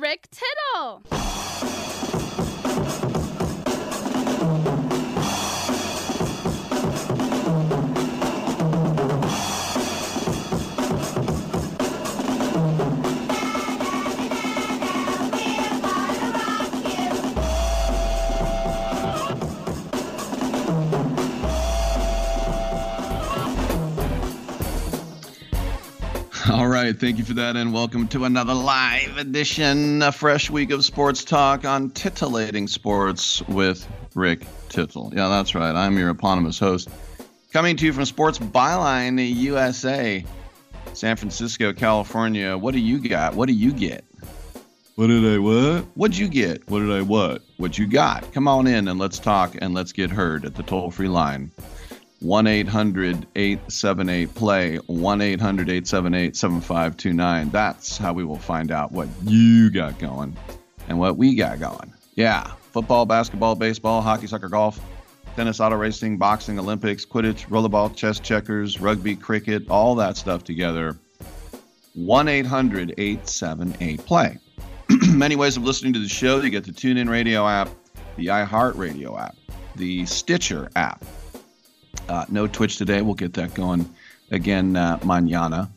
[0.00, 1.02] Rick Tittle.
[26.82, 30.84] Right, thank you for that, and welcome to another live edition, a fresh week of
[30.84, 35.12] sports talk on titillating sports with Rick Tittle.
[35.14, 35.74] Yeah, that's right.
[35.74, 36.88] I'm your eponymous host,
[37.52, 40.24] coming to you from Sports Byline USA,
[40.94, 42.56] San Francisco, California.
[42.56, 43.34] What do you got?
[43.34, 44.04] What do you get?
[44.94, 45.84] What did I what?
[45.94, 46.68] What'd you get?
[46.68, 47.42] What did I what?
[47.56, 48.32] What you got?
[48.32, 51.50] Come on in and let's talk and let's get heard at the toll free line.
[52.20, 57.50] 1 800 878 play, 1 800 878 7529.
[57.50, 60.36] That's how we will find out what you got going
[60.88, 61.92] and what we got going.
[62.16, 64.80] Yeah, football, basketball, baseball, hockey, soccer, golf,
[65.36, 70.96] tennis, auto racing, boxing, Olympics, Quidditch, rollerball, chess, checkers, rugby, cricket, all that stuff together.
[71.94, 74.38] 1 800 878 play.
[75.08, 76.40] Many ways of listening to the show.
[76.40, 77.68] You get the TuneIn Radio app,
[78.16, 79.36] the iHeartRadio app,
[79.76, 81.04] the Stitcher app.
[82.08, 83.02] Uh, no Twitch today.
[83.02, 83.88] We'll get that going
[84.30, 85.68] again uh, mañana.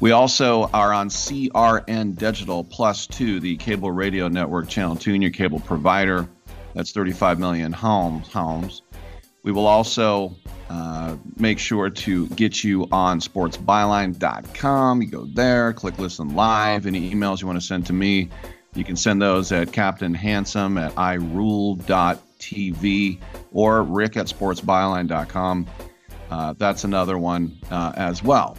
[0.00, 5.30] We also are on CRN Digital Plus 2, the cable radio network, Channel 2, your
[5.30, 6.28] cable provider.
[6.74, 8.28] That's 35 million homes.
[8.28, 8.82] homes.
[9.42, 10.36] We will also
[10.70, 15.02] uh, make sure to get you on sportsbyline.com.
[15.02, 16.86] You go there, click listen live.
[16.86, 18.28] Any emails you want to send to me,
[18.74, 20.92] you can send those at Captain Handsome at
[22.38, 23.20] irule.tv
[23.52, 25.66] or rick at sportsbyline.com.
[26.30, 28.56] Uh, that's another one uh, as well.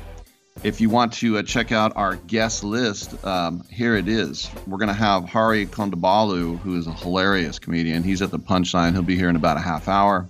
[0.64, 4.50] If you want to uh, check out our guest list, um, here it is.
[4.68, 8.04] We're going to have Hari Kondabolu, who is a hilarious comedian.
[8.04, 8.92] He's at the Punchline.
[8.92, 10.28] He'll be here in about a half hour.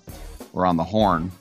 [0.53, 1.31] We're on the horn.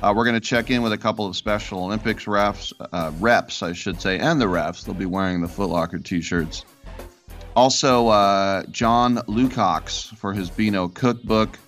[0.00, 3.62] Uh, we're going to check in with a couple of Special Olympics refs, uh, reps,
[3.62, 4.84] I should say, and the refs.
[4.84, 6.64] They'll be wearing the Footlocker t-shirts.
[7.56, 11.58] Also, uh, John Lucox for his Beano cookbook.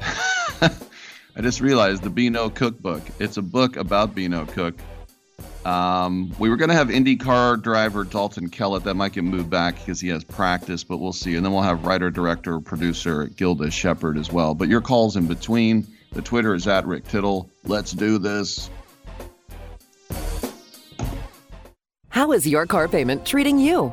[0.60, 3.02] I just realized the Beano cookbook.
[3.18, 4.74] It's a book about Beano Cook.
[5.64, 8.84] Um, we were going to have IndyCar driver Dalton Kellett.
[8.84, 11.34] That might get moved back because he has practice, but we'll see.
[11.34, 14.54] And then we'll have writer, director, producer Gilda Shepard as well.
[14.54, 15.86] But your calls in between.
[16.12, 17.50] The Twitter is at Rick Tittle.
[17.64, 18.70] Let's do this.
[22.08, 23.92] How is your car payment treating you?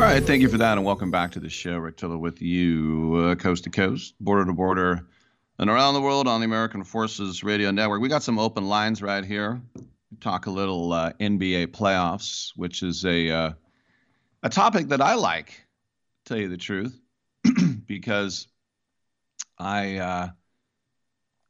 [0.00, 1.76] All right, thank you for that, and welcome back to the show.
[1.76, 5.06] Rick Tittle with you, uh, coast to coast, border to border,
[5.58, 8.00] and around the world on the American Forces Radio Network.
[8.00, 9.60] We got some open lines right here.
[10.18, 13.52] Talk a little uh, NBA playoffs, which is a uh,
[14.42, 15.66] a topic that I like,
[16.24, 16.98] tell you the truth,
[17.86, 18.48] because
[19.58, 20.28] I uh,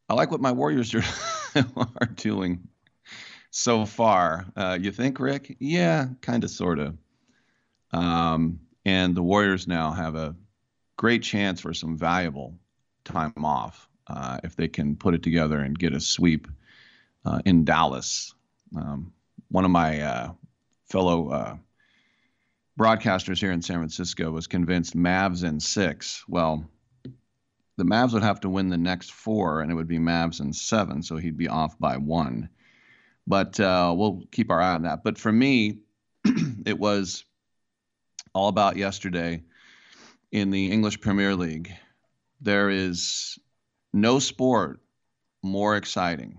[0.09, 1.05] I like what my Warriors are
[1.55, 2.67] are doing
[3.53, 4.45] so far.
[4.57, 5.57] Uh, you think, Rick?
[5.61, 6.99] Yeah, kind of, sort of.
[7.93, 10.35] Um, and the Warriors now have a
[10.97, 12.55] great chance for some valuable
[13.05, 16.49] time off uh, if they can put it together and get a sweep
[17.25, 18.35] uh, in Dallas.
[18.77, 19.13] Um,
[19.51, 20.33] one of my uh,
[20.89, 21.57] fellow uh,
[22.79, 26.25] broadcasters here in San Francisco was convinced Mavs in six.
[26.29, 26.65] Well,
[27.77, 30.53] the Mavs would have to win the next four, and it would be Mavs in
[30.53, 32.49] seven, so he'd be off by one.
[33.27, 35.03] But uh, we'll keep our eye on that.
[35.03, 35.79] But for me,
[36.67, 37.25] it was
[38.33, 39.43] all about yesterday
[40.33, 41.73] in the English Premier League.
[42.41, 43.39] There is
[43.93, 44.81] no sport
[45.43, 46.39] more exciting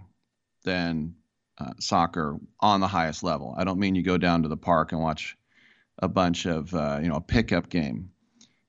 [0.63, 1.15] than
[1.57, 3.53] uh, soccer on the highest level.
[3.57, 5.37] I don't mean you go down to the park and watch
[5.99, 8.11] a bunch of, uh, you know, a pickup game.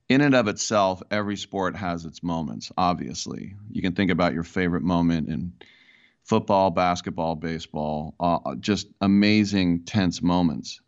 [0.09, 3.55] In and of itself, every sport has its moments, obviously.
[3.71, 5.55] You can think about your favorite moment in
[6.25, 10.81] football, basketball, baseball, uh, just amazing, tense moments.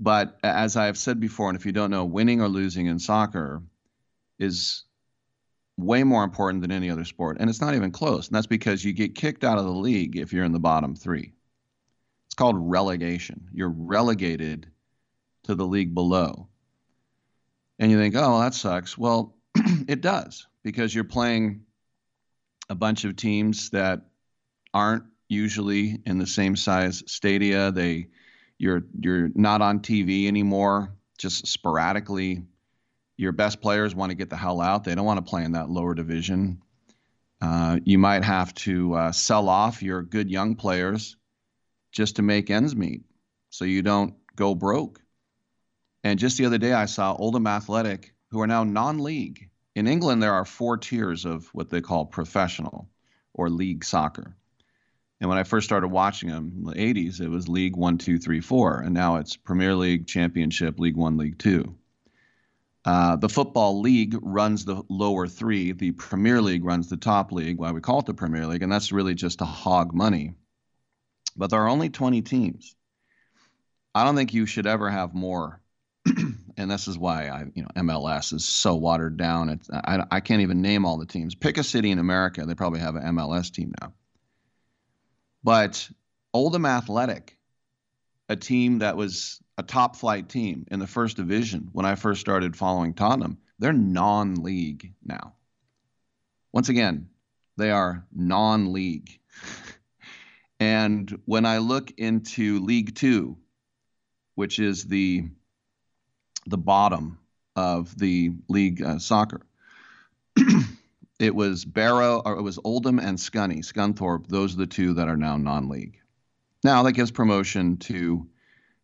[0.00, 3.62] But as I've said before, and if you don't know, winning or losing in soccer
[4.38, 4.84] is
[5.76, 7.36] way more important than any other sport.
[7.40, 8.28] And it's not even close.
[8.28, 10.94] And that's because you get kicked out of the league if you're in the bottom
[10.94, 11.32] three.
[12.26, 13.48] It's called relegation.
[13.52, 14.68] You're relegated
[15.44, 16.48] to the league below.
[17.78, 18.96] And you think, oh, that sucks.
[18.96, 19.36] Well,
[19.88, 21.62] it does because you're playing
[22.68, 24.02] a bunch of teams that
[24.72, 27.72] aren't usually in the same size stadia.
[27.72, 28.08] They
[28.58, 32.42] you're you're not on TV anymore, just sporadically.
[33.16, 34.84] Your best players want to get the hell out.
[34.84, 36.62] They don't want to play in that lower division.
[37.40, 41.16] Uh, you might have to uh, sell off your good young players
[41.92, 43.02] just to make ends meet,
[43.50, 45.00] so you don't go broke.
[46.02, 49.50] And just the other day, I saw Oldham Athletic, who are now non-league.
[49.74, 52.88] In England, there are four tiers of what they call professional
[53.32, 54.36] or league soccer
[55.24, 58.18] And when I first started watching them in the 80s, it was League One, Two,
[58.18, 61.74] Three, Four, and now it's Premier League, Championship, League One, League Two.
[62.84, 65.72] Uh, the Football League runs the lower three.
[65.72, 68.70] The Premier League runs the top league, why we call it the Premier League, and
[68.70, 70.34] that's really just to hog money.
[71.34, 72.76] But there are only 20 teams.
[73.94, 75.58] I don't think you should ever have more.
[76.58, 79.48] and this is why I, you know, MLS is so watered down.
[79.48, 81.34] It's, I, I can't even name all the teams.
[81.34, 83.94] Pick a city in America, they probably have an MLS team now.
[85.44, 85.90] But
[86.32, 87.38] Oldham Athletic,
[88.30, 92.22] a team that was a top flight team in the first division when I first
[92.22, 95.34] started following Tottenham, they're non league now.
[96.52, 97.10] Once again,
[97.58, 99.20] they are non league.
[100.60, 103.36] and when I look into League Two,
[104.34, 105.24] which is the
[106.46, 107.18] the bottom
[107.54, 109.42] of the league uh, soccer,
[111.18, 114.26] it was Barrow or it was Oldham and Scunny, Scunthorpe.
[114.26, 115.98] Those are the two that are now non league.
[116.62, 118.26] Now that gives promotion to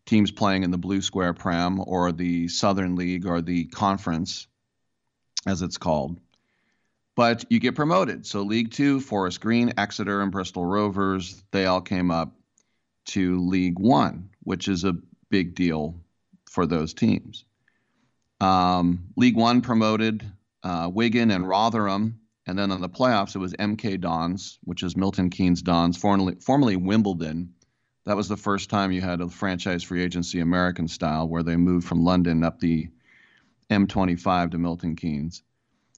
[0.06, 4.46] teams playing in the Blue Square Prem or the Southern League or the Conference,
[5.46, 6.18] as it's called.
[7.16, 8.26] But you get promoted.
[8.26, 12.34] So League Two, Forest Green, Exeter, and Bristol Rovers, they all came up
[13.06, 14.96] to League One, which is a
[15.30, 16.00] big deal
[16.49, 17.44] for those teams.
[18.40, 20.25] Um, League One promoted
[20.62, 24.97] uh, Wigan and Rotherham, and then on the playoffs it was MK Dons, which is
[24.97, 27.55] Milton Keynes Dons, formerly, formerly Wimbledon,
[28.05, 31.57] that was the first time you had a franchise free agency American style where they
[31.57, 32.88] moved from London up the
[33.71, 35.43] M25 to Milton Keynes.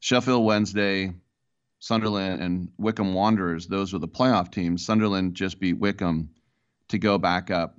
[0.01, 1.15] Sheffield Wednesday,
[1.79, 4.85] Sunderland, and Wycombe Wanderers, those were the playoff teams.
[4.85, 6.31] Sunderland just beat Wycombe
[6.89, 7.79] to go back up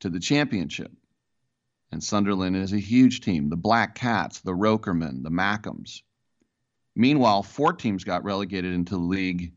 [0.00, 0.90] to the championship.
[1.94, 3.48] And Sunderland is a huge team.
[3.48, 6.02] The Black Cats, the Rokermen, the Mackems.
[6.96, 9.52] Meanwhile, four teams got relegated into League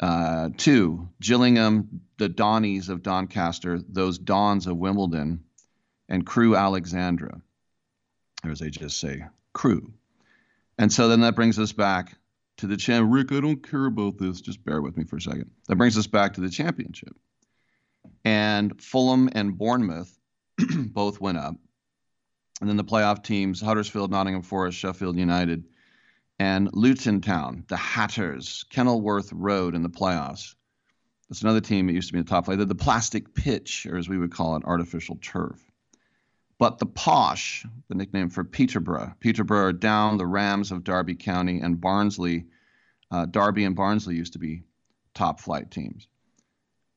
[0.00, 5.44] uh, two, Gillingham, the Donnies of Doncaster, those Dons of Wimbledon,
[6.08, 7.42] and Crewe Alexandra,
[8.42, 9.22] or as they just say,
[9.52, 9.92] Crewe.
[10.78, 12.16] And so then that brings us back
[12.56, 13.12] to the champ.
[13.12, 14.40] Rick, I don't care about this.
[14.40, 15.50] Just bear with me for a second.
[15.68, 17.14] That brings us back to the championship.
[18.24, 20.18] And Fulham and Bournemouth
[20.78, 21.54] both went up.
[22.60, 25.64] And then the playoff teams Huddersfield, Nottingham Forest, Sheffield United,
[26.38, 30.54] and Luton Town, the Hatters, Kenilworth Road in the playoffs.
[31.28, 32.58] That's another team that used to be in the top flight.
[32.58, 35.58] They're the plastic pitch, or as we would call it, artificial turf.
[36.58, 41.60] But the Posh, the nickname for Peterborough, Peterborough are down the Rams of Derby County
[41.60, 42.46] and Barnsley.
[43.10, 44.62] Uh, Derby and Barnsley used to be
[45.14, 46.06] top flight teams.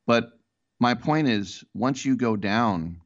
[0.06, 0.30] But
[0.78, 3.00] my point is, once you go down,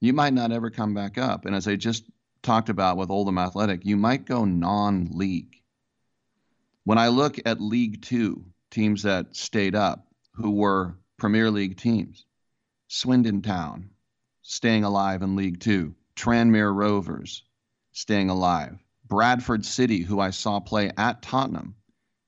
[0.00, 1.44] you might not ever come back up.
[1.44, 2.04] And as I just
[2.42, 5.62] talked about with Oldham Athletic, you might go non league.
[6.84, 12.24] When I look at League Two, teams that stayed up who were Premier League teams,
[12.88, 13.90] Swindon Town
[14.42, 17.42] staying alive in League Two, Tranmere Rovers
[17.92, 21.74] staying alive, Bradford City, who I saw play at Tottenham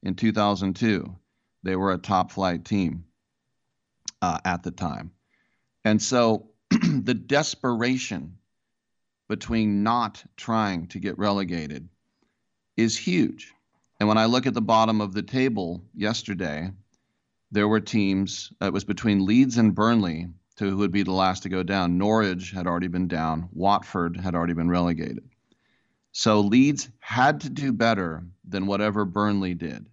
[0.02, 1.16] in 2002,
[1.62, 3.04] they were a top flight team
[4.22, 5.12] uh, at the time.
[5.84, 6.49] And so
[7.02, 8.38] the desperation
[9.28, 11.88] between not trying to get relegated
[12.76, 13.52] is huge.
[13.98, 16.72] And when I look at the bottom of the table yesterday,
[17.50, 21.12] there were teams, uh, it was between Leeds and Burnley to who would be the
[21.12, 21.98] last to go down.
[21.98, 25.28] Norwich had already been down, Watford had already been relegated.
[26.12, 29.86] So Leeds had to do better than whatever Burnley did.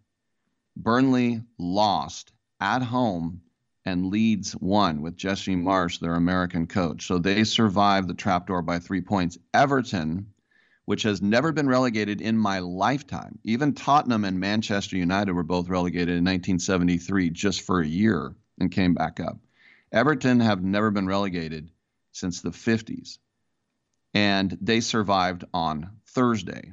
[0.75, 3.41] Burnley lost at home
[3.87, 7.07] and Leeds won with Jesse Marsch, their American coach.
[7.07, 9.37] So they survived the trapdoor by three points.
[9.53, 10.27] Everton
[10.87, 13.37] which has never been relegated in my lifetime.
[13.43, 18.71] Even Tottenham and Manchester United were both relegated in 1973 just for a year and
[18.71, 19.37] came back up.
[19.91, 21.71] Everton have never been relegated
[22.13, 23.17] since the 50s.
[24.13, 26.71] And they survived on Thursday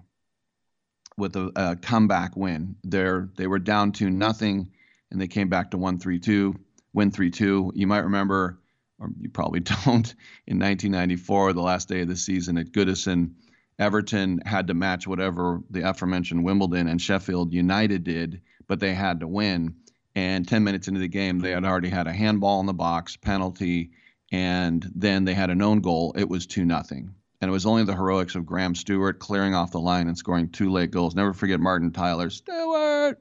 [1.16, 2.76] with a, a comeback win.
[2.84, 4.70] They're, they were down to nothing
[5.10, 6.54] and they came back to 1 3 2,
[6.94, 7.72] win 3 2.
[7.74, 8.58] You might remember,
[8.98, 10.14] or you probably don't,
[10.46, 13.32] in 1994, the last day of the season at Goodison
[13.78, 19.20] Everton had to match whatever the aforementioned Wimbledon and Sheffield United did, but they had
[19.20, 19.76] to win.
[20.14, 23.16] And 10 minutes into the game, they had already had a handball in the box,
[23.16, 23.90] penalty,
[24.30, 26.14] and then they had a known goal.
[26.16, 27.14] It was 2 nothing.
[27.40, 30.50] And it was only the heroics of Graham Stuart clearing off the line and scoring
[30.50, 31.16] two late goals.
[31.16, 33.20] Never forget Martin Tyler Stuart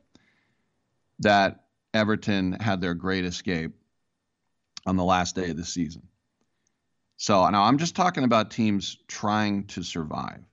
[1.19, 1.62] that
[1.93, 3.73] Everton had their great escape
[4.85, 6.03] on the last day of the season.
[7.17, 10.43] So now I'm just talking about teams trying to survive.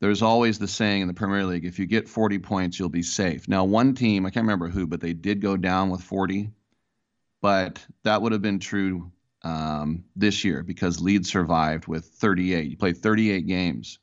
[0.00, 3.02] There's always the saying in the Premier League if you get 40 points, you'll be
[3.02, 3.48] safe.
[3.48, 6.50] Now, one team, I can't remember who, but they did go down with 40.
[7.40, 9.10] but that would have been true
[9.42, 12.70] um, this year because Leeds survived with 38.
[12.70, 13.98] You played 38 games,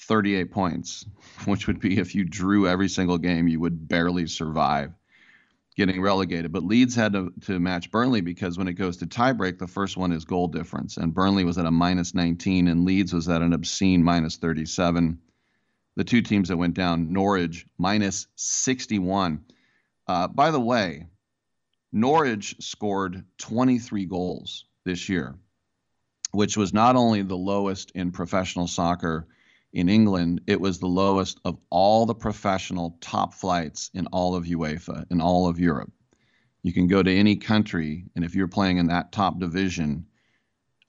[0.00, 1.06] 38 points,
[1.46, 4.92] which would be if you drew every single game, you would barely survive
[5.76, 6.52] getting relegated.
[6.52, 9.96] But Leeds had to, to match Burnley because when it goes to tiebreak, the first
[9.96, 10.96] one is goal difference.
[10.96, 15.18] And Burnley was at a minus 19, and Leeds was at an obscene minus 37.
[15.96, 19.44] The two teams that went down, Norwich minus 61.
[20.06, 21.06] Uh, by the way,
[21.92, 25.36] Norwich scored 23 goals this year,
[26.32, 29.28] which was not only the lowest in professional soccer
[29.74, 34.44] in England, it was the lowest of all the professional top flights in all of
[34.44, 35.92] UEFA, in all of Europe.
[36.62, 40.06] You can go to any country, and if you're playing in that top division,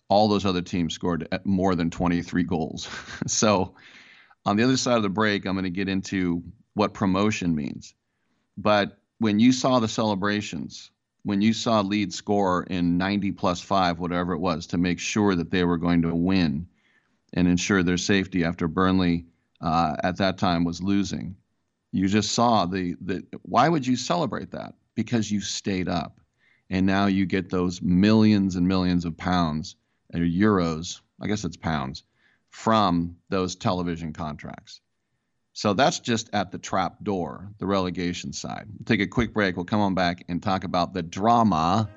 [0.07, 2.87] all those other teams scored more than 23 goals.
[3.27, 3.75] so,
[4.45, 6.43] on the other side of the break, I'm going to get into
[6.75, 7.95] what promotion means.
[8.55, 10.91] But when you saw the celebrations
[11.25, 15.33] when you saw Leeds score in 90 plus five, whatever it was, to make sure
[15.33, 16.67] that they were going to win
[17.35, 19.25] and ensure their safety after Burnley
[19.61, 21.35] uh, at that time was losing,
[21.91, 24.73] you just saw the, the why would you celebrate that?
[24.95, 26.19] Because you stayed up.
[26.69, 29.75] And now you get those millions and millions of pounds
[30.13, 32.03] or euros, I guess it's pounds,
[32.49, 34.81] from those television contracts.
[35.53, 38.67] So that's just at the trap door, the relegation side.
[38.85, 39.55] Take a quick break.
[39.55, 41.89] We'll come on back and talk about the drama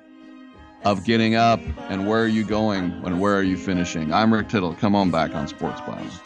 [0.85, 1.59] of getting up
[1.89, 4.13] and where are you going and where are you finishing.
[4.13, 4.73] I'm Rick Tittle.
[4.75, 6.19] Come on back on Sports Pfalz.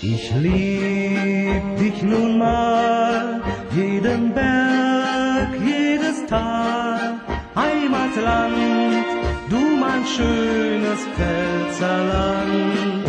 [0.00, 3.42] Ich lieb dich nun mal,
[3.74, 7.20] jeden Berg, jedes Tal,
[7.54, 9.18] Heimatland
[9.50, 13.08] du mein schönes Pfälzerland.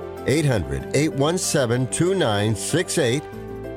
[0.27, 3.23] 800 817 2968.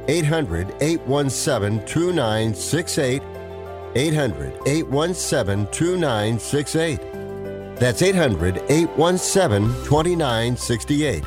[0.09, 3.23] 800 817 2968.
[3.97, 7.01] 800 817 2968.
[7.77, 11.25] That's 800 817 2968.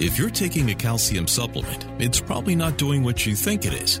[0.00, 4.00] If you're taking a calcium supplement, it's probably not doing what you think it is.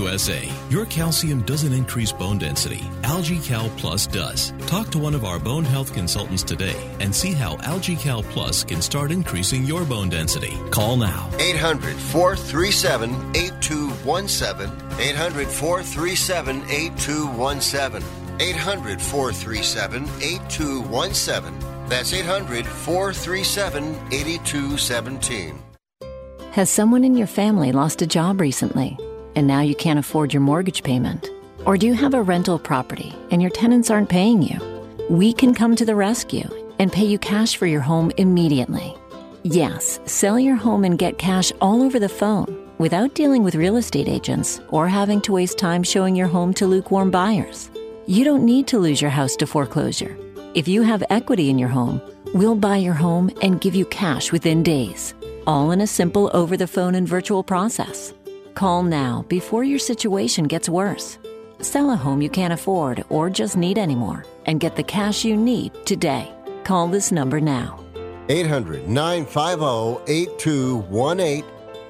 [0.00, 0.42] USA.
[0.70, 2.82] Your calcium doesn't increase bone density.
[3.02, 4.52] AlgaeCal Plus does.
[4.66, 8.80] Talk to one of our bone health consultants today and see how AlgaeCal Plus can
[8.80, 10.54] start increasing your bone density.
[10.70, 11.28] Call now.
[11.38, 14.70] 800 437 8217.
[14.98, 18.02] 800 437 8217.
[18.40, 21.88] 800 437 8217.
[21.88, 25.62] That's 800 437 8217.
[26.52, 28.96] Has someone in your family lost a job recently?
[29.34, 31.30] And now you can't afford your mortgage payment?
[31.66, 34.58] Or do you have a rental property and your tenants aren't paying you?
[35.08, 38.94] We can come to the rescue and pay you cash for your home immediately.
[39.42, 43.76] Yes, sell your home and get cash all over the phone without dealing with real
[43.76, 47.70] estate agents or having to waste time showing your home to lukewarm buyers.
[48.06, 50.16] You don't need to lose your house to foreclosure.
[50.54, 52.00] If you have equity in your home,
[52.34, 55.14] we'll buy your home and give you cash within days,
[55.46, 58.12] all in a simple over the phone and virtual process.
[58.54, 61.18] Call now before your situation gets worse.
[61.60, 65.36] Sell a home you can't afford or just need anymore and get the cash you
[65.36, 66.32] need today.
[66.64, 67.78] Call this number now.
[68.28, 71.44] 800 950 8218.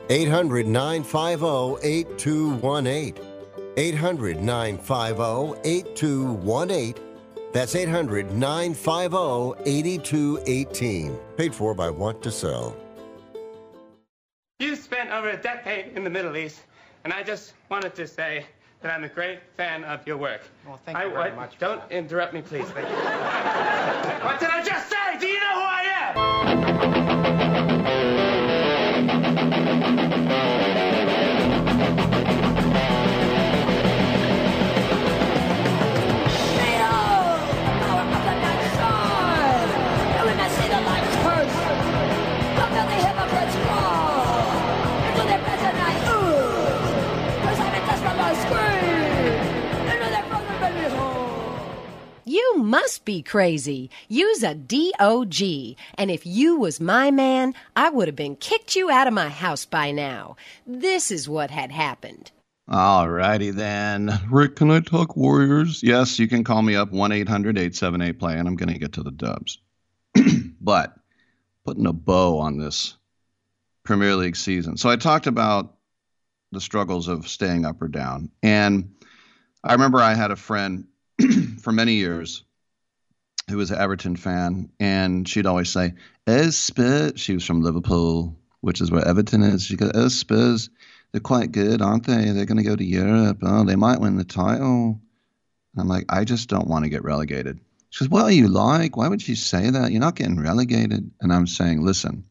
[0.09, 3.15] 800 950 8218.
[3.77, 6.95] 800 950 8218.
[7.53, 11.19] That's 800 950 8218.
[11.37, 12.77] Paid for by Want to Sell.
[14.61, 16.61] You spent over a decade in the Middle East,
[17.05, 18.45] and I just wanted to say
[18.83, 20.43] that I'm a great fan of your work.
[20.67, 21.59] Well, thank I, you very I- much.
[21.59, 22.67] Don't interrupt me, please.
[22.75, 22.95] Thank you.
[22.95, 25.19] what did I just say?
[25.19, 26.60] Do you know who I am?
[52.31, 53.91] You must be crazy.
[54.07, 55.43] Use a DOG.
[55.95, 59.29] And if you was my man, I would have been kicked you out of my
[59.29, 60.37] house by now.
[60.65, 62.31] This is what had happened.
[62.69, 64.13] All righty then.
[64.31, 65.83] Rick, can I talk Warriors?
[65.83, 68.93] Yes, you can call me up 1 800 878 play, and I'm going to get
[68.93, 69.59] to the dubs.
[70.61, 70.95] but
[71.65, 72.97] putting a bow on this
[73.83, 74.77] Premier League season.
[74.77, 75.75] So I talked about
[76.53, 78.31] the struggles of staying up or down.
[78.41, 78.95] And
[79.65, 80.85] I remember I had a friend
[81.61, 82.45] for many years
[83.49, 85.95] who was an Everton fan, and she'd always say,
[86.27, 89.63] "As Spurs," she was from Liverpool, which is where Everton is.
[89.63, 90.71] She goes, "As Spurs,
[91.13, 92.31] they're quite good, aren't they?
[92.31, 93.39] They're going to go to Europe.
[93.43, 95.01] Oh, they might win the title."
[95.73, 97.61] And I'm like, I just don't want to get relegated.
[97.91, 98.97] She goes, "What are you like?
[98.97, 99.91] Why would you say that?
[99.91, 102.25] You're not getting relegated." And I'm saying, listen,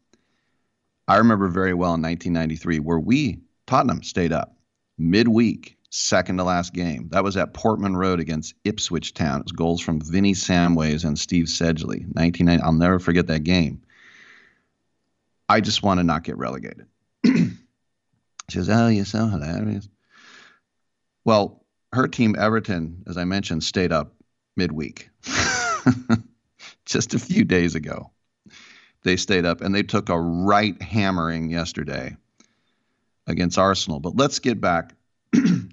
[1.07, 4.55] I remember very well in 1993 where we Tottenham stayed up
[4.97, 7.09] midweek, second to last game.
[7.11, 9.39] That was at Portman Road against Ipswich Town.
[9.39, 12.05] It was goals from Vinny Samways and Steve Sedgley.
[12.13, 12.63] 1990.
[12.63, 13.81] I'll never forget that game.
[15.47, 16.85] I just want to not get relegated.
[17.25, 17.51] she
[18.49, 19.89] says, "Oh, you're so hilarious."
[21.25, 24.13] Well, her team Everton, as I mentioned, stayed up
[24.55, 25.09] midweek.
[26.85, 28.11] just a few days ago.
[29.03, 32.17] They stayed up and they took a right hammering yesterday
[33.27, 33.99] against Arsenal.
[33.99, 34.93] But let's get back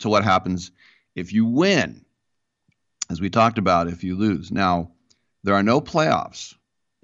[0.00, 0.70] to what happens
[1.14, 2.04] if you win.
[3.08, 4.50] As we talked about, if you lose.
[4.50, 4.92] Now,
[5.44, 6.54] there are no playoffs.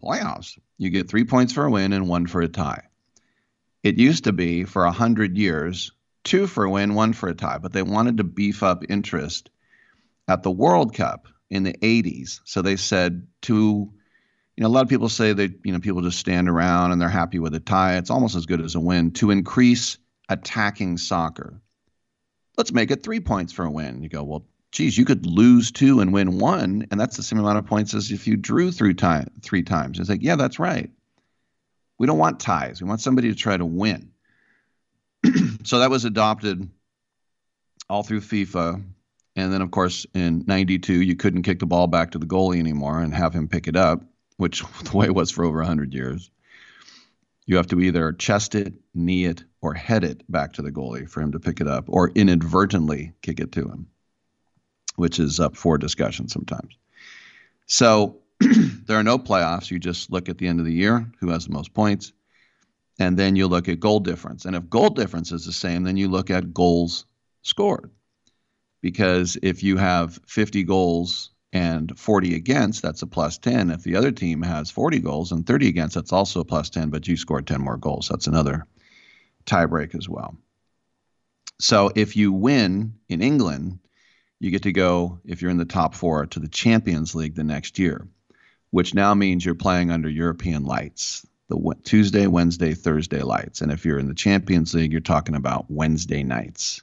[0.02, 0.59] Playoffs.
[0.78, 2.88] You get three points for a win and one for a tie.
[3.83, 5.92] It used to be for 100 years,
[6.24, 9.50] two for a win, one for a tie, but they wanted to beef up interest
[10.28, 12.40] at the World Cup in the 80s.
[12.44, 13.55] So they said to,
[14.57, 17.00] you know, a lot of people say that, you know, people just stand around and
[17.00, 17.96] they're happy with a tie.
[17.96, 21.62] It's almost as good as a win to increase attacking soccer.
[22.57, 24.03] Let's make it three points for a win.
[24.03, 27.38] You go, well, geez, you could lose two and win one, and that's the same
[27.38, 29.99] amount of points as if you drew through time three times.
[29.99, 30.91] It's like, yeah, that's right.
[31.99, 32.83] We don't want ties.
[32.83, 34.11] We want somebody to try to win.
[35.65, 36.69] so that was adopted
[37.88, 38.83] all through FIFA.
[39.37, 42.59] And then, of course, in 92, you couldn't kick the ball back to the goalie
[42.59, 44.03] anymore and have him pick it up,
[44.37, 46.31] which the way it was for over 100 years.
[47.46, 51.09] You have to either chest it, knee it, or head it back to the goalie
[51.09, 53.88] for him to pick it up, or inadvertently kick it to him,
[54.96, 56.76] which is up for discussion sometimes.
[57.66, 59.70] So there are no playoffs.
[59.70, 62.12] You just look at the end of the year who has the most points,
[62.98, 64.44] and then you look at goal difference.
[64.44, 67.07] And if goal difference is the same, then you look at goals
[67.42, 67.90] scored.
[68.81, 73.71] Because if you have 50 goals and 40 against, that's a plus 10.
[73.71, 76.88] If the other team has 40 goals and 30 against, that's also a plus 10,
[76.91, 78.09] but you scored 10 more goals.
[78.09, 78.67] That's another
[79.45, 80.37] tiebreak as well.
[81.61, 83.79] So if you win in England,
[84.41, 87.45] you get to go, if you're in the top four, to the Champions League the
[87.45, 88.09] next year,
[88.71, 93.61] which now means you're playing under European lights, the Tuesday, Wednesday, Thursday lights.
[93.61, 96.83] And if you're in the Champions League, you're talking about Wednesday nights.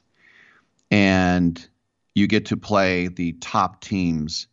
[0.90, 1.68] And
[2.14, 4.46] you get to play the top teams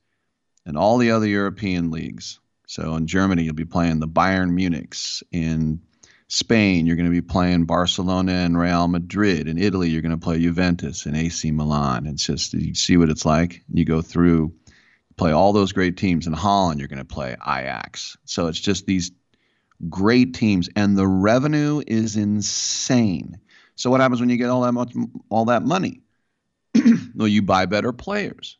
[0.68, 2.40] in all the other European leagues.
[2.68, 5.24] So in Germany, you'll be playing the Bayern Munichs.
[5.32, 5.82] In
[6.28, 9.48] Spain, you're going to be playing Barcelona and Real Madrid.
[9.48, 12.06] In Italy, you're going to play Juventus and AC Milan.
[12.06, 13.64] It's just you see what it's like.
[13.72, 14.54] You go through,
[15.16, 16.28] play all those great teams.
[16.28, 18.18] In Holland, you're going to play Ajax.
[18.26, 19.12] So it's just these
[19.90, 23.40] great teams, and the revenue is insane.
[23.76, 24.94] So what happens when you get all that much,
[25.30, 26.02] all that money?
[27.16, 28.58] well, you buy better players,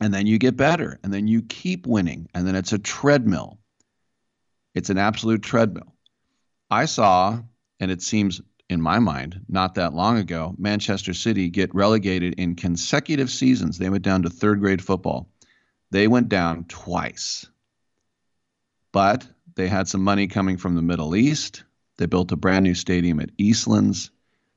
[0.00, 3.58] and then you get better, and then you keep winning, and then it's a treadmill.
[4.74, 5.94] It's an absolute treadmill.
[6.70, 7.40] I saw,
[7.80, 12.54] and it seems in my mind, not that long ago, Manchester City get relegated in
[12.54, 13.78] consecutive seasons.
[13.78, 15.28] They went down to third grade football.
[15.90, 17.46] They went down twice.
[18.92, 21.64] But they had some money coming from the Middle East.
[21.98, 24.10] They built a brand new stadium at Eastlands,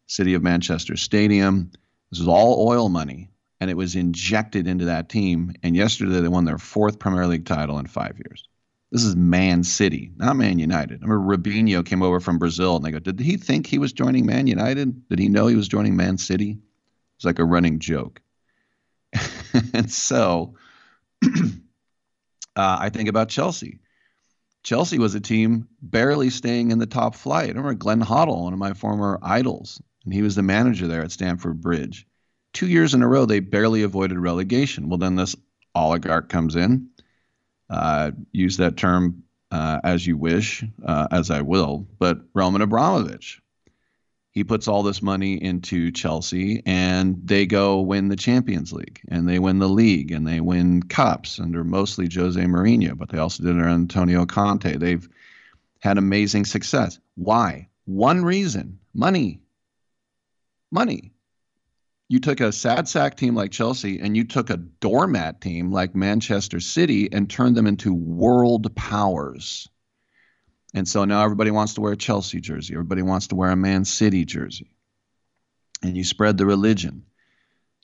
[0.06, 1.72] City of Manchester Stadium.
[2.12, 3.30] This is all oil money.
[3.64, 5.54] And it was injected into that team.
[5.64, 8.44] And yesterday they won their fourth Premier League title in five years.
[8.92, 11.02] This is Man City, not Man United.
[11.02, 13.94] I remember Robinho came over from Brazil, and they go, "Did he think he was
[13.94, 15.08] joining Man United?
[15.08, 16.60] Did he know he was joining Man City?"
[17.16, 18.22] It's like a running joke.
[19.74, 20.56] and so,
[21.24, 21.28] uh,
[22.56, 23.80] I think about Chelsea.
[24.64, 27.46] Chelsea was a team barely staying in the top flight.
[27.46, 31.02] I remember Glenn Hoddle, one of my former idols, and he was the manager there
[31.02, 32.06] at Stamford Bridge.
[32.54, 34.90] Two years in a row, they barely avoided relegation.
[34.90, 35.36] Well, then this
[35.76, 36.90] oligarch comes in
[37.74, 43.42] uh, use that term uh, as you wish, uh, as I will, but Roman Abramovich.
[44.32, 49.30] He puts all this money into Chelsea and they go win the Champions League and
[49.30, 53.44] they win the league and they win cups under mostly Jose Mourinho, but they also
[53.44, 54.78] did under Antonio Conte.
[54.78, 55.08] They've
[55.82, 57.00] had amazing success.
[57.16, 57.70] Why?
[57.86, 59.40] One reason money.
[60.72, 61.13] Money
[62.10, 65.96] you took a sad sack team like Chelsea and you took a doormat team like
[65.96, 69.70] Manchester City and turned them into world powers.
[70.74, 73.56] And so now everybody wants to wear a Chelsea jersey, everybody wants to wear a
[73.56, 74.76] Man City jersey.
[75.82, 77.06] And you spread the religion.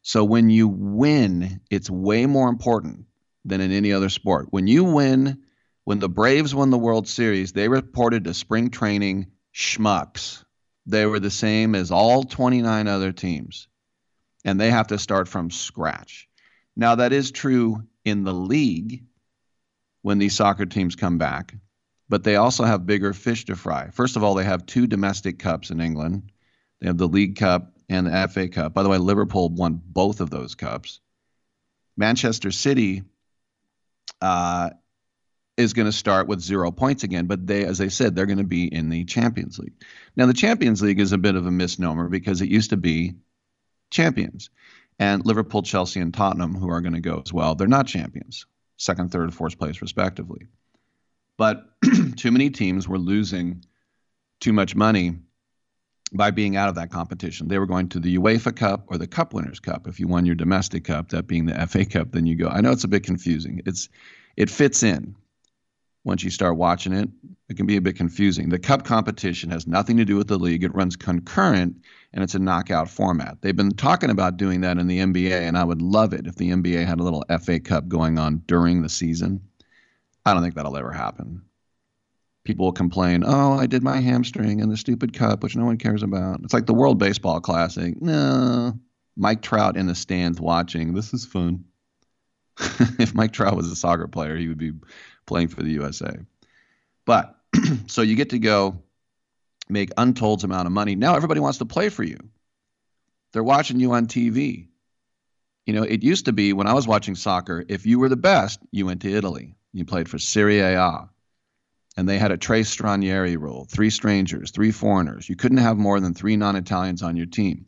[0.01, 3.05] So when you win, it's way more important
[3.45, 4.47] than in any other sport.
[4.49, 5.43] When you win,
[5.83, 10.43] when the Braves won the World Series, they reported to spring training schmucks.
[10.85, 13.67] They were the same as all 29 other teams
[14.45, 16.27] and they have to start from scratch.
[16.75, 19.03] Now, that is true in the league
[20.01, 21.55] when these soccer teams come back,
[22.07, 23.89] but they also have bigger fish to fry.
[23.89, 26.31] First of all, they have two domestic cups in England.
[26.79, 28.73] They have the League Cup and the FA Cup.
[28.73, 31.01] By the way, Liverpool won both of those cups.
[31.97, 33.03] Manchester City
[34.21, 34.69] uh,
[35.57, 38.37] is going to start with zero points again, but they, as I said, they're going
[38.37, 39.73] to be in the Champions League.
[40.15, 43.15] Now, the Champions League is a bit of a misnomer because it used to be
[43.89, 44.49] champions.
[44.99, 48.45] And Liverpool, Chelsea, and Tottenham, who are going to go as well, they're not champions,
[48.77, 50.47] second, third, fourth place, respectively.
[51.37, 51.63] But
[52.17, 53.63] too many teams were losing
[54.41, 55.19] too much money
[56.11, 57.47] by being out of that competition.
[57.47, 59.87] They were going to the UEFA Cup or the Cup Winners' Cup.
[59.87, 62.47] If you won your domestic cup, that being the FA Cup, then you go.
[62.47, 63.61] I know it's a bit confusing.
[63.65, 63.89] It's
[64.35, 65.15] it fits in
[66.03, 67.09] once you start watching it.
[67.49, 68.49] It can be a bit confusing.
[68.49, 70.63] The cup competition has nothing to do with the league.
[70.63, 71.75] It runs concurrent
[72.13, 73.37] and it's a knockout format.
[73.41, 76.35] They've been talking about doing that in the NBA, and I would love it if
[76.35, 79.41] the NBA had a little FA Cup going on during the season.
[80.25, 81.43] I don't think that'll ever happen.
[82.43, 85.77] People will complain, oh, I did my hamstring in the stupid cup, which no one
[85.77, 86.39] cares about.
[86.43, 88.01] It's like the World Baseball Classic.
[88.01, 88.73] No,
[89.15, 90.93] Mike Trout in the stands watching.
[90.93, 91.65] This is fun.
[92.97, 94.71] if Mike Trout was a soccer player, he would be
[95.25, 96.17] playing for the USA.
[97.05, 97.35] But
[97.87, 98.81] so you get to go
[99.69, 100.95] make untold amount of money.
[100.95, 102.17] Now everybody wants to play for you.
[103.31, 104.67] They're watching you on TV.
[105.65, 108.17] You know, it used to be when I was watching soccer, if you were the
[108.17, 109.55] best, you went to Italy.
[109.71, 111.09] You played for Serie A.
[111.95, 115.29] And they had a Tre Stranieri rule three strangers, three foreigners.
[115.29, 117.67] You couldn't have more than three non Italians on your team.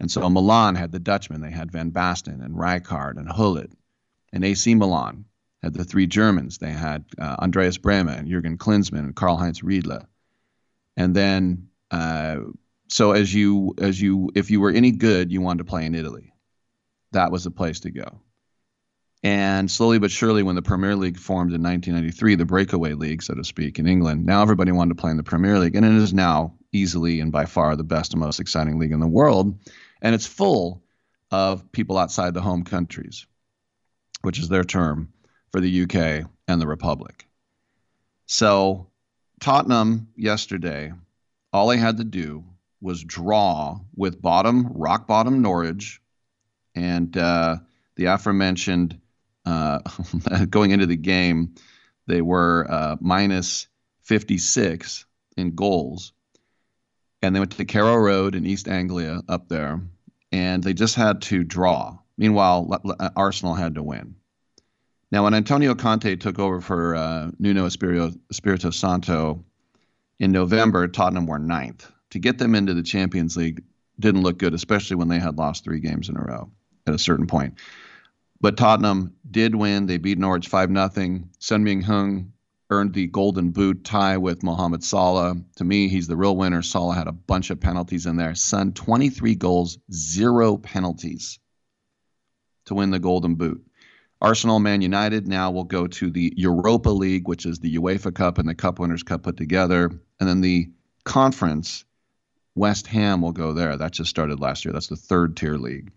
[0.00, 1.42] And so Milan had the Dutchmen.
[1.42, 3.70] They had Van Basten and Rijkaard and Gullit.
[4.32, 5.26] And AC Milan
[5.62, 6.58] had the three Germans.
[6.58, 10.06] They had uh, Andreas Brehme and Jurgen Klinsmann and Karl Heinz Riedle
[10.96, 12.36] and then uh,
[12.88, 15.94] so as you as you if you were any good, you wanted to play in
[15.94, 16.32] Italy.
[17.12, 18.20] That was the place to go.
[19.22, 23.34] And slowly but surely, when the Premier League formed in 1993, the breakaway league, so
[23.34, 25.92] to speak, in England, now everybody wanted to play in the Premier League, and it
[25.92, 29.58] is now easily and by far the best and most exciting league in the world.
[30.00, 30.82] And it's full
[31.30, 33.26] of people outside the home countries,
[34.22, 35.12] which is their term
[35.52, 37.26] for the UK and the Republic.
[38.26, 38.89] So
[39.40, 40.92] Tottenham yesterday,
[41.52, 42.44] all they had to do
[42.80, 46.00] was draw with bottom, rock bottom Norwich,
[46.74, 47.56] and uh,
[47.96, 49.00] the aforementioned
[49.44, 49.80] uh,
[50.50, 51.54] going into the game,
[52.06, 53.68] they were uh, minus
[54.02, 56.12] 56 in goals.
[57.22, 59.80] And they went to Carrow Road in East Anglia up there,
[60.32, 61.98] and they just had to draw.
[62.16, 62.80] Meanwhile,
[63.16, 64.16] Arsenal had to win.
[65.12, 69.44] Now, when Antonio Conte took over for uh, Nuno Espirito, Espirito Santo
[70.20, 71.90] in November, Tottenham were ninth.
[72.10, 73.64] To get them into the Champions League
[73.98, 76.50] didn't look good, especially when they had lost three games in a row
[76.86, 77.54] at a certain point.
[78.40, 79.86] But Tottenham did win.
[79.86, 81.20] They beat Norwich 5 0.
[81.38, 82.32] Son Min-heung
[82.70, 85.36] earned the golden boot tie with Mohamed Salah.
[85.56, 86.62] To me, he's the real winner.
[86.62, 88.34] Salah had a bunch of penalties in there.
[88.34, 91.38] Son, 23 goals, zero penalties
[92.66, 93.64] to win the golden boot.
[94.20, 98.38] Arsenal, Man United now will go to the Europa League, which is the UEFA Cup
[98.38, 99.90] and the Cup Winners' Cup put together.
[100.18, 100.70] And then the
[101.04, 101.84] conference,
[102.54, 103.76] West Ham will go there.
[103.76, 104.72] That just started last year.
[104.72, 105.90] That's the third tier league.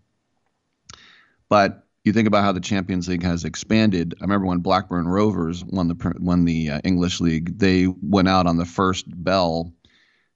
[1.49, 4.15] But you think about how the Champions League has expanded.
[4.19, 8.47] I remember when Blackburn Rovers won the won the uh, English League, they went out
[8.47, 9.73] on the first bell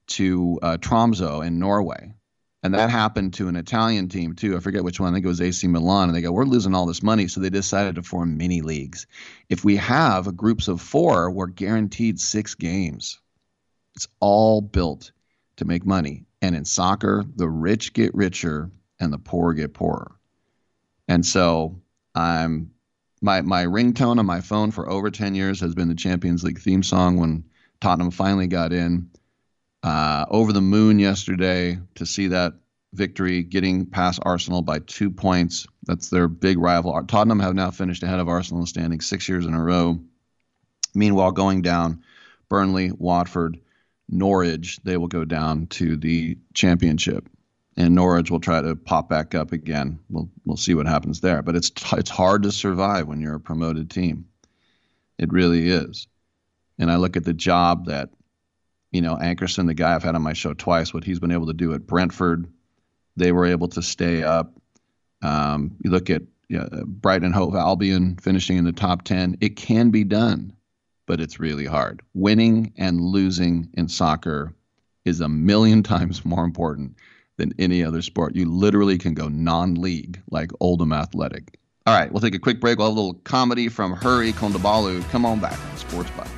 [0.08, 2.14] to uh, Tromsø in Norway.
[2.62, 4.56] And that happened to an Italian team too.
[4.56, 5.12] I forget which one.
[5.12, 6.08] I think it was AC Milan.
[6.08, 7.28] And they go, we're losing all this money.
[7.28, 9.06] So they decided to form mini leagues.
[9.48, 13.20] If we have groups of four, we're guaranteed six games.
[13.94, 15.12] It's all built
[15.56, 16.24] to make money.
[16.42, 20.12] And in soccer, the rich get richer and the poor get poorer.
[21.06, 21.80] And so
[22.14, 22.70] I'm
[23.20, 26.60] my my ringtone on my phone for over 10 years has been the Champions League
[26.60, 27.44] theme song when
[27.80, 29.08] Tottenham finally got in
[29.82, 32.54] uh, over the moon yesterday to see that
[32.92, 35.66] victory, getting past Arsenal by two points.
[35.84, 37.02] That's their big rival.
[37.04, 40.00] Tottenham have now finished ahead of Arsenal in standing six years in a row.
[40.94, 42.02] Meanwhile, going down,
[42.48, 43.58] Burnley, Watford,
[44.08, 47.28] Norwich, they will go down to the championship,
[47.76, 49.98] and Norwich will try to pop back up again.
[50.08, 51.42] We'll we'll see what happens there.
[51.42, 54.26] But it's t- it's hard to survive when you're a promoted team.
[55.18, 56.06] It really is.
[56.78, 58.10] And I look at the job that
[58.90, 61.46] you know, Ankersen, the guy I've had on my show twice, what he's been able
[61.46, 62.46] to do at Brentford,
[63.16, 64.54] they were able to stay up.
[65.22, 69.36] Um, you look at you know, Brighton and Hove Albion finishing in the top 10.
[69.40, 70.54] It can be done,
[71.06, 72.00] but it's really hard.
[72.14, 74.54] Winning and losing in soccer
[75.04, 76.96] is a million times more important
[77.36, 78.34] than any other sport.
[78.34, 81.58] You literally can go non league like Oldham Athletic.
[81.86, 82.78] All right, we'll take a quick break.
[82.78, 85.08] We'll have a little comedy from Hari Kondabolu.
[85.10, 86.37] Come on back on Sports Byline.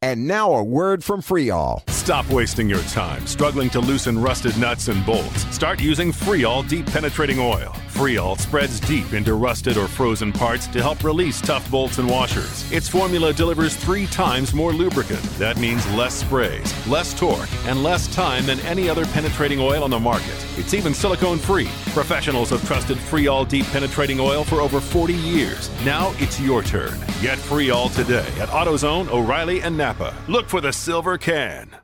[0.00, 1.88] And now a word from Freol.
[1.90, 5.44] Stop wasting your time struggling to loosen rusted nuts and bolts.
[5.52, 7.74] Start using Freol Deep Penetrating Oil.
[7.98, 12.70] Freol spreads deep into rusted or frozen parts to help release tough bolts and washers.
[12.70, 15.20] Its formula delivers three times more lubricant.
[15.36, 19.90] That means less sprays, less torque, and less time than any other penetrating oil on
[19.90, 20.46] the market.
[20.56, 21.68] It's even silicone free.
[21.86, 25.68] Professionals have trusted Freol Deep Penetrating Oil for over 40 years.
[25.84, 26.96] Now it's your turn.
[27.20, 30.14] Get Freol today at AutoZone, O'Reilly, and Napa.
[30.28, 31.74] Look for the silver can.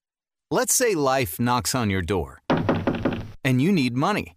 [0.49, 2.41] Let's say life knocks on your door
[3.45, 4.37] and you need money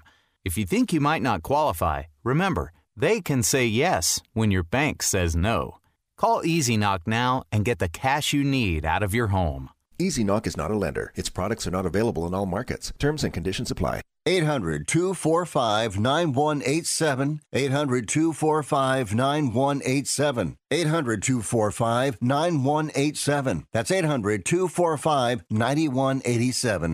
[0.43, 5.03] If you think you might not qualify, remember, they can say yes when your bank
[5.03, 5.77] says no.
[6.17, 9.69] Call Easy Knock now and get the cash you need out of your home.
[9.99, 11.13] Easy Knock is not a lender.
[11.15, 12.91] Its products are not available in all markets.
[12.97, 14.01] Terms and conditions apply.
[14.25, 17.41] 800 245 9187.
[17.53, 20.57] 800 245 9187.
[20.71, 23.67] 800 245 9187.
[23.71, 26.93] That's 800 245 9187.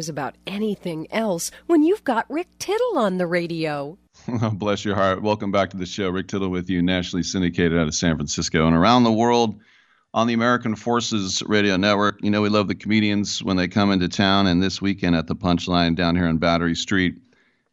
[0.00, 3.98] Cares about anything else when you've got Rick Tittle on the radio?
[4.54, 5.20] Bless your heart.
[5.20, 6.08] Welcome back to the show.
[6.08, 9.60] Rick Tittle with you, nationally syndicated out of San Francisco and around the world
[10.14, 12.18] on the American Forces Radio Network.
[12.22, 15.26] You know, we love the comedians when they come into town, and this weekend at
[15.26, 17.20] the Punchline down here on Battery Street,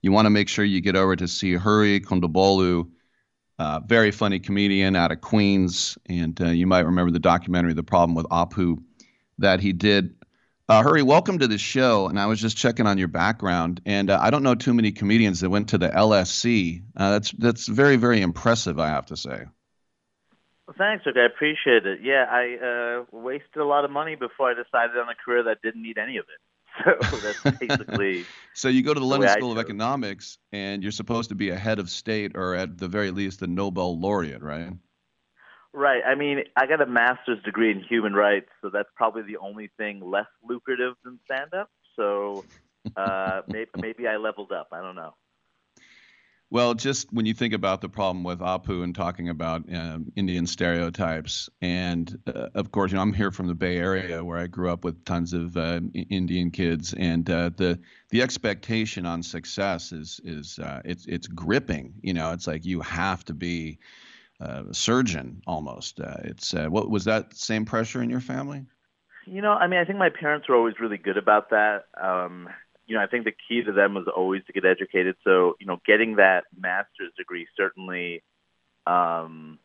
[0.01, 2.89] you want to make sure you get over to see Hari Kondabolu,
[3.57, 5.97] uh, very funny comedian out of Queens.
[6.07, 8.83] And uh, you might remember the documentary, The Problem with Apu,
[9.37, 10.16] that he did
[10.69, 12.07] uh, Hari, welcome to the show.
[12.07, 14.91] And I was just checking on your background, and uh, I don't know too many
[14.91, 16.83] comedians that went to the LSE.
[16.95, 19.45] Uh, that's that's very very impressive, I have to say.
[20.67, 21.15] Well, thanks, Rick.
[21.17, 21.99] I appreciate it.
[22.03, 25.61] Yeah, I uh, wasted a lot of money before I decided on a career that
[25.63, 26.41] didn't need any of it.
[27.09, 28.25] So that's basically.
[28.53, 31.49] so you go to the the London School of Economics, and you're supposed to be
[31.49, 34.73] a head of state, or at the very least, a Nobel laureate, right?
[35.77, 36.01] Right.
[36.03, 39.69] I mean, I got a master's degree in human rights, so that's probably the only
[39.77, 41.69] thing less lucrative than stand up.
[41.95, 42.45] So
[42.95, 44.69] uh, maybe, maybe I leveled up.
[44.71, 45.13] I don't know.
[46.49, 50.47] Well, just when you think about the problem with Apu and talking about um, Indian
[50.47, 54.47] stereotypes, and uh, of course, you know, I'm here from the Bay Area where I
[54.47, 59.91] grew up with tons of uh, Indian kids, and uh, the the expectation on success
[59.91, 61.93] is is uh, it's it's gripping.
[62.01, 63.77] You know, it's like you have to be
[64.39, 65.99] uh, surgeon almost.
[65.99, 68.65] Uh, it's uh, what was that same pressure in your family?
[69.25, 71.85] You know, I mean, I think my parents were always really good about that.
[72.01, 72.47] Um,
[72.85, 75.15] you know, I think the key to them was always to get educated.
[75.23, 78.23] So, you know, getting that master's degree certainly,
[78.85, 79.59] um,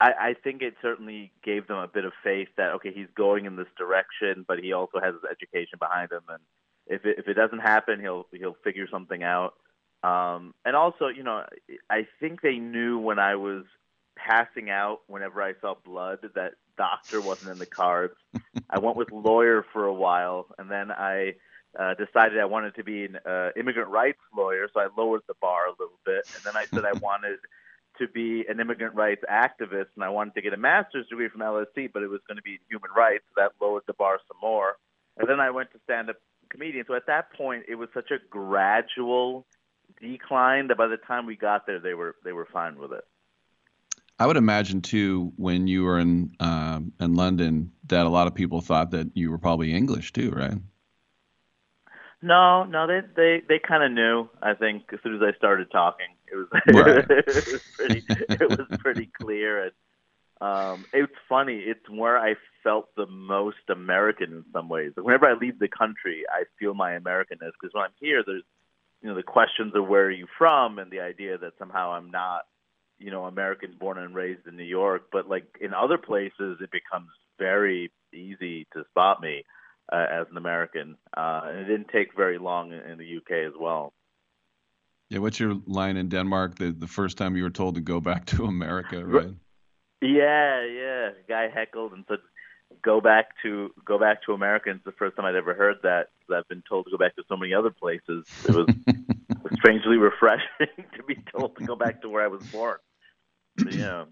[0.00, 3.46] I, I think it certainly gave them a bit of faith that okay, he's going
[3.46, 6.38] in this direction, but he also has his education behind him, and
[6.86, 9.54] if it, if it doesn't happen, he'll he'll figure something out.
[10.02, 11.44] Um, and also, you know,
[11.90, 13.64] I think they knew when I was
[14.16, 18.14] passing out whenever I saw blood that doctor wasn't in the cards.
[18.70, 21.34] I went with lawyer for a while, and then I
[21.78, 25.34] uh, decided I wanted to be an uh, immigrant rights lawyer, so I lowered the
[25.40, 26.28] bar a little bit.
[26.34, 27.38] And then I said I wanted
[27.98, 31.40] to be an immigrant rights activist, and I wanted to get a master's degree from
[31.40, 34.18] LSE, but it was going to be in human rights, so that lowered the bar
[34.28, 34.76] some more.
[35.16, 36.16] And then I went to stand up
[36.48, 36.84] comedian.
[36.86, 39.46] So at that point, it was such a gradual
[40.00, 43.04] decline that by the time we got there, they were they were fine with it.
[44.18, 48.34] I would imagine too, when you were in um, in London, that a lot of
[48.34, 50.58] people thought that you were probably English too, right?
[52.20, 54.28] No, no, they they they kind of knew.
[54.42, 57.04] I think as soon as I started talking, it was Right.
[57.08, 59.64] it was pretty it was pretty clear.
[59.64, 59.72] And
[60.40, 61.58] um, it's funny.
[61.58, 62.34] It's where I
[62.64, 64.92] felt the most American in some ways.
[64.96, 68.42] Whenever I leave the country, I feel my Americanness because when I'm here, there's
[69.02, 72.10] you know the questions of where are you from and the idea that somehow I'm
[72.10, 72.42] not
[72.98, 75.08] you know American born and raised in New York.
[75.12, 79.44] But like in other places, it becomes very easy to spot me
[79.92, 83.46] uh, as an American, uh, and it didn't take very long in, in the UK
[83.46, 83.92] as well.
[85.08, 85.20] Yeah.
[85.20, 86.56] What's your line in Denmark?
[86.56, 89.34] The the first time you were told to go back to America, right?
[90.00, 91.10] Yeah, yeah.
[91.28, 92.18] Guy heckled and said,
[92.82, 94.70] "Go back to go back to America.
[94.70, 96.08] It's the first time I'd ever heard that.
[96.34, 98.26] I've been told to go back to so many other places.
[98.46, 98.66] It was
[99.54, 100.46] strangely refreshing
[100.96, 102.78] to be told to go back to where I was born.
[103.58, 104.04] So, yeah.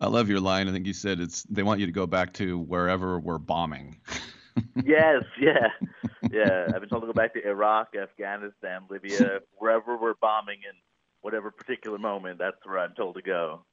[0.00, 0.68] I love your line.
[0.68, 3.96] I think you said it's they want you to go back to wherever we're bombing.
[4.84, 5.68] yes, yeah,
[6.30, 6.66] yeah.
[6.72, 10.76] I've been told to go back to Iraq, Afghanistan, Libya, wherever we're bombing in
[11.20, 12.38] whatever particular moment.
[12.38, 13.64] That's where I'm told to go.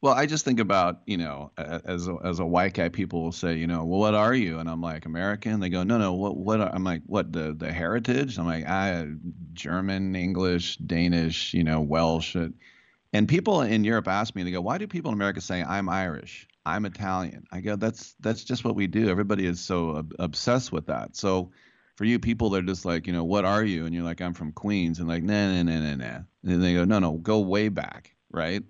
[0.00, 3.32] Well, I just think about, you know, as a, as a white guy, people will
[3.32, 4.60] say, you know, well, what are you?
[4.60, 5.58] And I'm like, American.
[5.58, 6.60] They go, no, no, what, what?
[6.60, 7.32] Are, I'm like, what?
[7.32, 8.38] The the heritage?
[8.38, 9.08] I'm like, I
[9.54, 12.36] German, English, Danish, you know, Welsh.
[13.12, 15.88] And people in Europe ask me, they go, why do people in America say I'm
[15.88, 16.46] Irish?
[16.66, 17.44] I'm Italian.
[17.50, 19.08] I go, that's that's just what we do.
[19.08, 21.16] Everybody is so ob- obsessed with that.
[21.16, 21.50] So
[21.96, 24.32] for you people they're just like you know what are you and you're like i'm
[24.32, 27.40] from queens and like nah nah nah nah nah and they go no no go
[27.40, 28.62] way back right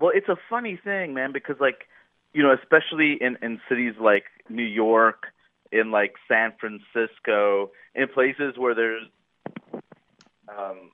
[0.00, 1.88] Well, it's a funny thing, man, because like,
[2.32, 5.26] you know, especially in in cities like New York,
[5.70, 9.06] in like San Francisco, in places where there's
[10.48, 10.90] um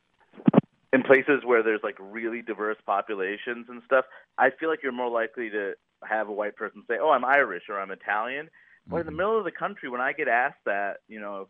[0.93, 4.05] in places where there's like really diverse populations and stuff,
[4.39, 5.75] I feel like you're more likely to
[6.05, 8.51] have a white person say, "Oh, I'm Irish" or "I'm Italian."
[8.87, 11.49] But in the middle of the country, when I get asked that, you know,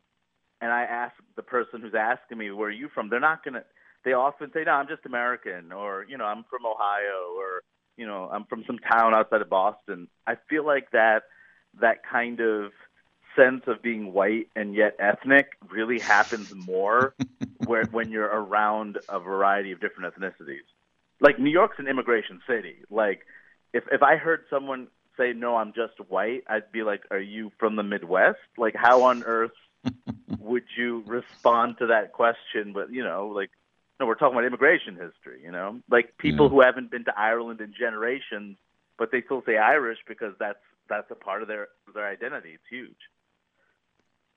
[0.61, 3.65] and I ask the person who's asking me, "Where are you from?" They're not gonna.
[4.05, 7.63] They often say, "No, I'm just American," or you know, "I'm from Ohio," or
[7.97, 11.25] you know, "I'm from some town outside of Boston." I feel like that
[11.81, 12.73] that kind of
[13.37, 17.15] sense of being white and yet ethnic really happens more
[17.67, 20.67] where when you're around a variety of different ethnicities.
[21.21, 22.77] Like New York's an immigration city.
[22.91, 23.27] Like
[23.73, 27.53] if if I heard someone say no, I'm just white, I'd be like, are you
[27.59, 28.39] from the Midwest?
[28.57, 29.53] Like how on earth
[30.39, 32.73] would you respond to that question?
[32.73, 33.51] But you know, like
[34.01, 35.43] no, we're talking about immigration history.
[35.45, 38.57] You know, like people who haven't been to Ireland in generations,
[38.99, 42.51] but they still say Irish because that's that's a part of their their identity.
[42.55, 42.97] It's huge.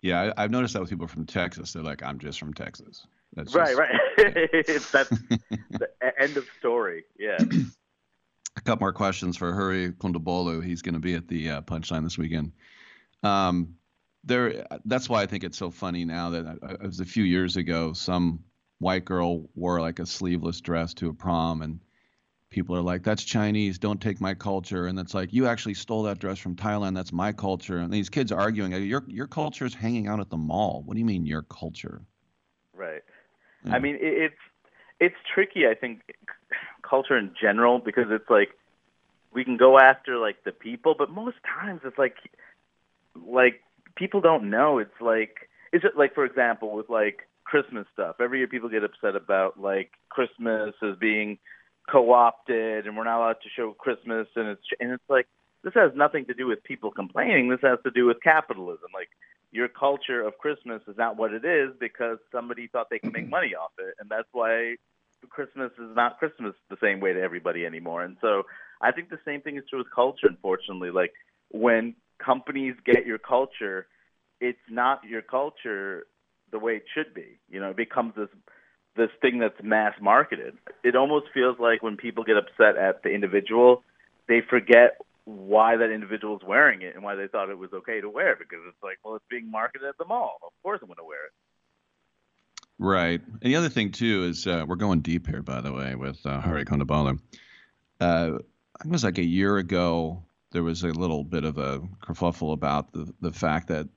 [0.01, 3.07] yeah I, i've noticed that with people from texas they're like i'm just from texas
[3.35, 3.99] that's right, just- right.
[4.53, 5.09] it's that's
[5.71, 5.89] the
[6.19, 7.05] end of story.
[7.17, 7.37] Yeah.
[8.57, 10.63] a couple more questions for Hari Kondabolu.
[10.63, 12.51] He's going to be at the uh, Punchline this weekend.
[13.23, 13.73] Um,
[14.23, 17.23] there, that's why I think it's so funny now that uh, it was a few
[17.23, 17.93] years ago.
[17.93, 18.43] Some
[18.79, 21.79] white girl wore like a sleeveless dress to a prom, and
[22.49, 23.79] people are like, "That's Chinese.
[23.79, 26.95] Don't take my culture." And it's like, "You actually stole that dress from Thailand.
[26.95, 30.29] That's my culture." And these kids are arguing, "Your your culture is hanging out at
[30.29, 30.83] the mall.
[30.85, 32.01] What do you mean your culture?"
[32.73, 33.03] Right.
[33.71, 34.35] I mean, it, it's
[34.99, 35.67] it's tricky.
[35.67, 36.01] I think
[36.81, 38.49] culture in general because it's like
[39.33, 42.15] we can go after like the people, but most times it's like
[43.15, 43.61] like
[43.95, 44.79] people don't know.
[44.79, 48.15] It's like is it like for example with like Christmas stuff.
[48.19, 51.37] Every year people get upset about like Christmas as being
[51.87, 55.27] co-opted and we're not allowed to show Christmas and it's and it's like
[55.63, 57.49] this has nothing to do with people complaining.
[57.49, 58.87] This has to do with capitalism.
[58.91, 59.09] Like
[59.51, 63.29] your culture of Christmas is not what it is because somebody thought they could make
[63.29, 64.77] money off it, and that's why
[65.29, 68.01] Christmas is not Christmas the same way to everybody anymore.
[68.01, 68.47] And so
[68.81, 70.25] I think the same thing is true with culture.
[70.25, 71.13] Unfortunately, like
[71.51, 73.85] when companies get your culture,
[74.41, 76.07] it's not your culture
[76.53, 77.39] the way it should be.
[77.49, 78.29] You know, it becomes this
[78.95, 80.53] this thing that's mass marketed.
[80.83, 83.83] It almost feels like when people get upset at the individual,
[84.27, 88.01] they forget why that individual is wearing it and why they thought it was okay
[88.01, 90.37] to wear it because it's like, well, it's being marketed at the mall.
[90.45, 91.31] Of course, I'm going to wear it.
[92.77, 93.21] Right.
[93.41, 96.23] And the other thing too is uh, we're going deep here, by the way, with
[96.25, 97.19] uh, Hari Kondabolu.
[97.99, 98.31] Uh,
[98.79, 100.23] I it was like a year ago.
[100.51, 103.87] There was a little bit of a kerfuffle about the the fact that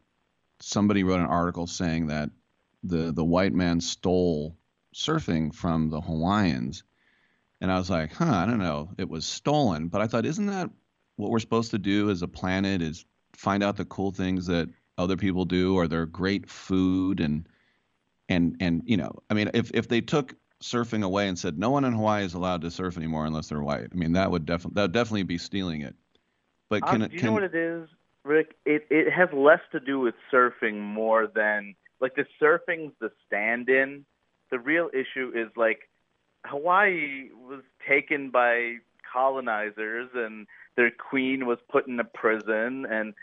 [0.61, 2.31] somebody wrote an article saying that
[2.83, 4.57] the the white man stole
[4.95, 6.85] surfing from the Hawaiians,
[7.61, 9.89] and I was like, huh, I don't know, it was stolen.
[9.89, 10.71] But I thought, isn't that
[11.17, 12.83] what we're supposed to do as a planet?
[12.83, 13.05] Is
[13.35, 14.69] find out the cool things that
[14.99, 17.49] other people do, or their great food and
[18.29, 21.71] and and you know i mean if if they took surfing away and said no
[21.71, 24.47] one in hawaii is allowed to surf anymore unless they're white i mean that would
[24.47, 25.95] definitely that would definitely be stealing it
[26.69, 27.89] but can Um, it do you can know what it is,
[28.25, 28.57] Rick?
[28.65, 34.05] It it has less to do with surfing more than like the surfing's the stand-in.
[34.51, 35.89] The real issue is like
[36.45, 38.77] Hawaii was taken by
[39.13, 43.15] colonizers and their queen was put in a prison and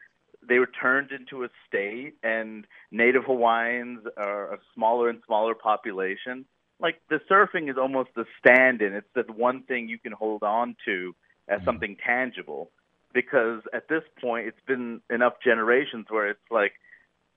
[0.47, 6.45] they were turned into a state and native hawaiians are a smaller and smaller population.
[6.79, 8.93] Like the surfing is almost the stand-in.
[8.93, 11.15] It's the one thing you can hold on to
[11.47, 11.65] as mm-hmm.
[11.65, 12.71] something tangible
[13.13, 16.73] because at this point it's been enough generations where it's like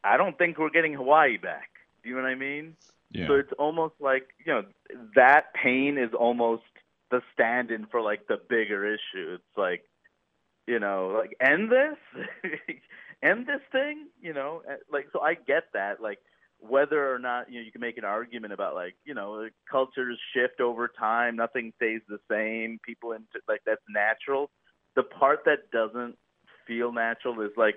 [0.06, 1.70] i don't think we're getting hawaii back.
[2.02, 2.76] Do you know what i mean?
[3.10, 3.28] Yeah.
[3.28, 4.64] so it's almost like you know
[5.14, 6.62] that pain is almost
[7.10, 9.34] the stand-in for like the bigger issue.
[9.34, 9.84] It's like
[10.66, 11.98] you know like end this?
[13.22, 14.08] End this thing?
[14.20, 16.18] You know Uh, like so i get that like
[16.58, 20.18] whether or not you know you can make an argument about like you know cultures
[20.32, 24.50] shift over time nothing stays the same people into like that's natural.
[24.94, 26.16] The part that doesn't
[26.66, 27.76] feel natural is like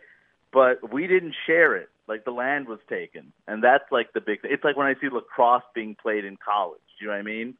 [0.52, 4.42] but we didn't share it like the land was taken and that's like the big
[4.42, 7.20] thing it's like when i see lacrosse being played in college do you know what
[7.20, 7.56] i mean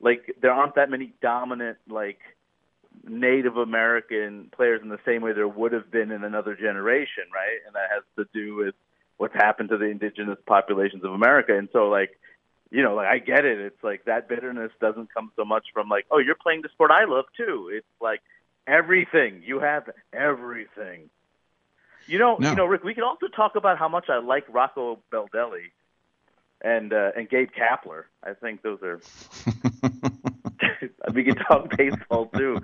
[0.00, 2.20] like there aren't that many dominant like
[3.02, 7.58] Native American players in the same way there would have been in another generation, right?
[7.66, 8.74] And that has to do with
[9.16, 11.56] what's happened to the indigenous populations of America.
[11.56, 12.18] And so, like,
[12.70, 13.58] you know, like I get it.
[13.58, 16.90] It's like that bitterness doesn't come so much from like, oh, you're playing the sport
[16.90, 17.70] I love too.
[17.72, 18.20] It's like
[18.66, 19.42] everything.
[19.44, 21.10] You have everything.
[22.06, 22.50] You know, No.
[22.50, 22.84] you know, Rick.
[22.84, 25.70] We could also talk about how much I like Rocco Baldelli
[26.62, 28.04] and uh, and Gabe Kapler.
[28.22, 29.00] I think those are.
[31.14, 32.58] we could talk baseball too.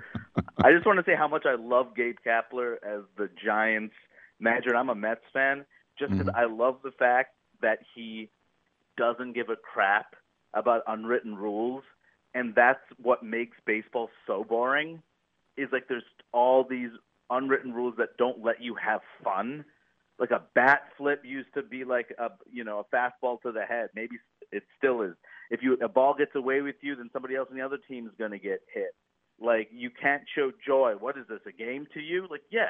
[0.63, 3.95] I just want to say how much I love Gabe Kapler as the Giants
[4.39, 4.69] manager.
[4.69, 5.65] And I'm a Mets fan,
[5.97, 8.29] just because I love the fact that he
[8.97, 10.15] doesn't give a crap
[10.53, 11.83] about unwritten rules,
[12.33, 15.01] and that's what makes baseball so boring.
[15.57, 16.89] Is like there's all these
[17.31, 19.65] unwritten rules that don't let you have fun.
[20.19, 23.63] Like a bat flip used to be like a you know a fastball to the
[23.63, 23.89] head.
[23.95, 24.17] Maybe
[24.51, 25.15] it still is.
[25.49, 28.05] If you a ball gets away with you, then somebody else on the other team
[28.05, 28.93] is going to get hit.
[29.39, 30.93] Like you can't show joy.
[30.99, 31.39] What is this?
[31.47, 32.27] A game to you?
[32.29, 32.69] Like yes.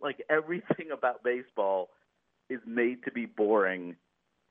[0.00, 1.88] Like everything about baseball
[2.48, 3.96] is made to be boring.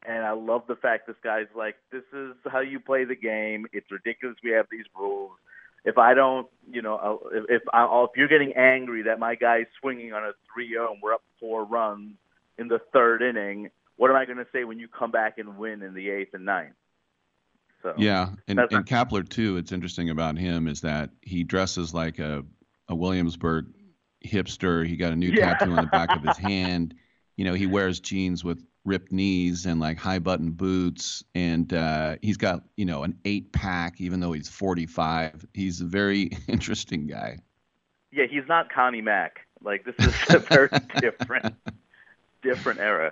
[0.05, 3.65] And I love the fact this guy's like, this is how you play the game.
[3.73, 4.37] It's ridiculous.
[4.43, 5.31] We have these rules.
[5.87, 9.67] If I don't, you know, if if, I'll, if you're getting angry that my guy's
[9.79, 12.15] swinging on a 3-0 and we're up four runs
[12.57, 15.57] in the third inning, what am I going to say when you come back and
[15.57, 16.73] win in the eighth and ninth?
[17.81, 19.55] So Yeah, and, and Kapler too.
[19.57, 22.43] It's interesting about him is that he dresses like a
[22.89, 23.67] a Williamsburg
[24.25, 24.85] hipster.
[24.85, 25.53] He got a new Yeah.
[25.53, 26.95] tattoo on the back of his hand.
[27.37, 32.15] You know, he wears jeans with ripped knees and like high button boots, and uh,
[32.21, 35.45] he's got you know an eight pack, even though he's 45.
[35.53, 37.39] He's a very interesting guy.
[38.11, 39.41] yeah, he's not Connie Mack.
[39.61, 40.69] Like this is a very
[40.99, 41.53] different,
[42.41, 43.11] different era.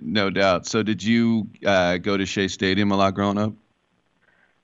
[0.00, 0.66] No doubt.
[0.66, 3.52] So, did you uh, go to Shea Stadium a lot growing up?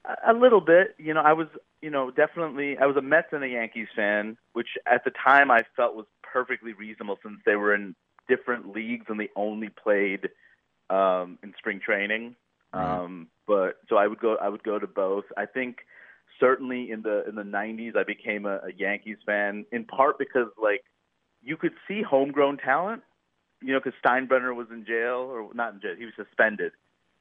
[0.05, 1.21] A- A little bit, you know.
[1.23, 1.49] I was,
[1.81, 2.77] you know, definitely.
[2.79, 6.07] I was a Mets and a Yankees fan, which at the time I felt was
[6.23, 7.95] perfectly reasonable since they were in
[8.29, 10.29] different leagues and they only played
[10.91, 12.37] um, in spring training.
[12.73, 14.37] Um, but so I would go.
[14.37, 15.25] I would go to both.
[15.37, 15.79] I think
[16.41, 20.49] certainly in the in the 90s I became a, a Yankees fan in part because
[20.61, 20.83] like
[21.43, 23.03] you could see homegrown talent,
[23.63, 25.95] you know, because Steinbrenner was in jail or not in jail.
[25.97, 26.73] He was suspended.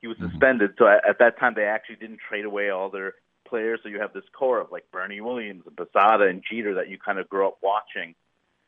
[0.02, 0.72] He was suspended.
[0.78, 3.14] So at, at that time they actually didn't trade away all their
[3.48, 3.80] players.
[3.84, 6.98] So you have this core of like Bernie Williams, and Posada, and Jeter that you
[6.98, 8.16] kind of grew up watching.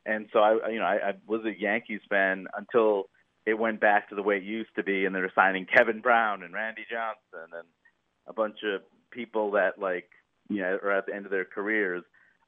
[0.05, 3.05] And so I, you know, I, I was a Yankees fan until
[3.45, 6.01] it went back to the way it used to be, and they were signing Kevin
[6.01, 7.67] Brown and Randy Johnson and
[8.27, 8.81] a bunch of
[9.11, 10.09] people that like
[10.49, 12.03] you know are at the end of their careers.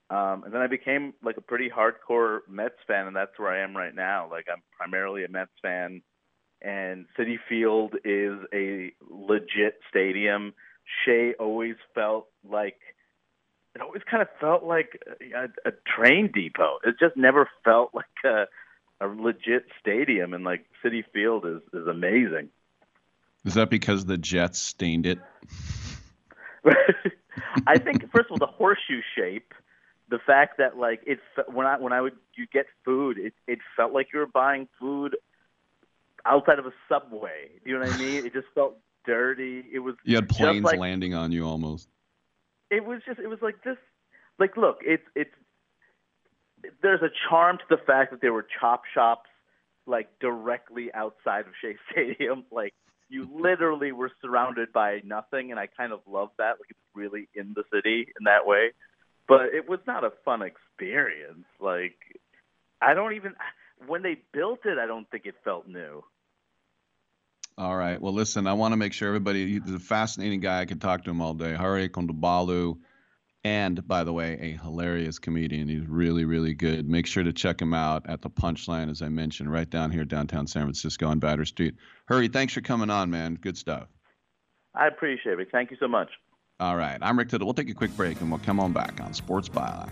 [0.10, 3.64] Um, and then I became like a pretty hardcore Mets fan, and that's where I
[3.64, 4.28] am right now.
[4.30, 6.02] Like I'm primarily a Mets fan,
[6.62, 10.54] and Citi Field is a legit stadium.
[11.04, 12.80] Shea always felt like
[13.78, 15.00] it always kind of felt like
[15.36, 16.80] a, a train depot.
[16.84, 18.46] It just never felt like a,
[19.00, 22.50] a legit stadium, and like Citi Field is is amazing.
[23.46, 25.20] Is that because the Jets stained it?
[27.68, 29.54] I think first of all the horseshoe shape,
[30.10, 33.60] the fact that like it when I when I would you get food, it it
[33.76, 35.16] felt like you were buying food
[36.26, 37.52] outside of a subway.
[37.64, 38.26] Do you know what I mean?
[38.26, 39.66] It just felt dirty.
[39.72, 41.90] It was You had planes like, landing on you almost.
[42.70, 43.78] It was just it was like this
[44.40, 45.32] like look it's it's
[46.82, 49.30] there's a charm to the fact that there were chop shops
[49.86, 52.44] like directly outside of Shea Stadium.
[52.52, 52.74] Like
[53.10, 57.30] you literally were surrounded by nothing and I kind of love that like it's really
[57.34, 58.72] in the city in that way.
[59.28, 61.46] But it was not a fun experience.
[61.60, 61.98] Like
[62.82, 63.34] I don't even
[63.86, 66.04] when they built it I don't think it felt new
[67.58, 68.00] All right.
[68.00, 70.62] Well, listen, I want to make sure everybody, he's a fascinating guy.
[70.62, 71.56] I could talk to him all day.
[71.56, 72.78] Hari Kondabolu.
[73.44, 75.68] And by the way, a hilarious comedian.
[75.68, 76.88] He's really, really good.
[76.88, 80.06] Make sure to check him out at the Punchline, as I mentioned, right down here,
[80.06, 81.76] downtown San Francisco on Battery Street.
[82.10, 83.36] Hari, thanks for coming on, man.
[83.36, 83.88] Good stuff.
[84.76, 86.10] I appreciate it thank you so much
[86.60, 87.00] All right.
[87.02, 87.48] I'm Rick Tittle.
[87.48, 89.92] We'll take a quick break and we'll come on back on Sports Byline.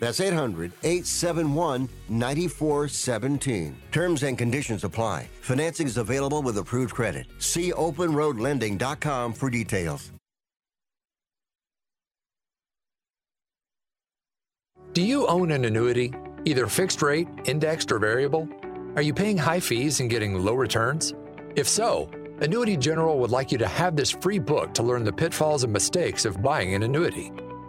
[0.00, 3.76] That's 800 871 9417.
[3.92, 5.28] Terms and conditions apply.
[5.40, 7.26] Financing is available with approved credit.
[7.38, 10.12] See openroadlending.com for details.
[14.92, 16.14] Do you own an annuity,
[16.46, 18.48] either fixed rate, indexed, or variable?
[18.96, 21.12] Are you paying high fees and getting low returns?
[21.54, 25.12] If so, Annuity General would like you to have this free book to learn the
[25.12, 27.30] pitfalls and mistakes of buying an annuity.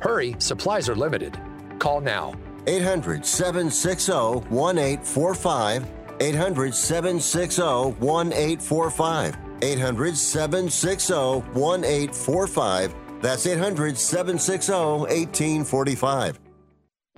[0.00, 1.38] Hurry, supplies are limited.
[1.78, 2.34] Call now.
[2.66, 4.12] 800 760
[4.50, 5.86] 1845.
[6.20, 9.36] 800 760 1845.
[9.62, 12.94] 800 760 1845.
[13.22, 16.38] That's 800 760 1845.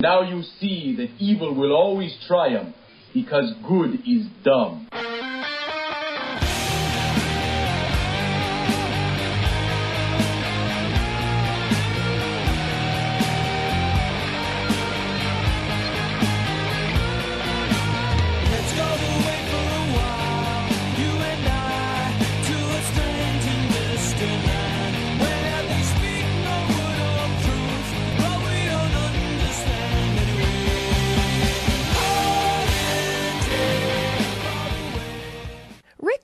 [0.01, 2.75] Now you see that evil will always triumph
[3.13, 4.89] because good is dumb.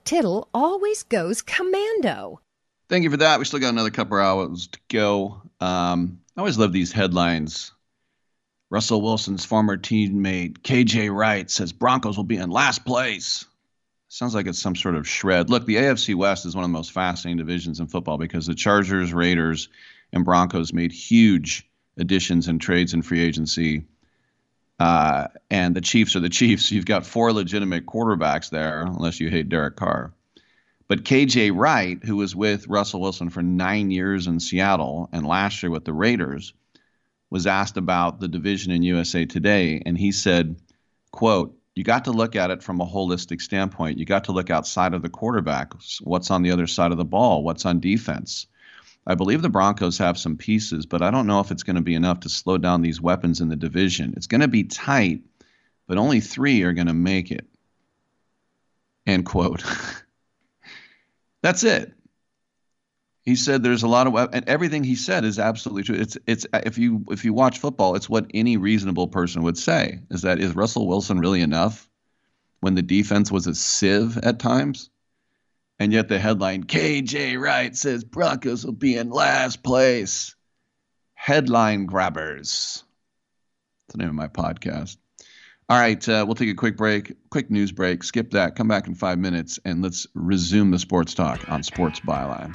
[0.05, 2.41] Tittle always goes commando.
[2.89, 3.39] Thank you for that.
[3.39, 5.43] We still got another couple hours to go.
[5.61, 7.73] Um, I always love these headlines.
[8.71, 13.45] Russell Wilson's former teammate KJ Wright says Broncos will be in last place.
[14.09, 15.49] Sounds like it's some sort of shred.
[15.49, 18.55] Look, the AFC West is one of the most fascinating divisions in football because the
[18.55, 19.69] Chargers, Raiders,
[20.13, 23.87] and Broncos made huge additions and trades in free agency.
[24.79, 26.71] Uh, and the Chiefs are the Chiefs.
[26.73, 30.13] You've got four legitimate quarterbacks there, unless you hate Derek Carr.
[30.87, 35.63] But KJ Wright, who was with Russell Wilson for nine years in Seattle and last
[35.63, 36.53] year with the Raiders,
[37.31, 40.57] was asked about the division in USA Today, and he said,
[41.11, 43.99] quote, you got to look at it from a holistic standpoint.
[43.99, 45.73] You got to look outside of the quarterback.
[46.03, 47.43] What's on the other side of the ball?
[47.43, 48.47] What's on defense?
[49.07, 51.83] I believe the Broncos have some pieces, but I don't know if it's going to
[51.83, 54.15] be enough to slow down these weapons in the division.
[54.17, 55.23] It's going to be tight,
[55.87, 57.47] but only three are going to make it.
[59.07, 59.63] End quote.
[61.43, 61.93] That's it.
[63.23, 65.97] He said there's a lot of and everything he said is absolutely true.
[65.97, 70.01] It's it's if you if you watch football, it's what any reasonable person would say
[70.11, 71.89] is that is Russell Wilson really enough
[72.61, 74.91] when the defense was a sieve at times?
[75.79, 80.35] And yet the headline KJ Wright says Broncos will be in last place.
[81.15, 82.85] Headline grabbers.
[83.87, 84.97] That's the name of my podcast.
[85.69, 88.05] All right, uh, we'll take a quick break, quick news break.
[88.05, 88.55] Skip that.
[88.55, 92.55] Come back in five minutes, and let's resume the sports talk on Sports Byline.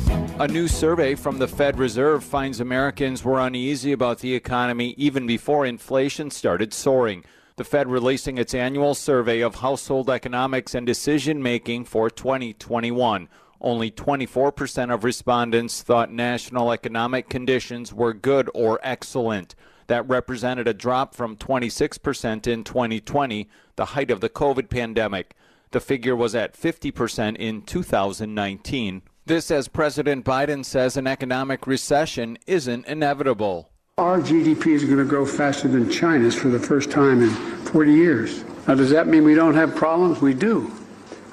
[0.41, 5.27] A new survey from the Fed Reserve finds Americans were uneasy about the economy even
[5.27, 7.23] before inflation started soaring.
[7.57, 13.29] The Fed releasing its annual survey of household economics and decision making for 2021.
[13.61, 19.53] Only 24% of respondents thought national economic conditions were good or excellent.
[19.85, 25.35] That represented a drop from 26% in 2020, the height of the COVID pandemic.
[25.69, 29.03] The figure was at 50% in 2019.
[29.25, 33.69] This as President Biden says an economic recession isn't inevitable.
[33.99, 37.93] Our GDP is going to grow faster than China's for the first time in 40
[37.93, 38.43] years.
[38.67, 40.21] Now, does that mean we don't have problems?
[40.21, 40.71] We do.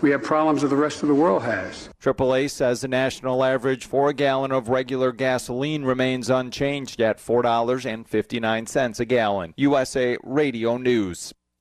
[0.02, 1.88] We have problems that the rest of the world has.
[2.02, 9.00] AAA says the national average for a gallon of regular gasoline remains unchanged at $4.59
[9.00, 9.54] a gallon.
[9.56, 11.32] USA Radio News.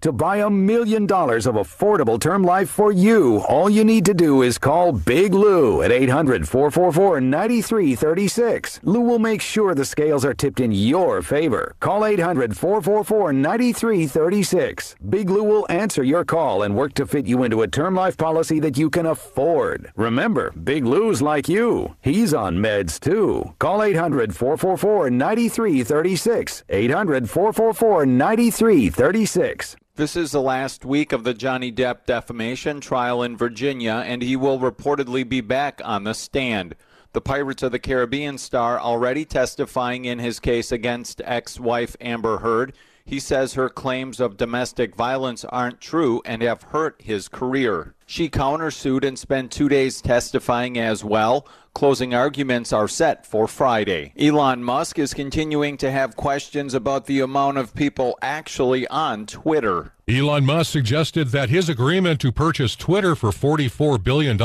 [0.00, 4.14] To buy a million dollars of affordable term life for you, all you need to
[4.14, 8.80] do is call Big Lou at 800 444 9336.
[8.82, 11.74] Lou will make sure the scales are tipped in your favor.
[11.80, 14.96] Call 800 444 9336.
[15.08, 18.16] Big Lou will answer your call and work to fit you into a term life
[18.16, 19.92] policy that you can afford.
[19.96, 21.94] Remember, Big Lou's like you.
[22.00, 23.54] He's on meds too.
[23.58, 26.64] Call 800 444 9336.
[26.68, 29.76] 800 444 9336.
[29.94, 34.36] This is the last week of the Johnny Depp defamation trial in Virginia, and he
[34.36, 36.74] will reportedly be back on the stand.
[37.12, 42.38] The Pirates of the Caribbean star already testifying in his case against ex wife Amber
[42.38, 42.72] Heard.
[43.04, 47.94] He says her claims of domestic violence aren't true and have hurt his career.
[48.06, 51.46] She countersued and spent two days testifying as well.
[51.74, 54.12] Closing arguments are set for Friday.
[54.18, 59.92] Elon Musk is continuing to have questions about the amount of people actually on Twitter.
[60.08, 64.36] Elon Musk suggested that his agreement to purchase Twitter for $44 billion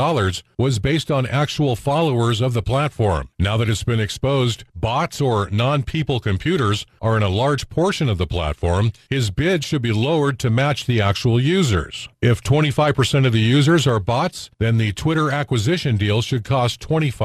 [0.56, 3.28] was based on actual followers of the platform.
[3.40, 8.08] Now that it's been exposed, bots or non people computers are in a large portion
[8.08, 12.08] of the platform, his bid should be lowered to match the actual users.
[12.22, 17.17] If 25% of the users are bots, then the Twitter acquisition deal should cost 25%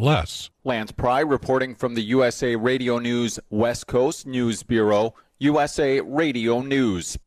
[0.00, 0.50] less.
[0.64, 7.18] Lance Pry reporting from the USA Radio News West Coast News Bureau, USA Radio News.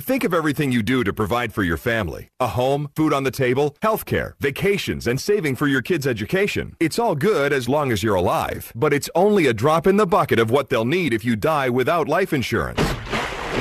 [0.00, 3.32] Think of everything you do to provide for your family a home, food on the
[3.32, 6.76] table, healthcare, vacations, and saving for your kids' education.
[6.78, 10.06] It's all good as long as you're alive, but it's only a drop in the
[10.06, 12.80] bucket of what they'll need if you die without life insurance.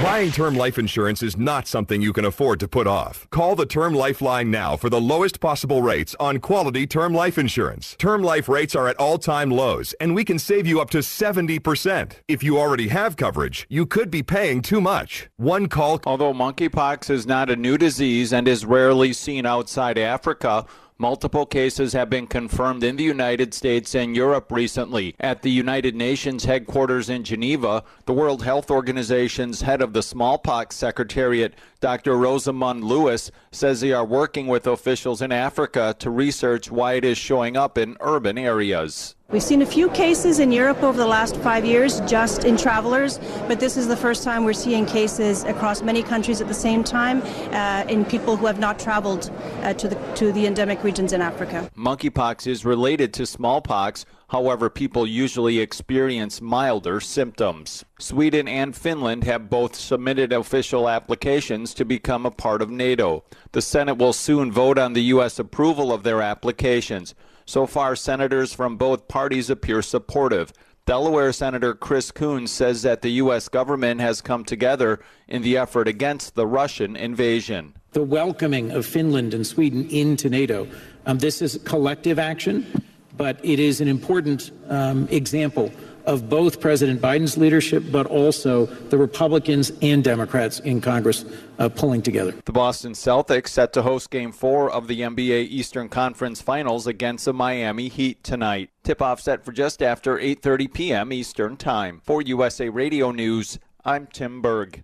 [0.04, 3.28] Buying term life insurance is not something you can afford to put off.
[3.32, 7.96] Call the Term Lifeline now for the lowest possible rates on quality term life insurance.
[7.98, 11.00] Term life rates are at all time lows, and we can save you up to
[11.00, 12.12] 70%.
[12.28, 15.30] If you already have coverage, you could be paying too much.
[15.38, 16.00] One call.
[16.06, 20.68] Although monkeypox is not a new disease and is rarely seen outside Africa,
[21.00, 25.14] Multiple cases have been confirmed in the United States and Europe recently.
[25.20, 30.76] At the United Nations headquarters in Geneva, the World Health Organization's head of the smallpox
[30.76, 32.18] secretariat, Dr.
[32.18, 37.20] Rosamund Lewis, says they are working with officials in Africa to research why it is
[37.20, 39.14] showing up in urban areas.
[39.30, 43.20] We've seen a few cases in Europe over the last five years, just in travelers,
[43.50, 46.82] but this is the first time we're seeing cases across many countries at the same
[46.82, 47.22] time
[47.52, 49.30] uh, in people who have not traveled
[49.64, 51.70] uh, to, the, to the endemic regions in Africa.
[51.76, 54.06] Monkeypox is related to smallpox.
[54.30, 57.84] However, people usually experience milder symptoms.
[58.00, 63.26] Sweden and Finland have both submitted official applications to become a part of NATO.
[63.52, 65.38] The Senate will soon vote on the U.S.
[65.38, 67.14] approval of their applications.
[67.48, 70.52] So far, senators from both parties appear supportive.
[70.86, 73.48] Delaware Senator Chris Coons says that the U.S.
[73.48, 77.74] government has come together in the effort against the Russian invasion.
[77.94, 80.68] The welcoming of Finland and Sweden into NATO.
[81.06, 82.84] Um, this is collective action,
[83.16, 85.72] but it is an important um, example
[86.08, 91.26] of both President Biden's leadership, but also the Republicans and Democrats in Congress
[91.60, 92.34] uh, pulling together.
[92.46, 97.26] The Boston Celtics set to host Game 4 of the NBA Eastern Conference Finals against
[97.26, 98.72] the Miami Heat tonight.
[98.84, 101.14] Tip-off set for just after 8:30 p.m.
[101.14, 102.02] Eastern Time.
[102.06, 104.84] For USA Radio News, I'm Tim Berg.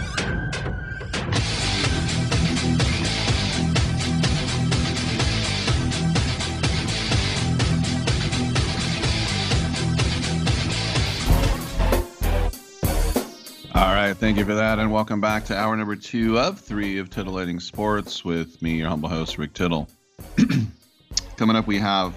[13.73, 16.97] All right, thank you for that, and welcome back to hour number two of three
[16.97, 19.87] of Titillating Sports with me, your humble host, Rick Tittle.
[21.37, 22.13] Coming up, we have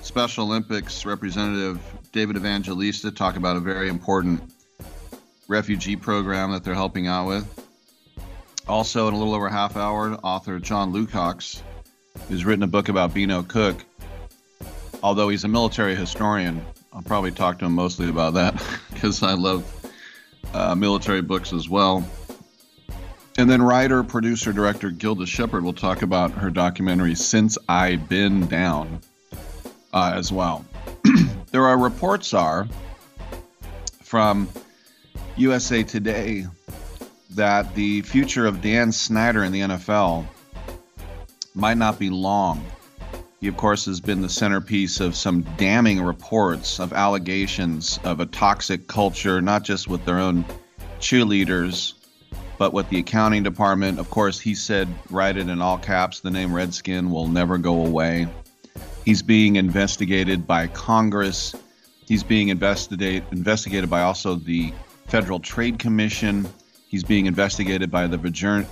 [0.00, 1.78] Special Olympics representative
[2.12, 4.40] David Evangelista talk about a very important
[5.48, 7.66] refugee program that they're helping out with.
[8.66, 11.60] Also, in a little over half hour, author John Lukacs,
[12.28, 13.84] who's written a book about Beano Cook.
[15.02, 18.54] Although he's a military historian, I'll probably talk to him mostly about that
[18.94, 19.75] because I love
[20.54, 22.06] uh, military books as well.
[23.38, 28.46] And then writer, producer, director Gilda Sheppard will talk about her documentary Since I Been
[28.46, 29.00] Down
[29.92, 30.64] uh, as well.
[31.50, 32.66] there are reports are
[34.02, 34.48] from
[35.36, 36.46] USA Today
[37.30, 40.26] that the future of Dan Snyder in the NFL
[41.54, 42.64] might not be long.
[43.40, 48.26] He, of course, has been the centerpiece of some damning reports of allegations of a
[48.26, 50.44] toxic culture, not just with their own
[51.00, 51.92] cheerleaders,
[52.58, 53.98] but with the accounting department.
[53.98, 57.84] Of course, he said, write it in all caps, the name Redskin will never go
[57.84, 58.26] away.
[59.04, 61.54] He's being investigated by Congress.
[62.08, 64.72] He's being investigate, investigated by also the
[65.08, 66.48] Federal Trade Commission.
[66.88, 68.64] He's being investigated by the vagina,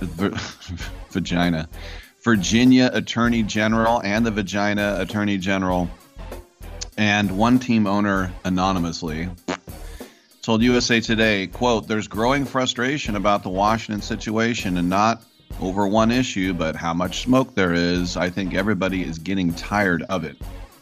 [1.11, 1.69] vagina
[2.25, 5.87] Virginia Attorney General and the Vagina Attorney General,
[6.97, 9.29] and one team owner anonymously
[10.41, 15.21] told USA Today, quote, there's growing frustration about the Washington situation and not
[15.61, 18.17] over one issue, but how much smoke there is.
[18.17, 20.35] I think everybody is getting tired of it.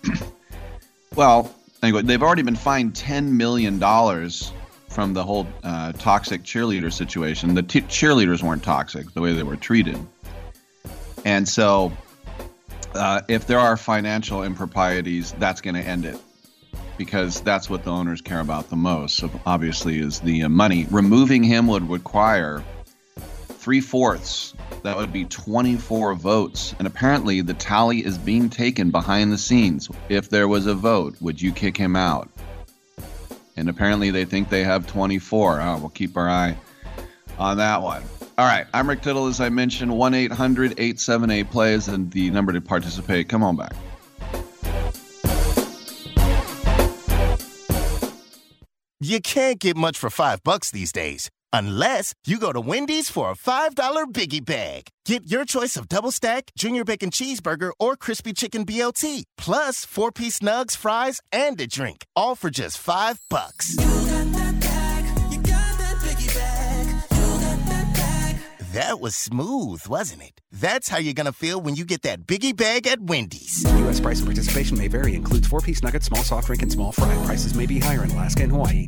[1.16, 3.82] well, anyway, they've already been fined $10 million
[4.88, 7.54] from the whole uh, toxic cheerleader situation.
[7.54, 10.00] The t- cheerleaders weren't toxic, the way they were treated.
[11.26, 11.91] And so,
[12.93, 16.19] uh, if there are financial improprieties, that's going to end it
[16.97, 19.24] because that's what the owners care about the most.
[19.45, 20.88] Obviously, is the uh, money.
[20.91, 22.63] Removing him would require
[23.63, 24.53] three fourths.
[24.84, 26.76] That would be 24 votes.
[26.78, 29.89] And apparently, the tally is being taken behind the scenes.
[30.09, 32.30] If there was a vote, would you kick him out?
[33.55, 35.61] And apparently, they think they have 24.
[35.61, 36.57] Oh, we'll keep our eye
[37.38, 38.03] on that one.
[38.38, 39.27] All right, I'm Rick Tittle.
[39.27, 43.29] As I mentioned, 1 800 878 plays and the number to participate.
[43.29, 43.73] Come on back.
[48.99, 51.29] You can't get much for five bucks these days.
[51.51, 53.75] Unless you go to Wendy's for a $5
[54.13, 54.88] biggie bag.
[55.05, 60.11] Get your choice of double stack, junior bacon cheeseburger, or crispy chicken BLT, plus four
[60.11, 63.75] piece nugs, fries, and a drink, all for just five bucks.
[68.74, 70.41] That was smooth, wasn't it?
[70.51, 73.63] That's how you're gonna feel when you get that biggie bag at Wendy's.
[73.82, 73.99] U.S.
[73.99, 75.13] price and participation may vary.
[75.13, 77.13] Includes four-piece nuggets, small soft drink, and small fry.
[77.24, 78.88] Prices may be higher in Alaska and Hawaii.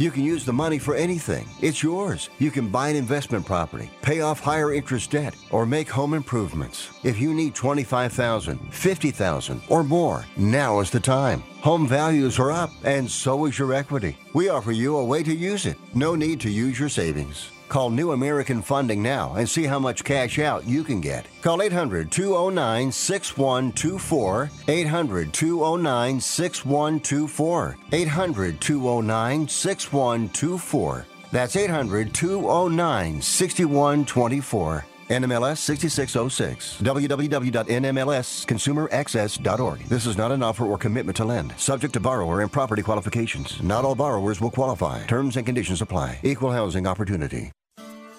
[0.00, 1.46] You can use the money for anything.
[1.60, 2.30] It's yours.
[2.38, 6.88] You can buy an investment property, pay off higher interest debt, or make home improvements.
[7.04, 11.40] If you need 25,000, 50,000 or more, now is the time.
[11.60, 14.16] Home values are up and so is your equity.
[14.32, 15.76] We offer you a way to use it.
[15.92, 17.50] No need to use your savings.
[17.70, 21.24] Call New American Funding now and see how much cash out you can get.
[21.40, 24.50] Call 800 209 6124.
[24.66, 27.76] 800 209 6124.
[27.92, 31.06] 800 209 6124.
[31.30, 34.84] That's 800 209 6124.
[35.10, 36.82] NMLS 6606.
[36.82, 39.78] www.nmlsconsumeraccess.org.
[39.88, 41.54] This is not an offer or commitment to lend.
[41.56, 43.62] Subject to borrower and property qualifications.
[43.62, 45.06] Not all borrowers will qualify.
[45.06, 46.18] Terms and conditions apply.
[46.24, 47.52] Equal housing opportunity.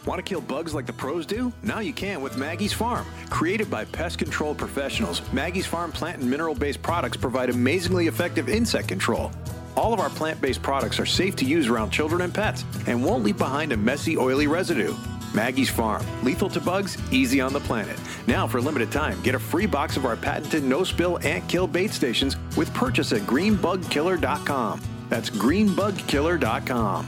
[0.06, 1.54] Want to kill bugs like the pros do?
[1.62, 3.06] Now you can with Maggie's Farm.
[3.30, 8.50] Created by pest control professionals, Maggie's Farm plant and mineral based products provide amazingly effective
[8.50, 9.32] insect control.
[9.76, 13.04] All of our plant based products are safe to use around children and pets and
[13.04, 14.96] won't leave behind a messy, oily residue.
[15.34, 16.06] Maggie's Farm.
[16.24, 17.98] Lethal to bugs, easy on the planet.
[18.28, 21.48] Now, for a limited time, get a free box of our patented no spill ant
[21.48, 24.82] kill bait stations with purchase at greenbugkiller.com.
[25.10, 27.08] That's greenbugkiller.com.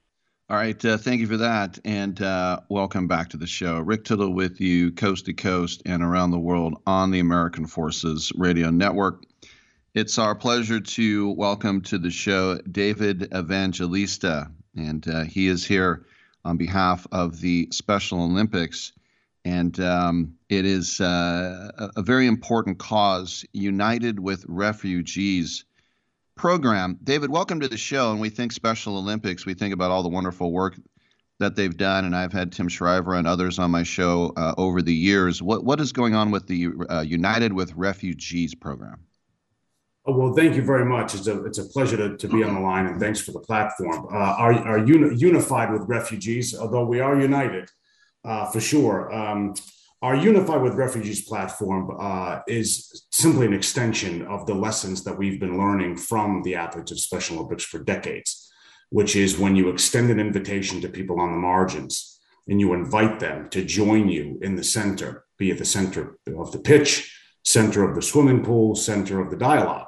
[0.51, 3.79] All right, uh, thank you for that, and uh, welcome back to the show.
[3.79, 8.33] Rick Tittle with you, coast to coast and around the world on the American Forces
[8.35, 9.23] Radio Network.
[9.93, 16.05] It's our pleasure to welcome to the show David Evangelista, and uh, he is here
[16.43, 18.91] on behalf of the Special Olympics.
[19.45, 25.63] And um, it is uh, a, a very important cause, United with Refugees
[26.41, 26.97] program.
[27.03, 28.11] David, welcome to the show.
[28.11, 30.75] And we think Special Olympics, we think about all the wonderful work
[31.37, 32.05] that they've done.
[32.05, 35.39] And I've had Tim Shriver and others on my show uh, over the years.
[35.43, 39.05] What, what is going on with the uh, United with Refugees program?
[40.07, 41.13] Oh, well, thank you very much.
[41.13, 43.39] It's a, it's a pleasure to, to be on the line, and thanks for the
[43.39, 44.07] platform.
[44.11, 47.69] Uh, are are uni- unified with refugees, although we are united
[48.25, 49.13] uh, for sure.
[49.13, 49.53] Um,
[50.01, 55.39] our Unified with Refugees platform uh, is simply an extension of the lessons that we've
[55.39, 58.51] been learning from the athletes of Special Olympics for decades,
[58.89, 63.19] which is when you extend an invitation to people on the margins and you invite
[63.19, 67.15] them to join you in the center, be it the center of the pitch,
[67.45, 69.87] center of the swimming pool, center of the dialogue.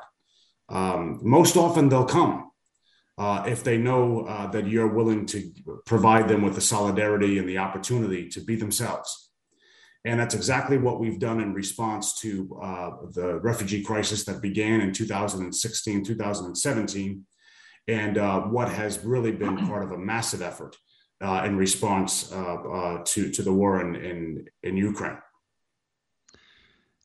[0.69, 2.52] Um, most often they'll come
[3.18, 5.52] uh, if they know uh, that you're willing to
[5.88, 9.31] provide them with the solidarity and the opportunity to be themselves.
[10.06, 14.82] And that's exactly what we've done in response to uh, the refugee crisis that began
[14.82, 17.26] in 2016, 2017,
[17.88, 20.76] and uh, what has really been part of a massive effort
[21.22, 25.18] uh, in response uh, uh, to, to the war in, in, in Ukraine.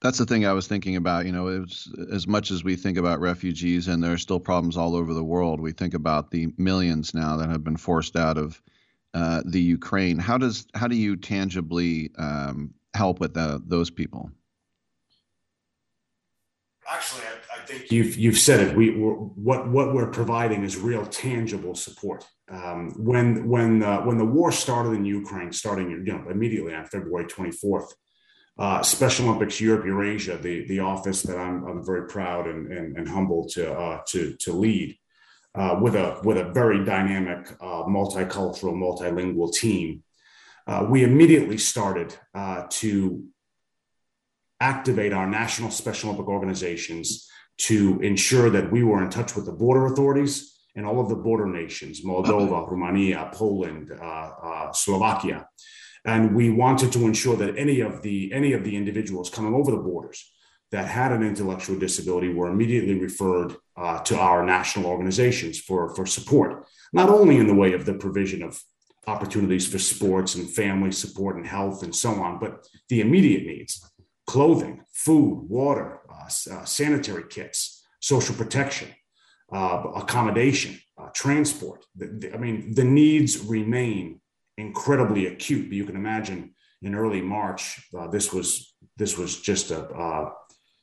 [0.01, 1.27] That's the thing I was thinking about.
[1.27, 4.77] You know, was, as much as we think about refugees, and there are still problems
[4.77, 8.39] all over the world, we think about the millions now that have been forced out
[8.39, 8.61] of
[9.15, 10.19] uh, the Ukraine.
[10.19, 14.31] How does how do you tangibly um, help with the, those people?
[16.91, 18.75] Actually, I, I, think you've you've said it.
[18.75, 22.27] We we're, what what we're providing is real tangible support.
[22.51, 26.87] Um, when when uh, when the war started in Ukraine, starting you know immediately on
[26.87, 27.89] February 24th,
[28.59, 32.97] uh, Special Olympics Europe Eurasia, the the office that I'm I'm very proud and and,
[32.97, 34.97] and humbled to uh, to to lead.
[35.55, 40.03] Uh, with a with a very dynamic, uh, multicultural, multilingual team,
[40.69, 43.25] uh, we immediately started uh, to
[44.61, 49.53] activate our national Special Olympic organizations to ensure that we were in touch with the
[49.53, 55.49] border authorities and all of the border nations Moldova, Romania, Poland, uh, uh, Slovakia.
[56.05, 59.71] And we wanted to ensure that any of the any of the individuals coming over
[59.73, 60.31] the borders
[60.71, 66.05] that had an intellectual disability were immediately referred uh, to our national organizations for, for
[66.05, 68.63] support, not only in the way of the provision of
[69.09, 73.73] opportunities for sports and family support and health and so on, but the immediate needs
[74.27, 78.89] clothing, food, water, uh, uh, sanitary kits, social protection,
[79.51, 81.87] uh, accommodation, uh, transport.
[81.97, 84.21] The, the, I mean, the needs remain
[84.59, 85.73] incredibly acute.
[85.73, 90.31] You can imagine in early March, uh, this was this was just a uh,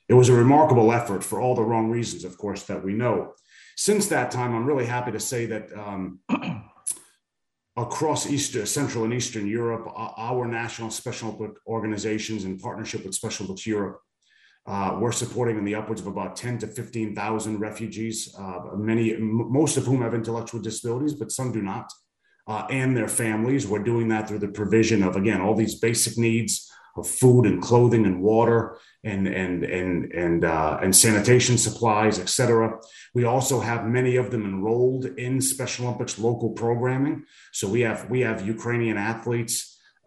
[0.09, 3.33] it was a remarkable effort for all the wrong reasons, of course, that we know.
[3.75, 6.19] Since that time, I'm really happy to say that um,
[7.77, 13.45] across Eastern, Central and Eastern Europe, our national Special Olympic organizations in partnership with Special
[13.45, 13.99] Olympics Europe,
[14.67, 19.77] uh, we're supporting in the upwards of about 10 to 15,000 refugees, uh, many, most
[19.77, 21.91] of whom have intellectual disabilities, but some do not,
[22.47, 23.67] uh, and their families.
[23.67, 27.61] We're doing that through the provision of, again, all these basic needs of food and
[27.61, 32.79] clothing and water and and and and uh, and sanitation supplies, et cetera.
[33.13, 37.25] We also have many of them enrolled in Special Olympics local programming.
[37.51, 39.55] So we have we have Ukrainian athletes.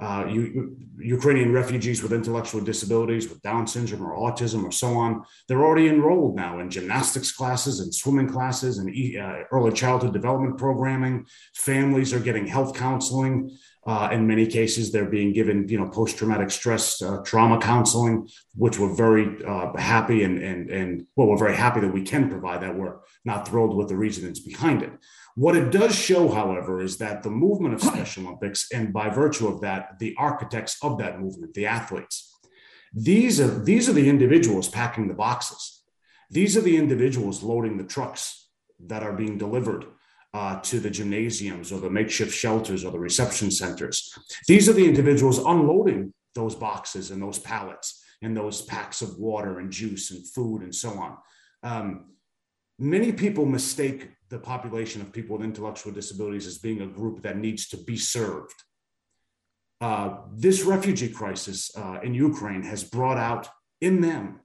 [0.01, 0.77] Uh, U-
[1.19, 5.89] Ukrainian refugees with intellectual disabilities, with Down syndrome or autism or so on, they're already
[5.89, 11.27] enrolled now in gymnastics classes and swimming classes and uh, early childhood development programming.
[11.71, 13.51] Families are getting health counseling.
[13.89, 18.79] Uh, in many cases, they're being given, you know, post-traumatic stress uh, trauma counseling, which
[18.79, 22.61] we're very uh, happy and and and well, we're very happy that we can provide
[22.61, 22.77] that.
[22.77, 24.93] We're not thrilled with the reasons behind it.
[25.37, 29.49] What it does show, however, is that the movement of Special Olympics, and by virtue
[29.49, 32.39] of that, the architects of that movement, the athletes,
[32.93, 35.83] these are these are the individuals packing the boxes.
[36.31, 38.51] These are the individuals loading the trucks
[38.81, 39.87] that are being delivered
[40.35, 44.13] uh, to the gymnasiums or the makeshift shelters or the reception centers.
[44.47, 49.59] These are the individuals unloading those boxes and those pallets and those packs of water
[49.59, 51.17] and juice and food and so on.
[51.63, 52.13] Um,
[52.79, 57.39] many people mistake the population of people with intellectual disabilities as being a group that
[57.39, 58.55] needs to be served.
[59.81, 63.49] Uh, this refugee crisis uh, in Ukraine has brought out
[63.81, 64.41] in them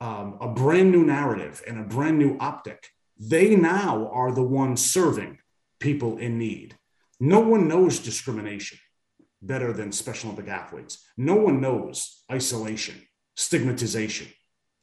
[0.00, 4.84] um, a brand new narrative and a brand new optic they now are the ones
[4.84, 5.38] serving
[5.80, 6.76] people in need.
[7.18, 8.78] No one knows discrimination
[9.40, 11.04] better than Special Olympic athletes.
[11.16, 13.00] No one knows isolation,
[13.34, 14.28] stigmatization.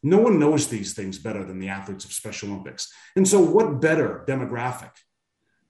[0.01, 2.91] No one knows these things better than the athletes of Special Olympics.
[3.15, 4.91] And so, what better demographic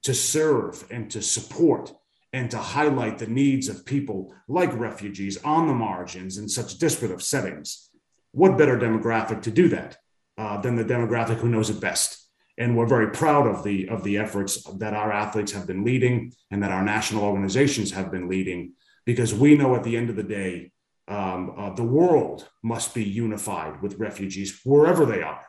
[0.03, 1.93] to serve and to support
[2.31, 7.11] and to highlight the needs of people like refugees on the margins in such disparate
[7.11, 7.89] of settings?
[8.31, 9.97] What better demographic to do that
[10.37, 12.22] uh, than the demographic who knows it best?
[12.57, 16.33] And we're very proud of the of the efforts that our athletes have been leading
[16.51, 18.73] and that our national organizations have been leading
[19.05, 20.71] because we know at the end of the day
[21.07, 25.45] um, uh, the world must be unified with refugees wherever they are.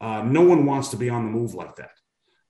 [0.00, 1.92] Uh, no one wants to be on the move like that.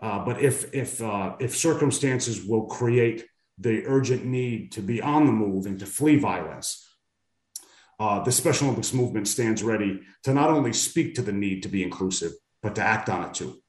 [0.01, 3.27] Uh, but if if uh, if circumstances will create
[3.61, 6.89] the urgent need to be on the move and to flee violence
[8.01, 11.69] uh, the special olympics movement stands ready to not only speak to the need to
[11.69, 12.33] be inclusive
[12.63, 13.61] but to act on it too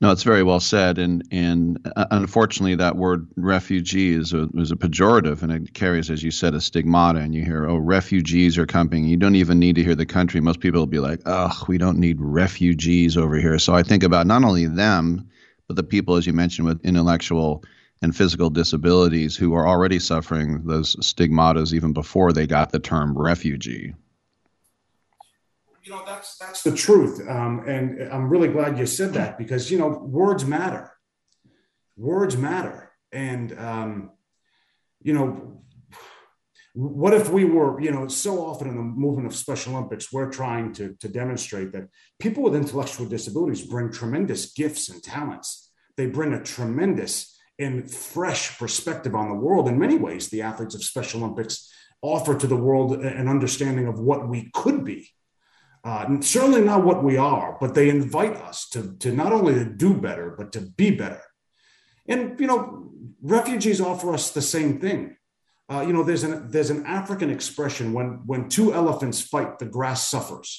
[0.00, 4.70] no, it's very well said, and and uh, unfortunately, that word refugee is a is
[4.70, 7.18] a pejorative, and it carries, as you said, a stigmata.
[7.18, 9.06] And you hear, oh, refugees are coming.
[9.06, 10.40] You don't even need to hear the country.
[10.40, 13.58] Most people will be like, oh, we don't need refugees over here.
[13.58, 15.28] So I think about not only them,
[15.66, 17.64] but the people, as you mentioned, with intellectual
[18.00, 23.18] and physical disabilities who are already suffering those stigmatas even before they got the term
[23.18, 23.94] refugee
[25.88, 29.70] you know that's that's the truth um, and i'm really glad you said that because
[29.70, 30.92] you know words matter.
[31.96, 32.92] Words matter.
[33.10, 34.10] And um,
[35.00, 35.62] you know
[36.74, 40.30] what if we were you know so often in the movement of special olympics we're
[40.30, 41.88] trying to, to demonstrate that
[42.20, 45.72] people with intellectual disabilities bring tremendous gifts and talents.
[45.96, 49.66] They bring a tremendous and fresh perspective on the world.
[49.66, 53.98] In many ways the athletes of special olympics offer to the world an understanding of
[53.98, 55.10] what we could be
[55.88, 59.64] uh, certainly not what we are, but they invite us to, to not only to
[59.64, 61.22] do better, but to be better.
[62.06, 62.90] And, you know,
[63.22, 65.16] refugees offer us the same thing.
[65.70, 69.64] Uh, you know, there's an, there's an African expression when, when two elephants fight, the
[69.64, 70.50] grass suffers.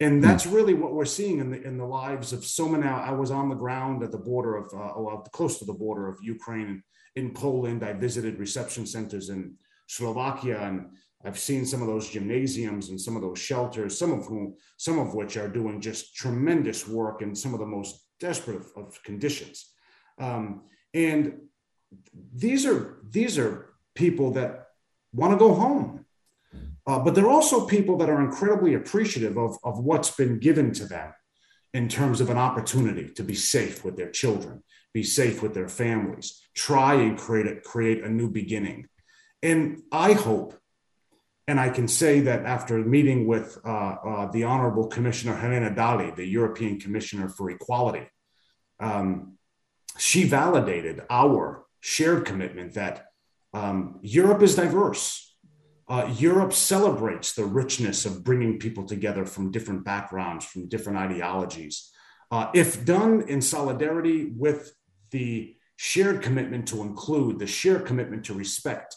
[0.00, 0.22] And hmm.
[0.22, 2.86] that's really what we're seeing in the, in the lives of so many.
[2.88, 6.08] I was on the ground at the border of, uh, well, close to the border
[6.08, 6.82] of Ukraine and
[7.14, 7.84] in Poland.
[7.84, 9.54] I visited reception centers in
[9.86, 10.86] Slovakia and
[11.24, 14.98] I've seen some of those gymnasiums and some of those shelters, some of whom, some
[14.98, 19.02] of which are doing just tremendous work in some of the most desperate of, of
[19.02, 19.72] conditions.
[20.18, 21.34] Um, and
[22.34, 24.66] these are these are people that
[25.12, 26.04] want to go home,
[26.86, 30.84] uh, but they're also people that are incredibly appreciative of, of what's been given to
[30.86, 31.12] them
[31.72, 35.68] in terms of an opportunity to be safe with their children, be safe with their
[35.68, 38.86] families, try and create a, create a new beginning.
[39.42, 40.54] And I hope,
[41.46, 46.14] and I can say that after meeting with uh, uh, the Honorable Commissioner Helena Dalli,
[46.14, 48.08] the European Commissioner for Equality,
[48.80, 49.36] um,
[49.98, 53.06] she validated our shared commitment that
[53.52, 55.36] um, Europe is diverse.
[55.86, 61.90] Uh, Europe celebrates the richness of bringing people together from different backgrounds, from different ideologies.
[62.30, 64.74] Uh, if done in solidarity with
[65.10, 68.96] the shared commitment to include, the shared commitment to respect,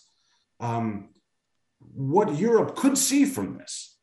[0.61, 1.09] um,
[1.93, 3.97] what Europe could see from this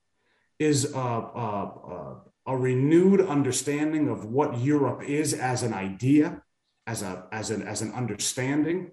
[0.58, 6.42] is a, a, a, renewed understanding of what Europe is as an idea,
[6.86, 8.92] as, a, as, an, as an understanding,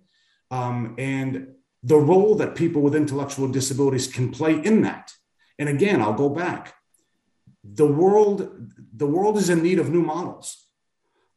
[0.49, 1.47] um, and
[1.83, 5.11] the role that people with intellectual disabilities can play in that.
[5.57, 6.73] And again, I'll go back.
[7.63, 10.65] The world, the world is in need of new models.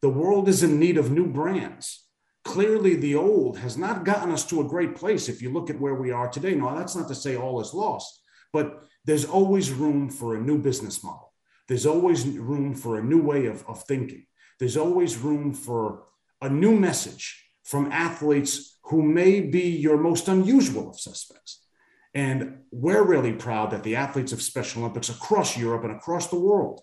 [0.01, 2.04] The world is in need of new brands.
[2.45, 5.79] Clearly, the old has not gotten us to a great place if you look at
[5.79, 6.53] where we are today.
[6.53, 8.21] Now, that's not to say all is lost,
[8.53, 11.33] but there's always room for a new business model.
[11.67, 14.27] There's always room for a new way of, of thinking.
[14.59, 16.03] There's always room for
[16.39, 21.65] a new message from athletes who may be your most unusual of suspects.
[22.13, 26.39] And we're really proud that the athletes of Special Olympics across Europe and across the
[26.39, 26.81] world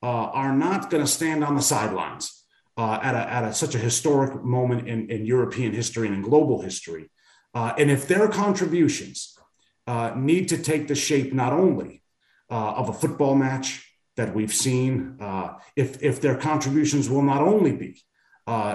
[0.00, 2.41] uh, are not going to stand on the sidelines
[2.76, 6.22] uh, at, a, at a, such a historic moment in, in, European history and in
[6.22, 7.10] global history.
[7.54, 9.36] Uh, and if their contributions
[9.86, 12.02] uh, need to take the shape not only
[12.50, 13.86] uh, of a football match
[14.16, 18.02] that we've seen, uh, if, if their contributions will not only be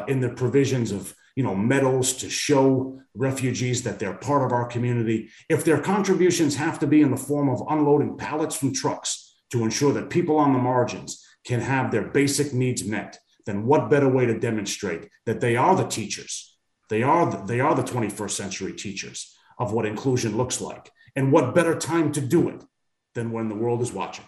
[0.07, 4.65] in the provisions of you know, medals to show refugees that they're part of our
[4.65, 5.29] community.
[5.47, 9.63] If their contributions have to be in the form of unloading pallets from trucks to
[9.63, 14.09] ensure that people on the margins can have their basic needs met, then what better
[14.09, 16.55] way to demonstrate that they are the teachers?
[16.89, 20.91] They are the, they are the 21st century teachers of what inclusion looks like.
[21.15, 22.63] And what better time to do it
[23.15, 24.25] than when the world is watching?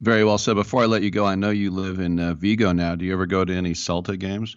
[0.00, 0.54] Very well said.
[0.54, 2.94] Before I let you go, I know you live in uh, Vigo now.
[2.94, 4.56] Do you ever go to any Celta games?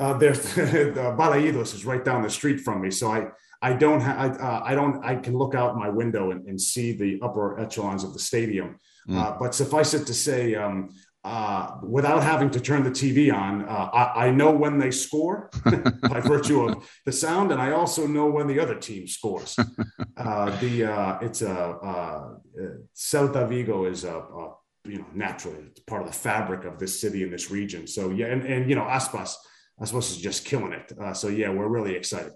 [0.00, 3.28] Uh, there's the Balaidos is right down the street from me, so I
[3.60, 6.60] I don't have I, uh, I don't I can look out my window and, and
[6.60, 8.78] see the upper echelons of the stadium.
[9.08, 9.16] Mm.
[9.16, 10.90] Uh, but suffice it to say, um,
[11.28, 15.50] uh, without having to turn the TV on, uh, I, I, know when they score
[16.12, 19.56] by virtue of the sound, and I also know when the other team scores.
[20.16, 21.56] Uh, the uh, it's a
[21.90, 22.28] uh,
[22.92, 27.00] Celta Vigo is a, a, you know naturally it's part of the fabric of this
[27.00, 27.86] city and this region.
[27.86, 29.36] So yeah, and, and you know Aspas
[29.80, 30.92] Aspas is just killing it.
[31.00, 32.32] Uh, so yeah, we're really excited.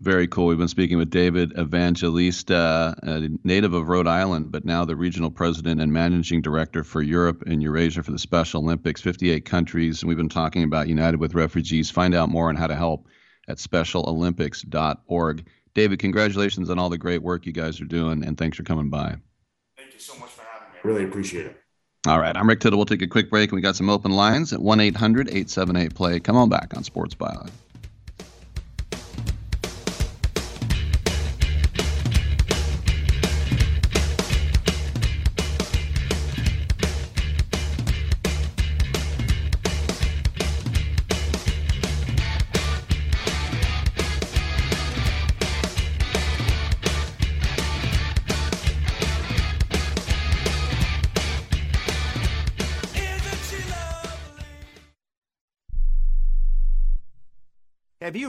[0.00, 0.48] Very cool.
[0.48, 5.30] We've been speaking with David Evangelista, a native of Rhode Island, but now the regional
[5.30, 10.02] president and managing director for Europe and Eurasia for the Special Olympics, 58 countries.
[10.02, 11.90] And we've been talking about United with Refugees.
[11.90, 13.06] Find out more on how to help
[13.48, 15.46] at specialolympics.org.
[15.74, 18.90] David, congratulations on all the great work you guys are doing, and thanks for coming
[18.90, 19.16] by.
[19.76, 20.78] Thank you so much for having me.
[20.82, 21.60] I really appreciate it.
[22.06, 22.78] All right, I'm Rick Tittle.
[22.78, 25.94] We'll take a quick break, and we got some open lines at 1 800 878
[25.94, 26.20] play.
[26.20, 27.50] Come on back on Sports Byline.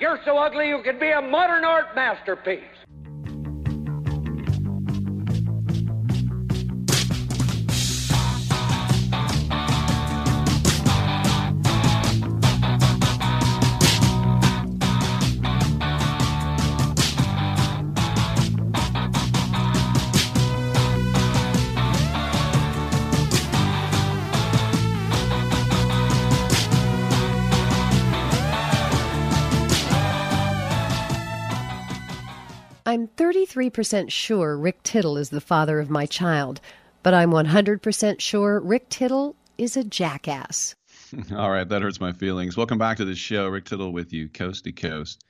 [0.00, 2.62] You're so ugly you could be a modern art masterpiece.
[33.58, 36.60] 33% sure Rick Tittle is the father of my child,
[37.02, 40.76] but I'm 100% sure Rick Tittle is a jackass.
[41.34, 42.56] All right, that hurts my feelings.
[42.56, 43.48] Welcome back to the show.
[43.48, 45.24] Rick Tittle with you, coast to coast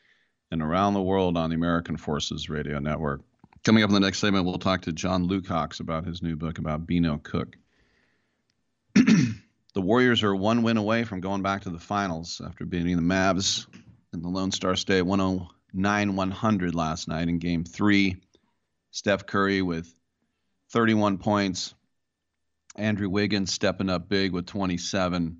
[0.50, 3.22] and around the world on the American Forces Radio Network.
[3.64, 6.58] Coming up in the next segment, we'll talk to John Lukacs about his new book
[6.58, 7.56] about Beano Cook.
[8.94, 9.40] the
[9.74, 13.66] Warriors are one win away from going back to the finals after beating the Mavs
[14.12, 15.18] in the Lone Star State 1
[15.72, 18.16] 9 100 last night in game three.
[18.90, 19.94] Steph Curry with
[20.70, 21.74] 31 points.
[22.76, 25.38] Andrew Wiggins stepping up big with 27.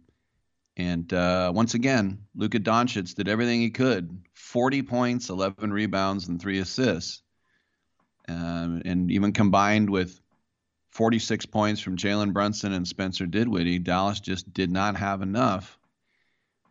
[0.76, 6.40] And uh, once again, Luka Doncic did everything he could 40 points, 11 rebounds, and
[6.40, 7.22] three assists.
[8.28, 10.20] Um, and even combined with
[10.90, 15.78] 46 points from Jalen Brunson and Spencer Dinwiddie, Dallas just did not have enough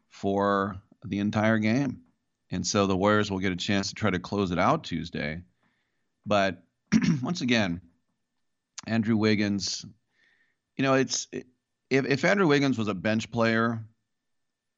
[0.10, 0.76] for
[1.06, 2.02] the entire game.
[2.50, 5.42] And so the Warriors will get a chance to try to close it out Tuesday.
[6.26, 6.64] But
[7.22, 7.82] once again,
[8.86, 9.86] Andrew Wiggins,
[10.78, 11.28] you know, it's
[11.90, 13.84] if if Andrew Wiggins was a bench player,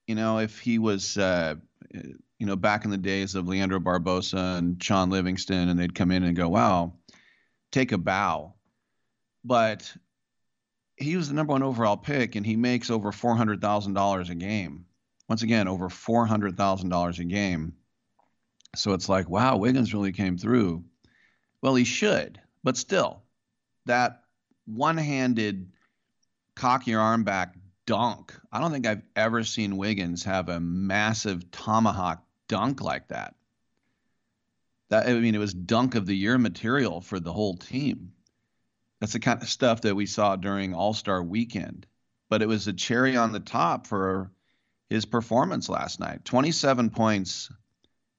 [0.07, 1.55] you know, if he was uh,
[1.93, 6.11] you know, back in the days of Leandro Barbosa and Sean Livingston and they'd come
[6.11, 6.93] in and go, "Wow,
[7.71, 8.55] take a bow."
[9.43, 9.93] But
[10.97, 14.85] he was the number 1 overall pick and he makes over $400,000 a game
[15.29, 17.73] once again, over $400,000 a game.
[18.75, 20.83] So it's like, wow, Wiggins really came through.
[21.61, 23.23] Well, he should, but still,
[23.85, 24.23] that
[24.65, 25.71] one handed
[26.55, 28.33] cock your arm back dunk.
[28.51, 33.35] I don't think I've ever seen Wiggins have a massive tomahawk dunk like that.
[34.89, 38.13] That I mean, it was dunk of the year material for the whole team.
[38.99, 41.85] That's the kind of stuff that we saw during All Star Weekend.
[42.29, 44.31] But it was a cherry on the top for
[44.89, 47.49] his performance last night 27 points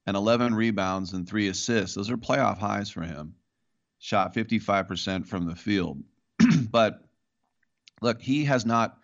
[0.06, 1.94] and 11 rebounds and three assists.
[1.94, 3.34] Those are playoff highs for him.
[3.98, 6.02] Shot 55% from the field.
[6.70, 7.02] but
[8.00, 8.98] look, he has not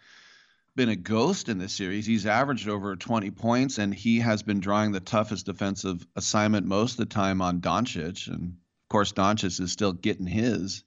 [0.75, 2.07] been a ghost in this series.
[2.07, 6.93] He's averaged over 20 points, and he has been drawing the toughest defensive assignment most
[6.93, 8.27] of the time on Doncic.
[8.29, 10.85] And of course, Doncic is still getting his.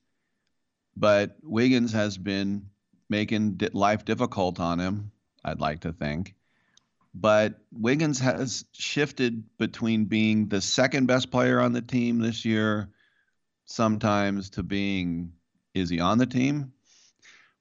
[0.95, 2.69] But Wiggins has been
[3.09, 5.11] making life difficult on him,
[5.43, 6.35] I'd like to think.
[7.19, 12.89] But Wiggins has shifted between being the second best player on the team this year,
[13.65, 15.33] sometimes to being,
[15.73, 16.71] is he on the team?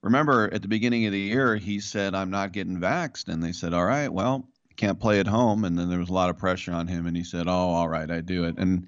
[0.01, 3.27] Remember at the beginning of the year, he said, I'm not getting vaxxed.
[3.27, 5.65] And they said, All right, well, can't play at home.
[5.65, 7.05] And then there was a lot of pressure on him.
[7.05, 8.57] And he said, Oh, all right, I do it.
[8.57, 8.87] And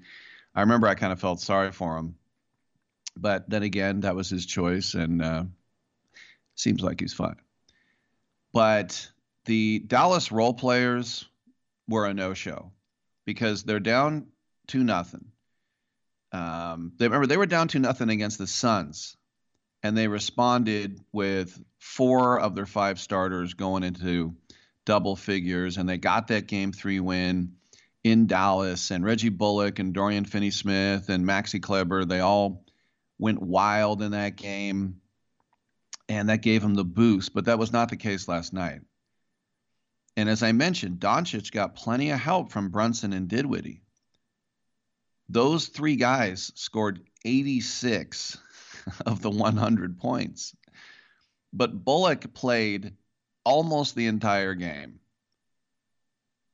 [0.54, 2.14] I remember I kind of felt sorry for him.
[3.14, 4.94] But then again, that was his choice.
[4.94, 5.44] And uh,
[6.54, 7.36] seems like he's fine.
[8.54, 9.10] But
[9.44, 11.24] the Dallas role players
[11.88, 12.72] were a no show
[13.24, 14.28] because they're down
[14.68, 15.26] to nothing.
[16.32, 19.16] Um, they remember they were down to nothing against the Suns
[19.82, 24.34] and they responded with four of their five starters going into
[24.84, 27.54] double figures, and they got that game three win
[28.04, 28.90] in Dallas.
[28.90, 32.64] And Reggie Bullock and Dorian Finney-Smith and Maxi Kleber, they all
[33.18, 35.00] went wild in that game,
[36.08, 37.34] and that gave them the boost.
[37.34, 38.80] But that was not the case last night.
[40.16, 43.82] And as I mentioned, Doncic got plenty of help from Brunson and Dinwiddie.
[45.28, 48.38] Those three guys scored 86
[49.06, 50.54] of the 100 points.
[51.52, 52.94] But Bullock played
[53.44, 55.00] almost the entire game,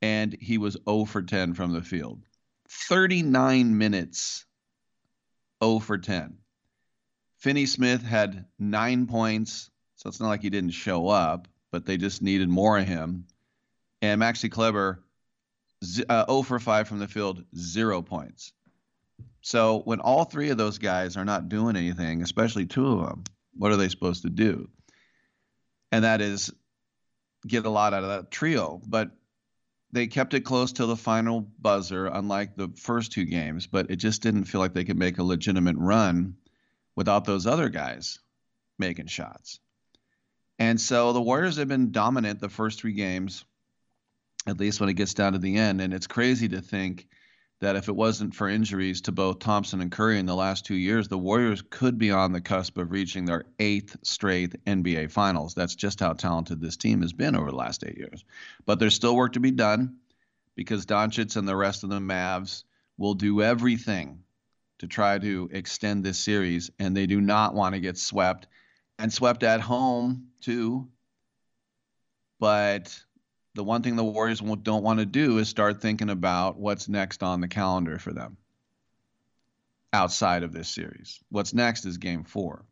[0.02, 2.22] and he was 0 for 10 from the field.
[2.68, 4.44] 39 minutes,
[5.62, 6.38] 0 for 10.
[7.38, 11.96] Finney Smith had nine points, so it's not like he didn't show up, but they
[11.96, 13.26] just needed more of him.
[14.00, 15.02] And Maxi Kleber,
[16.08, 18.52] uh, 0 for 5 from the field, zero points.
[19.40, 23.24] So when all three of those guys are not doing anything, especially two of them,
[23.56, 24.68] what are they supposed to do?
[25.90, 26.52] And that is
[27.46, 28.80] get a lot out of that trio.
[28.86, 29.10] But
[29.92, 33.66] they kept it close to the final buzzer, unlike the first two games.
[33.66, 36.36] But it just didn't feel like they could make a legitimate run
[36.94, 38.18] without those other guys
[38.78, 39.60] making shots.
[40.58, 43.44] And so the Warriors have been dominant the first three games,
[44.48, 45.80] at least when it gets down to the end.
[45.80, 47.06] And it's crazy to think
[47.60, 50.76] that if it wasn't for injuries to both Thompson and Curry in the last two
[50.76, 55.54] years, the Warriors could be on the cusp of reaching their eighth straight NBA Finals.
[55.54, 58.24] That's just how talented this team has been over the last eight years.
[58.64, 59.96] But there's still work to be done
[60.54, 62.62] because Doncic and the rest of the Mavs
[62.96, 64.22] will do everything
[64.78, 68.46] to try to extend this series, and they do not want to get swept
[68.98, 70.88] and swept at home too.
[72.38, 72.96] But
[73.58, 77.24] the one thing the Warriors don't want to do is start thinking about what's next
[77.24, 78.36] on the calendar for them
[79.92, 81.18] outside of this series.
[81.28, 82.64] What's next is game four.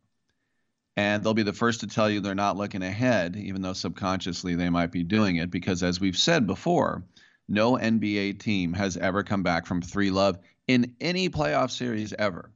[0.95, 4.55] And they'll be the first to tell you they're not looking ahead, even though subconsciously
[4.55, 7.03] they might be doing it, because as we've said before,
[7.49, 10.39] no NBA team has ever come back from 3 love
[10.69, 12.49] in any playoff series ever.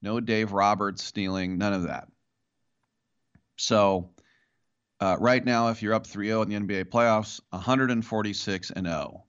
[0.00, 2.08] No Dave Roberts stealing, none of that.
[3.56, 4.08] So
[5.02, 9.24] uh, right now, if you're up 3 0 in the NBA playoffs, 146 and 0.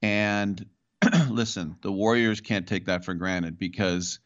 [0.00, 0.66] And
[1.28, 4.20] listen, the Warriors can't take that for granted because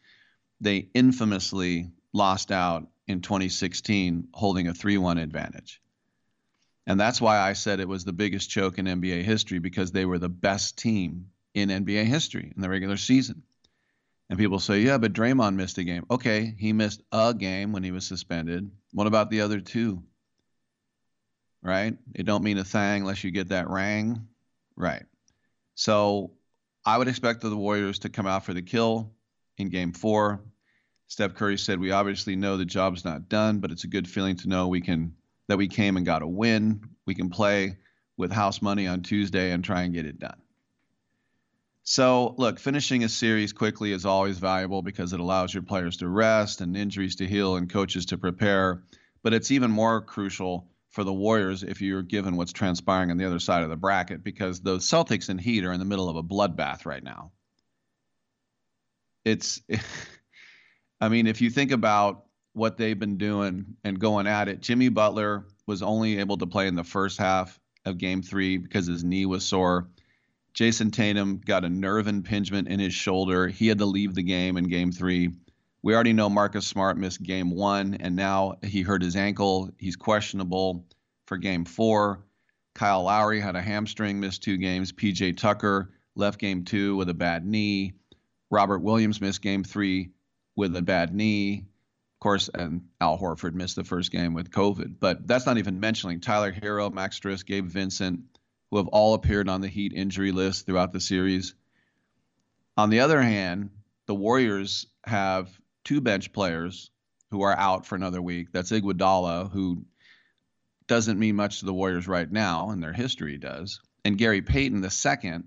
[0.61, 5.81] they infamously lost out in 2016 holding a 3 1 advantage.
[6.85, 10.05] And that's why I said it was the biggest choke in NBA history because they
[10.05, 13.41] were the best team in NBA history in the regular season.
[14.29, 16.05] And people say, yeah, but Draymond missed a game.
[16.11, 18.69] Okay, he missed a game when he was suspended.
[18.93, 20.03] What about the other two?
[21.61, 21.97] Right?
[22.13, 24.27] It don't mean a thing unless you get that ring,
[24.75, 25.03] right?
[25.75, 26.31] So
[26.85, 29.11] I would expect the Warriors to come out for the kill
[29.57, 30.41] in Game Four.
[31.07, 34.35] Steph Curry said, "We obviously know the job's not done, but it's a good feeling
[34.37, 35.15] to know we can
[35.47, 36.81] that we came and got a win.
[37.05, 37.77] We can play
[38.17, 40.39] with house money on Tuesday and try and get it done."
[41.83, 46.07] So, look, finishing a series quickly is always valuable because it allows your players to
[46.07, 48.83] rest and injuries to heal and coaches to prepare.
[49.23, 53.25] But it's even more crucial for the Warriors if you're given what's transpiring on the
[53.25, 56.15] other side of the bracket because the Celtics and Heat are in the middle of
[56.15, 57.31] a bloodbath right now.
[59.23, 59.61] It's,
[61.01, 64.89] I mean, if you think about what they've been doing and going at it, Jimmy
[64.89, 69.03] Butler was only able to play in the first half of game three because his
[69.03, 69.89] knee was sore.
[70.53, 73.47] Jayson Tatum got a nerve impingement in his shoulder.
[73.47, 75.29] He had to leave the game in game three.
[75.81, 79.71] We already know Marcus Smart missed game one, and now he hurt his ankle.
[79.77, 80.85] He's questionable
[81.25, 82.25] for game four.
[82.75, 84.91] Kyle Lowry had a hamstring, missed two games.
[84.91, 87.93] PJ Tucker left game two with a bad knee.
[88.51, 90.11] Robert Williams missed game three
[90.55, 91.65] with a bad knee.
[92.15, 94.95] Of course, and Al Horford missed the first game with COVID.
[94.99, 98.21] But that's not even mentioning Tyler Herro, Max Strus, Gabe Vincent,
[98.69, 101.53] who have all appeared on the Heat injury list throughout the series.
[102.75, 103.69] On the other hand,
[104.07, 105.49] the Warriors have
[105.89, 106.91] two bench players
[107.31, 108.51] who are out for another week.
[108.51, 109.83] That's Iguodala, who
[110.85, 114.81] doesn't mean much to the Warriors right now, and their history does, and Gary Payton
[114.81, 115.45] the second,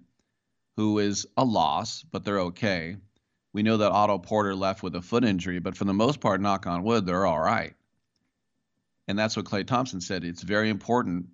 [0.76, 2.96] who is a loss, but they're okay.
[3.52, 6.40] We know that Otto Porter left with a foot injury, but for the most part,
[6.40, 7.74] knock on wood, they're all right.
[9.06, 10.24] And that's what Klay Thompson said.
[10.24, 11.26] It's very important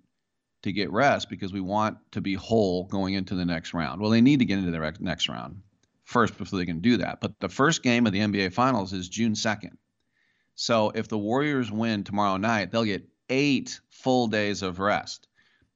[0.61, 4.01] to get rest because we want to be whole going into the next round.
[4.01, 5.63] Well, they need to get into the next round
[6.09, 7.21] first before they can do that.
[7.21, 9.77] But the first game of the NBA Finals is June 2nd.
[10.55, 15.27] So if the Warriors win tomorrow night, they'll get eight full days of rest.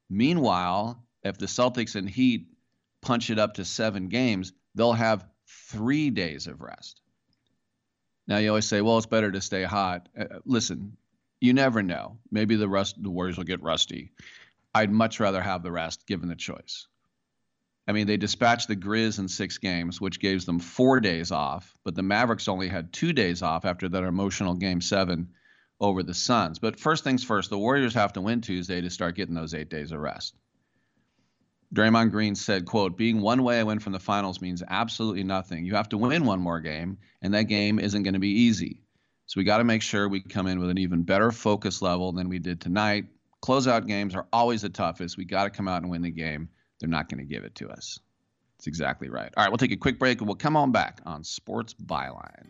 [0.10, 2.48] Meanwhile, if the Celtics and Heat
[3.00, 7.00] punch it up to seven games, they'll have three days of rest.
[8.26, 10.10] Now you always say, well, it's better to stay hot.
[10.20, 10.98] Uh, listen,
[11.42, 12.18] you never know.
[12.32, 14.14] Maybe the rest the Warriors will get rusty.
[14.74, 16.88] I'd much rather have the rest given the choice.
[17.88, 21.74] I mean, they dispatched the Grizz in six games, which gives them four days off,
[21.84, 25.30] but the Mavericks only had two days off after that emotional game seven
[25.82, 26.60] over the Suns.
[26.60, 29.70] But first things first, the Warriors have to win Tuesday to start getting those eight
[29.70, 30.34] days of rest.
[31.74, 35.66] Draymond Green said, quote, being one way win from the finals means absolutely nothing.
[35.66, 38.80] You have to win one more game, and that game isn't going to be easy.
[39.26, 42.12] So we got to make sure we come in with an even better focus level
[42.12, 43.06] than we did tonight.
[43.44, 45.18] Closeout games are always the toughest.
[45.18, 46.50] We got to come out and win the game.
[46.84, 47.98] They're not going to give it to us.
[48.58, 49.32] That's exactly right.
[49.38, 52.50] All right, we'll take a quick break and we'll come on back on Sports Byline.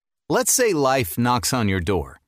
[0.31, 2.21] Let's say life knocks on your door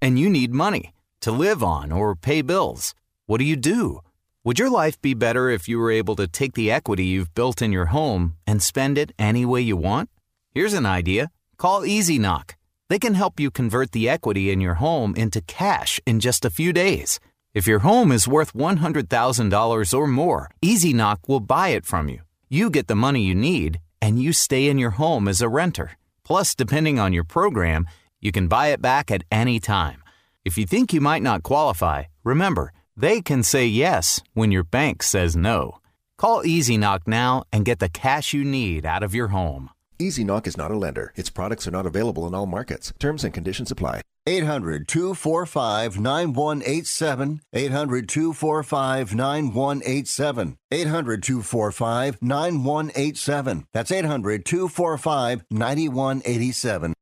[0.00, 0.92] and you need money
[1.22, 2.94] to live on or pay bills.
[3.26, 4.02] What do you do?
[4.44, 7.62] Would your life be better if you were able to take the equity you've built
[7.62, 10.08] in your home and spend it any way you want?
[10.52, 11.32] Here's an idea.
[11.56, 12.54] Call Easy Knock.
[12.88, 16.56] They can help you convert the equity in your home into cash in just a
[16.58, 17.18] few days.
[17.54, 22.20] If your home is worth $100,000 or more, Easy Knock will buy it from you.
[22.48, 25.98] You get the money you need, and you stay in your home as a renter.
[26.30, 27.88] Plus, depending on your program,
[28.20, 30.00] you can buy it back at any time.
[30.44, 35.02] If you think you might not qualify, remember, they can say yes when your bank
[35.02, 35.80] says no.
[36.18, 39.70] Call Easy Knock now and get the cash you need out of your home.
[40.00, 41.12] Easy Knock is not a lender.
[41.14, 42.92] Its products are not available in all markets.
[42.98, 44.00] Terms and conditions apply.
[44.26, 47.40] 800 245 9187.
[47.52, 50.56] 800 245 9187.
[50.72, 53.66] 800 245 9187.
[53.72, 56.94] That's 800 245 9187.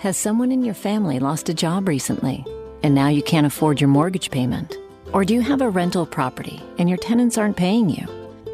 [0.00, 2.44] Has someone in your family lost a job recently
[2.82, 4.76] and now you can't afford your mortgage payment?
[5.12, 8.06] Or do you have a rental property and your tenants aren't paying you?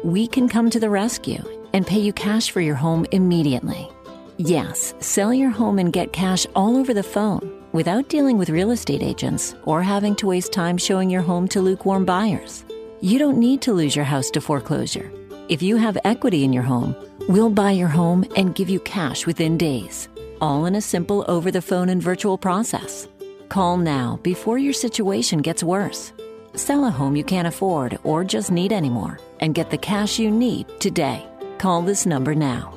[0.03, 3.89] We can come to the rescue and pay you cash for your home immediately.
[4.37, 8.71] Yes, sell your home and get cash all over the phone without dealing with real
[8.71, 12.63] estate agents or having to waste time showing your home to lukewarm buyers.
[13.01, 15.11] You don't need to lose your house to foreclosure.
[15.49, 16.95] If you have equity in your home,
[17.27, 20.07] we'll buy your home and give you cash within days,
[20.41, 23.07] all in a simple over the phone and virtual process.
[23.49, 26.11] Call now before your situation gets worse.
[26.53, 30.31] Sell a home you can't afford or just need anymore and get the cash you
[30.31, 31.25] need today.
[31.57, 32.73] Call this number now.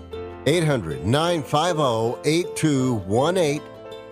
[0.46, 3.62] 800 950 8218.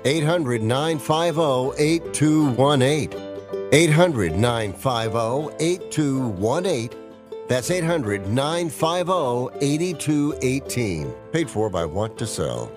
[0.05, 3.29] 800 950 8218.
[3.73, 6.91] 800 950 8218.
[7.49, 11.15] That's 800 950 8218.
[11.33, 12.71] Paid for by Want to Sell.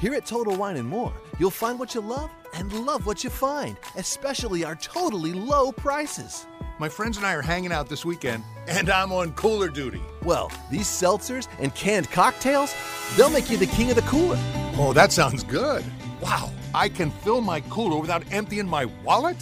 [0.00, 3.30] Here at Total Wine and More, you'll find what you love and love what you
[3.30, 6.46] find, especially our totally low prices.
[6.80, 10.00] My friends and I are hanging out this weekend, and I'm on cooler duty.
[10.24, 12.74] Well, these seltzers and canned cocktails,
[13.18, 14.38] they'll make you the king of the cooler.
[14.78, 15.84] Oh, that sounds good.
[16.22, 19.36] Wow, I can fill my cooler without emptying my wallet?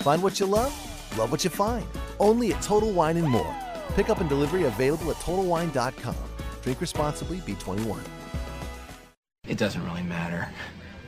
[0.00, 0.74] Find what you love,
[1.16, 1.86] love what you find.
[2.20, 3.56] Only at Total Wine and More.
[3.94, 6.16] Pickup and delivery available at TotalWine.com.
[6.60, 7.98] Drink responsibly, B21.
[9.48, 10.50] It doesn't really matter.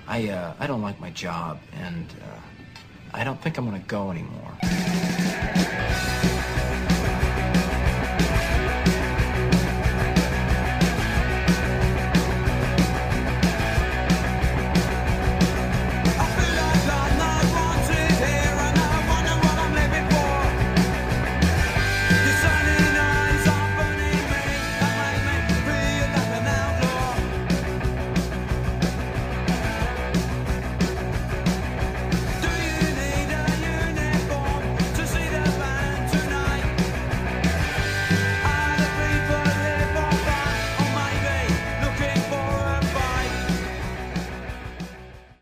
[0.06, 2.40] I, uh, I don't like my job, and uh,
[3.14, 4.52] I don't think I'm gonna go anymore.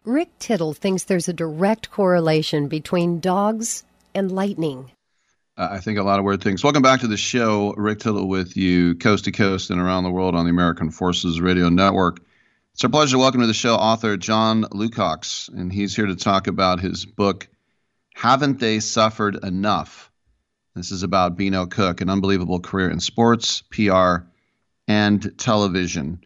[0.06, 3.82] Rick Tittle thinks there's a direct correlation between dogs
[4.14, 4.92] and lightning.
[5.56, 6.62] Uh, I think a lot of weird things.
[6.62, 7.74] Welcome back to the show.
[7.76, 11.40] Rick Tittle with you, coast to coast and around the world on the American Forces
[11.40, 12.20] Radio Network.
[12.72, 16.14] It's our pleasure to welcome to the show author John Lukacs, and he's here to
[16.14, 17.48] talk about his book,
[18.14, 20.12] Haven't They Suffered Enough?
[20.76, 24.18] This is about Beano Cook, an unbelievable career in sports, PR,
[24.86, 26.20] and television.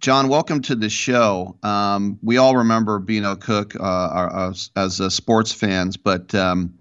[0.00, 1.56] John, welcome to the show.
[1.62, 6.78] Um, we all remember Beano Cook uh, our, as uh, sports fans, but um,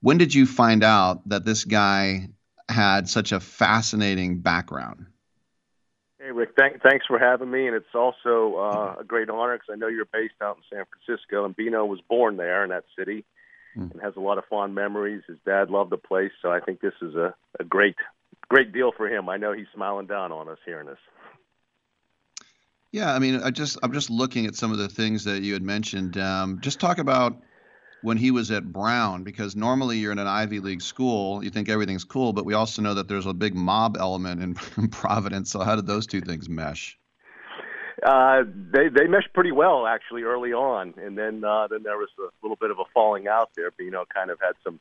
[0.00, 2.28] when did you find out that this guy
[2.68, 5.06] had such a fascinating background?
[6.18, 7.66] Hey, Rick, thank, thanks for having me.
[7.66, 10.84] And it's also uh, a great honor because I know you're based out in San
[10.86, 13.24] Francisco, and Beano was born there in that city
[13.76, 13.90] mm.
[13.90, 15.22] and has a lot of fond memories.
[15.26, 17.96] His dad loved the place, so I think this is a, a great,
[18.48, 19.28] great deal for him.
[19.28, 20.98] I know he's smiling down on us hearing this.
[22.92, 25.54] Yeah, I mean, I just I'm just looking at some of the things that you
[25.54, 26.18] had mentioned.
[26.18, 27.40] Um, just talk about
[28.02, 31.68] when he was at Brown, because normally you're in an Ivy League school, you think
[31.68, 35.50] everything's cool, but we also know that there's a big mob element in, in Providence.
[35.50, 36.98] So how did those two things mesh?
[38.04, 38.42] Uh,
[38.72, 42.28] they they meshed pretty well actually early on, and then uh, then there was a
[42.42, 43.70] little bit of a falling out there.
[43.70, 44.80] But, you know, kind of had some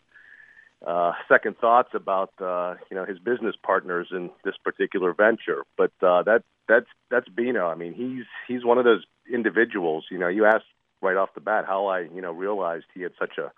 [0.86, 5.66] uh, second thoughts about uh, you know his business partners in this particular venture.
[5.78, 7.68] But uh, that that's that's Beano.
[7.68, 10.06] I mean, he's he's one of those individuals.
[10.10, 10.66] You know, you asked
[11.02, 13.52] right off the bat how I you know realized he had such a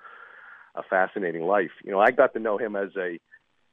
[0.75, 1.71] a fascinating life.
[1.83, 3.19] You know, I got to know him as a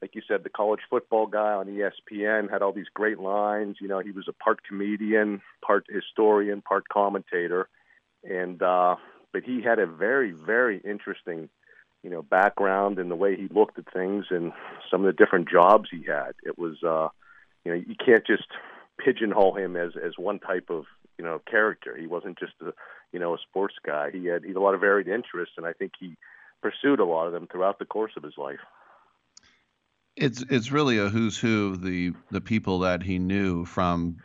[0.03, 3.77] like you said, the college football guy on ESPN had all these great lines.
[3.81, 7.69] You know, he was a part comedian, part historian, part commentator,
[8.25, 8.97] and uh,
[9.33, 11.49] but he had a very, very interesting,
[12.03, 14.53] you know, background and the way he looked at things and
[14.91, 16.33] some of the different jobs he had.
[16.45, 17.09] It was, uh,
[17.65, 18.49] you know, you can't just
[18.99, 20.85] pigeonhole him as as one type of
[21.19, 21.97] you know character.
[21.97, 22.73] He wasn't just a
[23.13, 24.11] you know a sports guy.
[24.11, 26.17] He had he had a lot of varied interests, and I think he
[26.63, 28.61] pursued a lot of them throughout the course of his life.
[30.17, 34.19] It's it's really a who's who of the the people that he knew from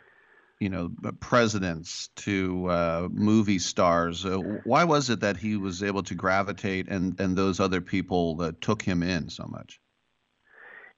[0.58, 4.24] you know presidents to uh, movie stars.
[4.24, 8.36] Uh, why was it that he was able to gravitate and and those other people
[8.36, 9.80] that took him in so much?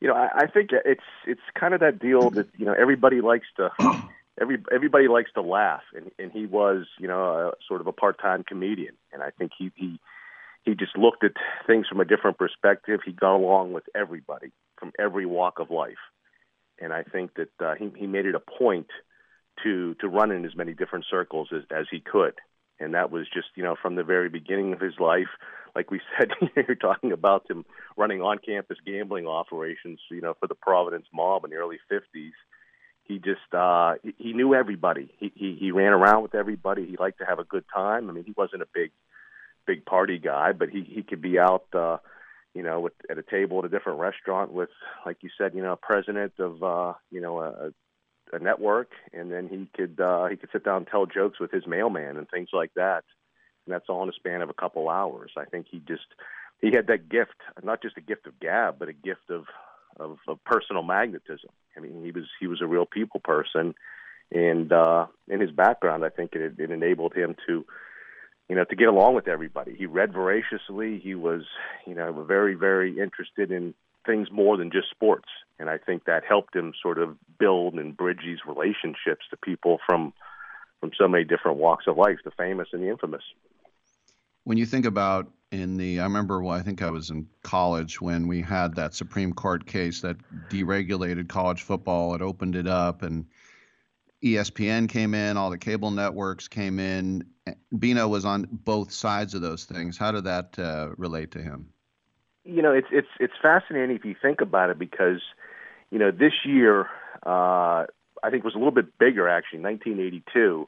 [0.00, 3.20] You know, I, I think it's it's kind of that deal that you know everybody
[3.20, 3.70] likes to
[4.40, 7.92] every everybody likes to laugh, and and he was you know a, sort of a
[7.92, 9.98] part time comedian, and I think he he
[10.64, 11.32] he just looked at
[11.66, 13.00] things from a different perspective.
[13.04, 15.98] He got along with everybody from every walk of life,
[16.80, 18.88] and I think that uh, he he made it a point
[19.62, 22.34] to to run in as many different circles as as he could,
[22.80, 25.28] and that was just you know from the very beginning of his life.
[25.74, 27.64] Like we said, you're talking about him
[27.96, 32.32] running on-campus gambling operations, you know, for the Providence mob in the early '50s.
[33.04, 35.14] He just uh, he, he knew everybody.
[35.18, 36.86] He, he he ran around with everybody.
[36.86, 38.08] He liked to have a good time.
[38.08, 38.90] I mean, he wasn't a big
[39.66, 41.98] big party guy, but he he could be out, uh,
[42.54, 44.70] you know, with, at a table at a different restaurant with,
[45.06, 47.72] like you said, you know, a president of, uh, you know, a,
[48.32, 51.50] a network, and then he could uh, he could sit down and tell jokes with
[51.50, 53.04] his mailman and things like that,
[53.66, 55.32] and that's all in a span of a couple hours.
[55.36, 56.06] I think he just
[56.60, 59.44] he had that gift, not just a gift of gab, but a gift of
[59.98, 61.50] of, of personal magnetism.
[61.76, 63.74] I mean, he was he was a real people person,
[64.32, 67.64] and uh, in his background, I think it, it enabled him to
[68.48, 69.74] you know, to get along with everybody.
[69.76, 70.98] He read voraciously.
[70.98, 71.42] He was,
[71.86, 73.74] you know, very, very interested in
[74.08, 75.28] things more than just sports.
[75.58, 79.78] And I think that helped him sort of build and bridge these relationships to people
[79.86, 80.12] from
[80.80, 83.22] from so many different walks of life, the famous and the infamous.
[84.44, 88.00] When you think about in the I remember well, I think I was in college
[88.00, 90.16] when we had that Supreme Court case that
[90.48, 92.14] deregulated college football.
[92.14, 93.26] It opened it up and
[94.22, 97.24] ESPN came in, all the cable networks came in.
[97.76, 99.96] Beano was on both sides of those things.
[99.96, 101.70] How did that uh, relate to him?
[102.48, 105.20] You know, it's it's it's fascinating if you think about it because,
[105.90, 106.86] you know, this year
[107.24, 107.84] uh,
[108.22, 110.66] I think was a little bit bigger actually, 1982,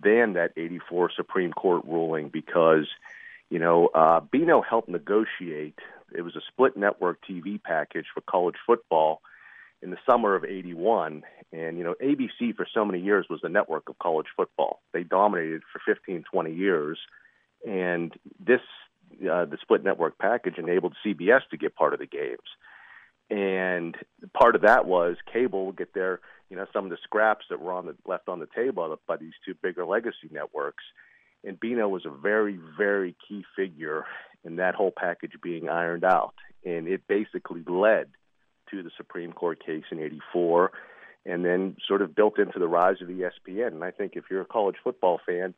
[0.00, 2.86] than that 84 Supreme Court ruling because,
[3.50, 5.78] you know, uh, Beano helped negotiate.
[6.16, 9.20] It was a split network TV package for college football
[9.82, 11.22] in the summer of 81
[11.52, 15.02] and you know ABC for so many years was the network of college football they
[15.02, 16.98] dominated for 15 20 years
[17.66, 18.62] and this
[19.14, 22.38] uh, the split network package enabled CBS to get part of the games.
[23.28, 23.96] And
[24.34, 27.60] part of that was cable would get their you know some of the scraps that
[27.60, 30.84] were on the left on the table by these two bigger legacy networks.
[31.44, 34.04] And Beano was a very very key figure
[34.44, 36.34] in that whole package being ironed out.
[36.64, 38.08] And it basically led
[38.70, 40.72] to the Supreme Court case in 84
[41.24, 43.68] and then sort of built into the rise of ESPN.
[43.68, 45.54] And I think if you're a college football fan,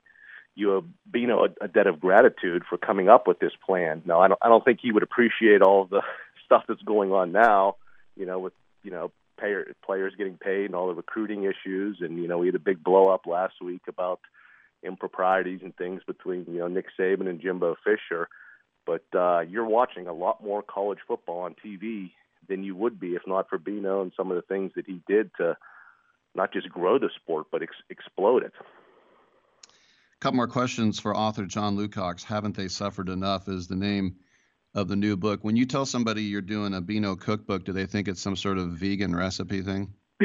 [0.55, 4.03] you have Beano a, a debt of gratitude for coming up with this plan.
[4.05, 6.03] Now, I don't, I don't think he would appreciate all the
[6.45, 7.77] stuff that's going on now,
[8.17, 8.53] you know, with,
[8.83, 11.99] you know, payer, players getting paid and all the recruiting issues.
[12.01, 14.21] And, you know, we had a big blow up last week about
[14.83, 18.29] improprieties and things between, you know, Nick Saban and Jimbo Fisher.
[18.87, 22.11] But uh, you're watching a lot more college football on TV
[22.49, 25.01] than you would be if not for Beano and some of the things that he
[25.07, 25.57] did to
[26.35, 28.53] not just grow the sport but ex- explode it.
[30.21, 32.25] A couple more questions for author John Lukacs.
[32.25, 33.49] Haven't they suffered enough?
[33.49, 34.17] Is the name
[34.75, 35.41] of the new book.
[35.43, 38.59] When you tell somebody you're doing a Beano cookbook, do they think it's some sort
[38.59, 39.95] of vegan recipe thing?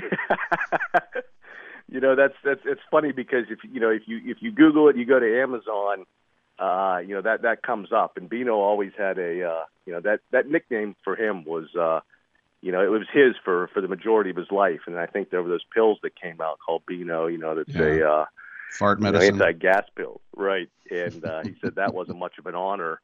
[1.87, 4.89] you know, that's that's it's funny because if you know if you if you Google
[4.89, 6.05] it, you go to Amazon
[6.59, 8.17] uh, you know that that comes up.
[8.17, 12.01] And Beano always had a uh, you know that that nickname for him was uh,
[12.61, 14.81] you know it was his for for the majority of his life.
[14.85, 17.27] And I think there were those pills that came out called Beano.
[17.27, 17.83] You know that's yeah.
[17.83, 18.25] a uh,
[18.77, 20.69] fart medicine, you know, anti-gas pill, right?
[20.89, 22.99] And uh, he said that wasn't much of an honor,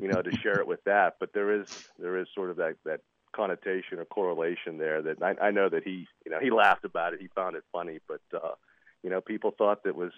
[0.00, 1.16] you know, to share it with that.
[1.20, 3.00] But there is there is sort of that that
[3.34, 7.14] connotation or correlation there that I, I know that he you know he laughed about
[7.14, 7.20] it.
[7.20, 8.54] He found it funny, but uh,
[9.02, 10.12] you know people thought that was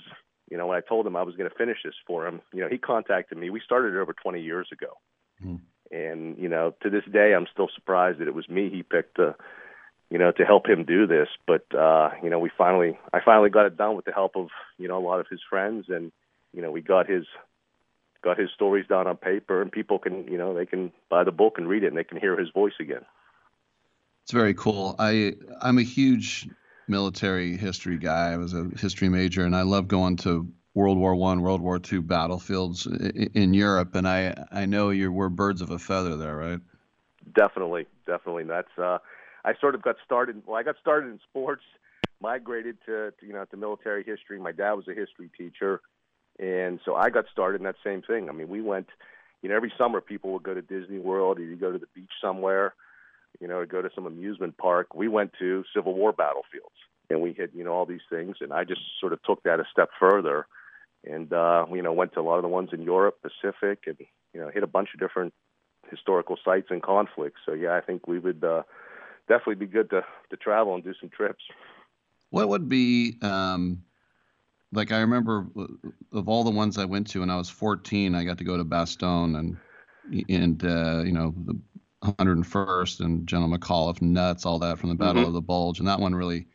[0.51, 2.61] you know, when I told him I was going to finish this for him, you
[2.61, 3.51] know, he contacted me.
[3.51, 4.99] We started it over 20 years ago.
[5.45, 5.61] Mm.
[5.91, 9.17] And, you know, to this day, I'm still surprised that it was me he picked
[9.17, 9.35] to,
[10.15, 11.27] you know, to help him do this.
[11.45, 14.47] But, uh, you know, we finally, I finally got it done with the help of,
[14.79, 15.87] you know, a lot of his friends.
[15.89, 16.13] And,
[16.53, 17.25] you know, we got his,
[18.23, 21.33] got his stories down on paper and people can, you know, they can buy the
[21.33, 23.05] book and read it and they can hear his voice again.
[24.23, 24.95] It's very cool.
[25.01, 26.49] I, I'm a huge
[26.87, 28.35] military history guy.
[28.35, 31.81] I was a history major, and I love going to World War One, World War
[31.81, 33.97] Two battlefields in Europe.
[33.97, 36.61] And I I know you're we're birds of a feather there, right?
[37.35, 38.45] Definitely, definitely.
[38.45, 38.99] That's uh,
[39.45, 40.43] I sort of got started.
[40.47, 41.63] Well, I got started in sports,
[42.21, 44.39] migrated to, to you know to military history.
[44.39, 45.81] My dad was a history teacher,
[46.39, 48.29] and so I got started in that same thing.
[48.29, 48.89] I mean, we went.
[49.43, 51.89] You know, every summer people would go to Disney World, or you go to the
[51.95, 52.73] beach somewhere
[53.41, 54.95] you know, go to some amusement park.
[54.95, 56.75] We went to Civil War battlefields
[57.11, 58.37] and we had, you know, all these things.
[58.41, 60.47] And I just sort of took that a step further
[61.05, 63.97] and, uh, you know, went to a lot of the ones in Europe, Pacific, and,
[64.33, 65.35] you know, hit a bunch of different
[65.91, 67.41] historical sites and conflicts.
[67.45, 68.63] So, yeah, I think we would uh,
[69.29, 71.43] definitely be good to, to travel and do some trips.
[72.31, 73.83] What would be, um,
[74.73, 75.47] like, I remember
[76.13, 78.57] of all the ones I went to when I was 14, I got to go
[78.57, 79.57] to Bastogne and,
[80.29, 81.59] and uh, you know, the
[82.05, 85.29] 101st and General McAuliffe, nuts, all that from the Battle mm-hmm.
[85.29, 86.47] of the Bulge, and that one really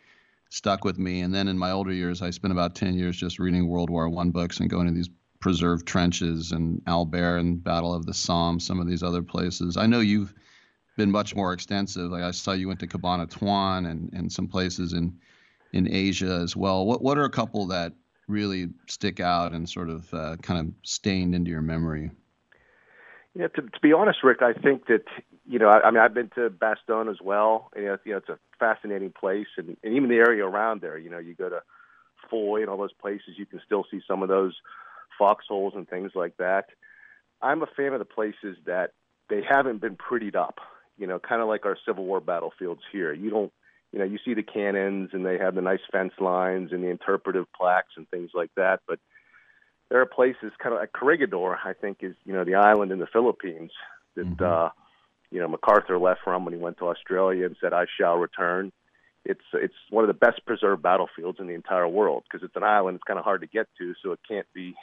[0.49, 1.21] stuck with me.
[1.21, 4.09] And then in my older years, I spent about 10 years just reading World War
[4.09, 5.09] One books and going to these
[5.39, 9.77] preserved trenches and Albert and Battle of the Somme, some of these other places.
[9.77, 10.33] I know you've
[10.99, 12.11] been much more extensive.
[12.11, 15.17] Like I saw you went to Cabanatuan and, and some places in
[15.71, 16.85] in Asia as well.
[16.85, 17.93] What what are a couple that
[18.27, 22.11] really stick out and sort of uh, kind of stained into your memory?
[23.34, 25.05] Yeah, to, to be honest, Rick, I think that
[25.47, 27.71] you know, I, I mean, I've been to Bastogne as well.
[27.73, 30.81] And, you know, you know, it's a fascinating place, and, and even the area around
[30.81, 30.97] there.
[30.97, 31.61] You know, you go to
[32.30, 34.55] Foy and all those places, you can still see some of those
[35.17, 36.65] foxholes and things like that.
[37.41, 38.91] I'm a fan of the places that
[39.30, 40.59] they haven't been prettied up.
[40.99, 43.13] You know, kind of like our Civil War battlefields here.
[43.13, 43.51] You don't,
[43.91, 46.89] you know, you see the cannons and they have the nice fence lines and the
[46.89, 48.99] interpretive plaques and things like that, but
[49.89, 52.99] there are places kind of like Corregidor, I think, is you know the island in
[52.99, 53.71] the Philippines
[54.15, 54.43] that mm-hmm.
[54.43, 54.69] uh,
[55.31, 58.71] you know MacArthur left from when he went to Australia and said, "I shall return."
[59.26, 62.63] It's it's one of the best preserved battlefields in the entire world because it's an
[62.63, 62.95] island.
[62.95, 64.76] It's kind of hard to get to, so it can't be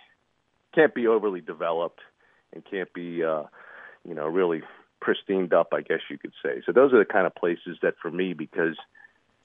[0.74, 2.00] can't be overly developed.
[2.52, 3.44] and can't be, uh,
[4.06, 4.62] you know, really
[5.00, 6.62] pristined up, I guess you could say.
[6.64, 8.76] So those are the kind of places that for me, because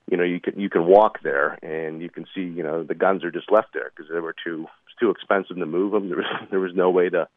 [0.09, 2.95] you know you can you can walk there and you can see you know the
[2.95, 6.09] guns are just left there because they were too it's too expensive to move them.
[6.09, 7.27] There was there was no way to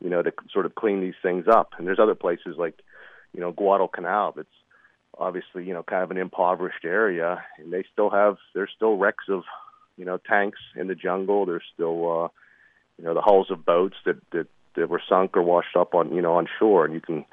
[0.00, 1.70] you know to sort of clean these things up.
[1.78, 2.74] And there's other places like
[3.32, 4.48] you know Guadalcanal that's
[5.18, 9.24] obviously you know kind of an impoverished area, and they still have there's still wrecks
[9.28, 9.42] of
[9.96, 11.46] you know tanks in the jungle.
[11.46, 12.28] There's still uh,
[12.98, 14.46] you know the hulls of boats that that
[14.76, 17.24] that were sunk or washed up on you know on shore, and you can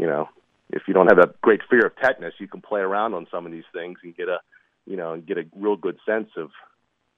[0.00, 0.28] you know
[0.72, 3.44] if you don't have a great fear of tetanus, you can play around on some
[3.44, 4.38] of these things and get a
[4.86, 6.50] you know and get a real good sense of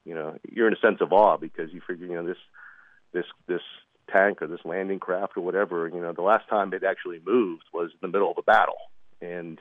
[0.04, 2.38] you know you're in a sense of awe because you figure you know this
[3.12, 3.60] this this
[4.10, 7.62] tank or this landing craft or whatever you know the last time it actually moved
[7.72, 8.90] was in the middle of a battle
[9.20, 9.58] and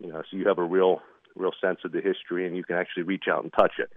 [0.00, 1.00] you know so you have a real
[1.36, 3.92] real sense of the history and you can actually reach out and touch it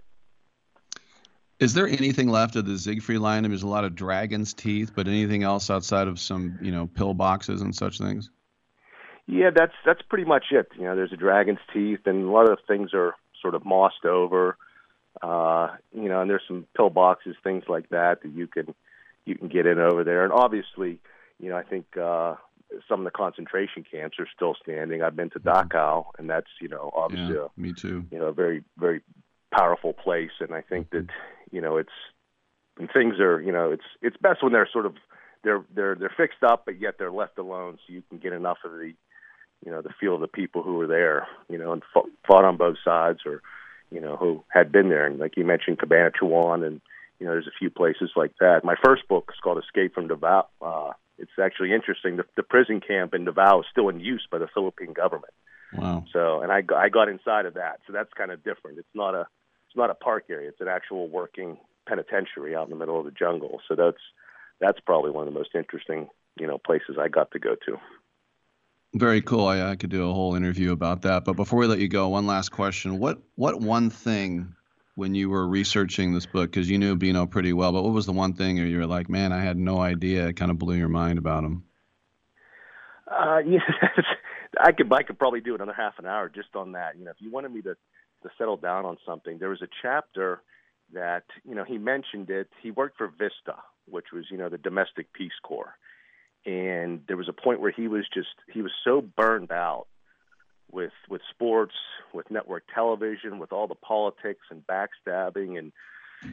[1.58, 3.40] is there anything left of the Siegfried line?
[3.40, 6.72] I mean, there's a lot of dragon's teeth, but anything else outside of some, you
[6.72, 8.30] know, pill boxes and such things?
[9.30, 10.68] Yeah, that's that's pretty much it.
[10.76, 14.04] You know, there's a dragon's teeth, and a lot of things are sort of mossed
[14.04, 14.56] over.
[15.22, 18.74] Uh, you know, and there's some pill boxes, things like that that you can
[19.26, 20.24] you can get in over there.
[20.24, 20.98] And obviously,
[21.38, 22.34] you know, I think uh,
[22.88, 25.00] some of the concentration camps are still standing.
[25.02, 28.04] I've been to Dachau, and that's you know obviously Yeah, a, me too.
[28.10, 29.00] you know a very very
[29.54, 30.32] powerful place.
[30.40, 31.06] And I think that
[31.52, 31.92] you know it's
[32.78, 34.96] and things are you know it's it's best when they're sort of
[35.44, 38.58] they're they're they're fixed up, but yet they're left alone, so you can get enough
[38.64, 38.92] of the
[39.64, 42.44] you know the feel of the people who were there, you know, and fought, fought
[42.44, 43.42] on both sides, or
[43.90, 45.06] you know who had been there.
[45.06, 46.80] And like you mentioned, Cabanatuan, and
[47.18, 48.64] you know there's a few places like that.
[48.64, 50.46] My first book is called Escape from Davao.
[50.60, 52.16] Uh, it's actually interesting.
[52.16, 55.34] The, the prison camp in Davao is still in use by the Philippine government.
[55.72, 56.04] Wow.
[56.12, 57.80] So, and I I got inside of that.
[57.86, 58.78] So that's kind of different.
[58.78, 59.26] It's not a
[59.68, 60.48] it's not a park area.
[60.48, 63.60] It's an actual working penitentiary out in the middle of the jungle.
[63.68, 64.02] So that's
[64.60, 66.08] that's probably one of the most interesting
[66.38, 67.78] you know places I got to go to.
[68.94, 69.46] Very cool.
[69.46, 71.24] I, I could do a whole interview about that.
[71.24, 72.98] But before we let you go, one last question.
[72.98, 74.54] What what one thing
[74.96, 78.06] when you were researching this book, because you knew Beano pretty well, but what was
[78.06, 80.26] the one thing or you were like, man, I had no idea.
[80.26, 81.64] It kind of blew your mind about him.
[83.10, 83.60] Uh, yeah,
[84.60, 86.98] I could I could probably do another half an hour just on that.
[86.98, 87.74] You know, if you wanted me to
[88.22, 90.42] to settle down on something, there was a chapter
[90.92, 92.48] that you know he mentioned it.
[92.62, 93.56] He worked for Vista,
[93.86, 95.76] which was you know the domestic Peace Corps,
[96.46, 99.86] and there was a point where he was just he was so burned out
[100.70, 101.74] with with sports,
[102.12, 105.72] with network television, with all the politics and backstabbing and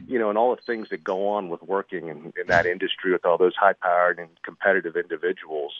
[0.06, 3.12] you know, and all the things that go on with working in, in that industry
[3.12, 5.72] with all those high powered and competitive individuals.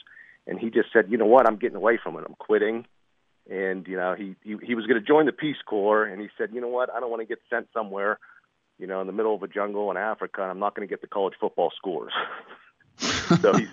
[0.47, 2.23] And he just said, you know what, I'm getting away from it.
[2.27, 2.87] I'm quitting.
[3.49, 6.05] And, you know, he, he, he was going to join the Peace Corps.
[6.05, 8.19] And he said, you know what, I don't want to get sent somewhere,
[8.79, 10.41] you know, in the middle of a jungle in Africa.
[10.41, 12.13] And I'm not going to get the college football scores.
[13.41, 13.69] so he's,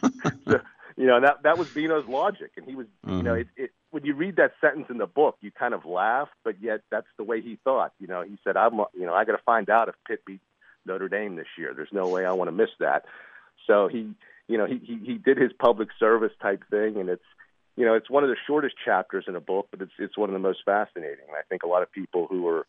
[0.46, 0.60] so,
[0.96, 2.52] you know, that, that was Beano's logic.
[2.56, 3.40] And he was, you know, mm-hmm.
[3.40, 6.60] it, it, when you read that sentence in the book, you kind of laugh, but
[6.60, 7.92] yet that's the way he thought.
[7.98, 10.40] You know, he said, "I'm, you know, I got to find out if Pitt beat
[10.84, 11.72] Notre Dame this year.
[11.74, 13.06] There's no way I want to miss that."
[13.66, 14.10] So he,
[14.48, 17.24] you know, he he, he did his public service type thing, and it's,
[17.76, 20.28] you know, it's one of the shortest chapters in a book, but it's it's one
[20.28, 21.24] of the most fascinating.
[21.28, 22.66] And I think a lot of people who are,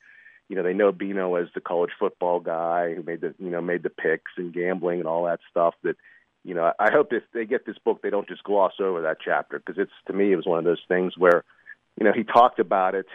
[0.49, 3.61] you know, they know Bino as the college football guy who made the, you know,
[3.61, 5.75] made the picks and gambling and all that stuff.
[5.84, 5.97] That
[6.48, 9.18] you know, I hope if they get this book, they don't just gloss over that
[9.24, 11.44] chapter because it's to me it was one of those things where,
[11.99, 13.06] you know, he talked about it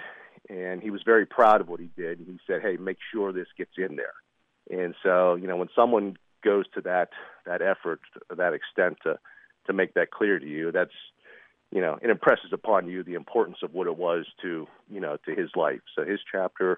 [0.51, 2.19] and he was very proud of what he did.
[2.19, 4.13] And he said, "Hey, make sure this gets in there."
[4.71, 7.09] And so, you know, when someone goes to that
[7.47, 8.01] that effort,
[8.37, 9.19] that extent to
[9.67, 10.99] to make that clear to you, that's
[11.71, 15.17] you know, it impresses upon you the importance of what it was to you know
[15.25, 15.81] to his life.
[15.97, 16.77] So his chapter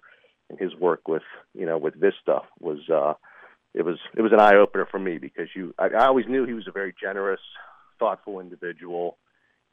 [0.49, 2.89] and his work with you know with Vista was.
[2.89, 3.15] uh
[3.75, 6.47] it was it was an eye opener for me because you I, I always knew
[6.47, 7.41] he was a very generous,
[7.99, 9.19] thoughtful individual,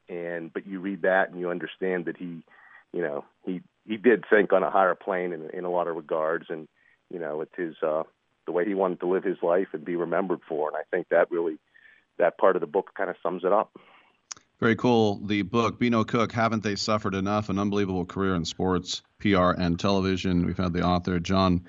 [0.10, 2.44] and but you read that and you understand that he,
[2.92, 5.96] you know, he he did think on a higher plane in in a lot of
[5.96, 6.68] regards, and
[7.10, 8.04] you know, it's his uh,
[8.46, 11.10] the way he wanted to live his life and be remembered for, and I think
[11.10, 11.58] that really
[12.18, 13.78] that part of the book kind of sums it up.
[14.60, 15.20] Very cool.
[15.26, 17.50] The book, Beano Cook, Haven't They Suffered Enough?
[17.50, 20.46] An Unbelievable Career in Sports, PR, and Television.
[20.46, 21.68] We've had the author, John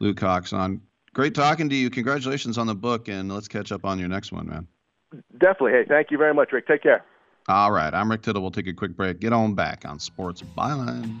[0.00, 0.82] Lukacs, on.
[1.18, 1.90] Great talking to you.
[1.90, 4.68] Congratulations on the book, and let's catch up on your next one, man.
[5.32, 5.72] Definitely.
[5.72, 6.68] Hey, thank you very much, Rick.
[6.68, 7.04] Take care.
[7.48, 7.92] All right.
[7.92, 8.40] I'm Rick Tittle.
[8.40, 9.18] We'll take a quick break.
[9.18, 11.20] Get on back on Sports Byline.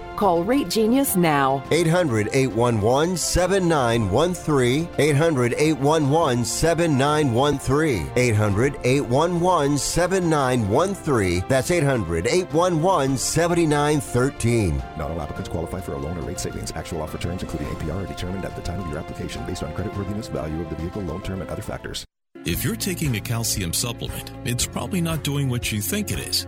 [0.21, 1.63] Call Rate Genius now.
[1.71, 4.87] 800 811 7913.
[4.99, 8.11] 800 811 7913.
[8.15, 11.43] 800 811 7913.
[11.49, 14.83] That's 800 811 7913.
[14.95, 16.71] Not all applicants qualify for a loan or rate savings.
[16.75, 19.73] Actual offer terms, including APR, are determined at the time of your application based on
[19.73, 22.05] creditworthiness, value of the vehicle, loan term, and other factors.
[22.43, 26.47] If you're taking a calcium supplement, it's probably not doing what you think it is.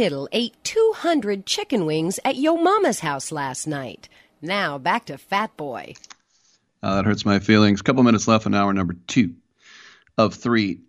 [0.00, 4.08] Tittle ate 200 chicken wings at Yo Mama's house last night.
[4.40, 5.92] Now back to Fat Boy.
[6.82, 7.82] Uh, that hurts my feelings.
[7.82, 9.34] couple minutes left in hour number two
[10.16, 10.80] of three.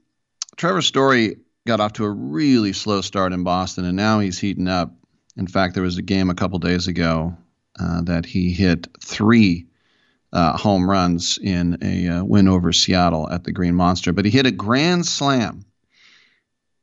[0.55, 1.35] Trevor Story
[1.67, 4.93] got off to a really slow start in Boston, and now he's heating up.
[5.35, 7.35] In fact, there was a game a couple days ago
[7.81, 9.67] uh, that he hit three
[10.31, 14.31] uh, home runs in a uh, win over Seattle at the Green Monster, but he
[14.31, 15.65] hit a grand slam.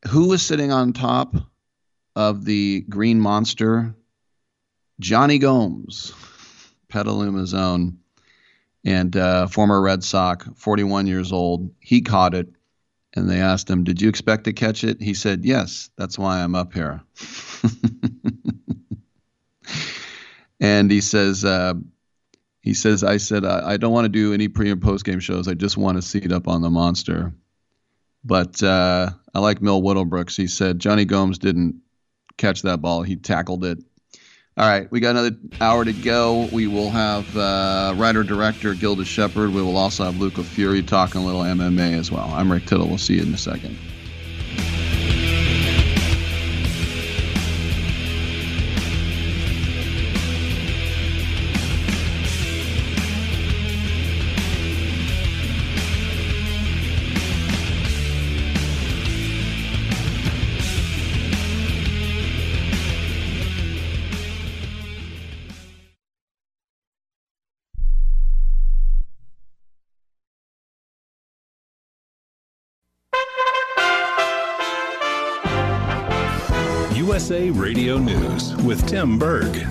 [0.08, 1.34] Who was sitting on top
[2.18, 3.94] of the Green Monster?
[4.98, 6.12] Jonny Gomes,
[6.88, 7.98] Petaluma's own,
[8.84, 11.70] and uh, former Red Sox, 41 years old.
[11.78, 12.48] He caught it,
[13.14, 15.00] and they asked him, Did you expect to catch it?
[15.00, 17.00] He said, Yes, that's why I'm up here.
[20.60, 21.74] and he says, uh,
[22.62, 25.20] he says, I said, I, I don't want to do any pre and post game
[25.20, 25.46] shows.
[25.46, 27.32] I just want to seat up on the monster.
[28.24, 30.36] But uh, I like Will Middlebrooks.
[30.36, 31.80] He said Jonny Gomes didn't
[32.38, 33.02] catch that ball.
[33.02, 33.78] He tackled it.
[34.56, 36.48] All right, we got another hour to go.
[36.50, 39.50] We will have uh, writer director Gilda Sheppard.
[39.50, 42.28] We will also have Luca Fury talking a little MMA as well.
[42.34, 42.88] I'm Rick Tittle.
[42.88, 43.78] We'll see you in a second.
[77.18, 79.66] USA Radio News with Tim Berg.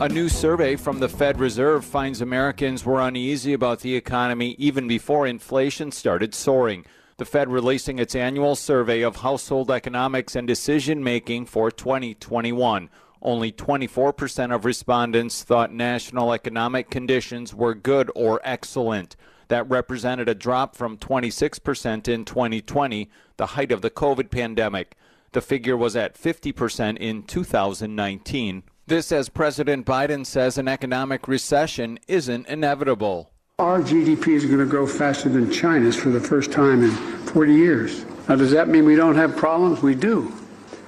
[0.00, 4.86] A new survey from the Fed Reserve finds Americans were uneasy about the economy even
[4.86, 6.84] before inflation started soaring.
[7.16, 12.88] The Fed releasing its annual survey of household economics and decision making for 2021.
[13.20, 19.16] Only 24% of respondents thought national economic conditions were good or excellent.
[19.48, 24.96] That represented a drop from 26% in 2020, the height of the COVID pandemic.
[25.32, 28.62] The figure was at 50% in 2019.
[28.86, 33.30] This as President Biden says an economic recession isn't inevitable.
[33.58, 37.54] Our GDP is going to grow faster than China's for the first time in 40
[37.54, 38.04] years.
[38.28, 39.82] Now, does that mean we don't have problems?
[39.82, 40.32] We do.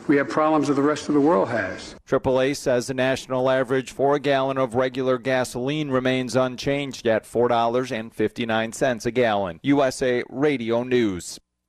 [0.06, 1.94] We have problems that the rest of the world has.
[2.06, 9.06] AAA says the national average for a gallon of regular gasoline remains unchanged at $4.59
[9.06, 9.60] a gallon.
[9.62, 11.38] USA Radio News.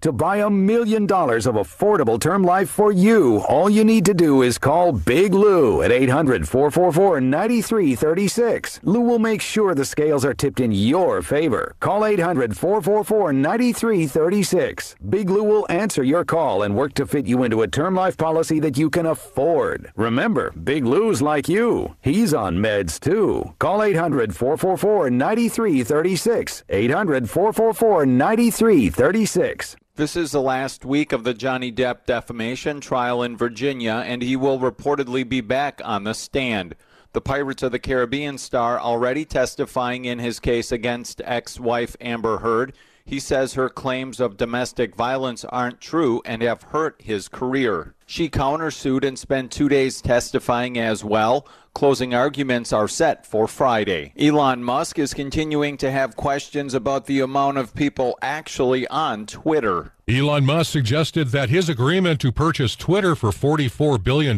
[0.00, 4.14] To buy a million dollars of affordable term life for you, all you need to
[4.14, 8.80] do is call Big Lou at 800 444 9336.
[8.82, 11.74] Lou will make sure the scales are tipped in your favor.
[11.80, 14.96] Call 800 444 9336.
[15.08, 18.16] Big Lou will answer your call and work to fit you into a term life
[18.16, 19.92] policy that you can afford.
[19.96, 21.94] Remember, Big Lou's like you.
[22.00, 23.54] He's on meds too.
[23.58, 26.64] Call 800 444 9336.
[26.68, 29.76] 800 444 9336.
[29.94, 34.36] This is the last week of the Johnny Depp defamation trial in Virginia, and he
[34.36, 36.74] will reportedly be back on the stand.
[37.12, 42.38] The Pirates of the Caribbean star already testifying in his case against ex wife Amber
[42.38, 42.72] Heard.
[43.04, 47.94] He says her claims of domestic violence aren't true and have hurt his career.
[48.06, 51.46] She countersued and spent two days testifying as well.
[51.74, 54.12] Closing arguments are set for Friday.
[54.18, 59.92] Elon Musk is continuing to have questions about the amount of people actually on Twitter.
[60.08, 64.36] Elon Musk suggested that his agreement to purchase Twitter for $44 billion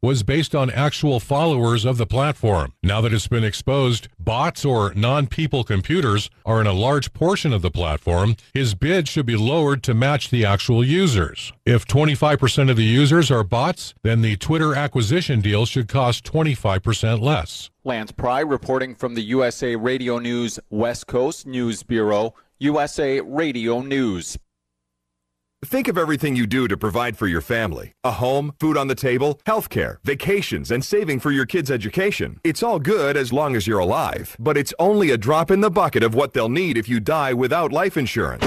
[0.00, 2.72] was based on actual followers of the platform.
[2.84, 7.52] Now that it's been exposed, bots or non people computers are in a large portion
[7.52, 11.52] of the platform, his bid should be lowered to match the actual users.
[11.66, 16.61] If 25% of the users are bots, then the Twitter acquisition deal should cost 25%
[17.20, 17.70] less.
[17.84, 24.38] Lance Pry reporting from the USA Radio News West Coast News Bureau, USA Radio News.
[25.64, 28.96] Think of everything you do to provide for your family a home, food on the
[28.96, 32.40] table, healthcare, vacations, and saving for your kids' education.
[32.42, 35.70] It's all good as long as you're alive, but it's only a drop in the
[35.70, 38.44] bucket of what they'll need if you die without life insurance.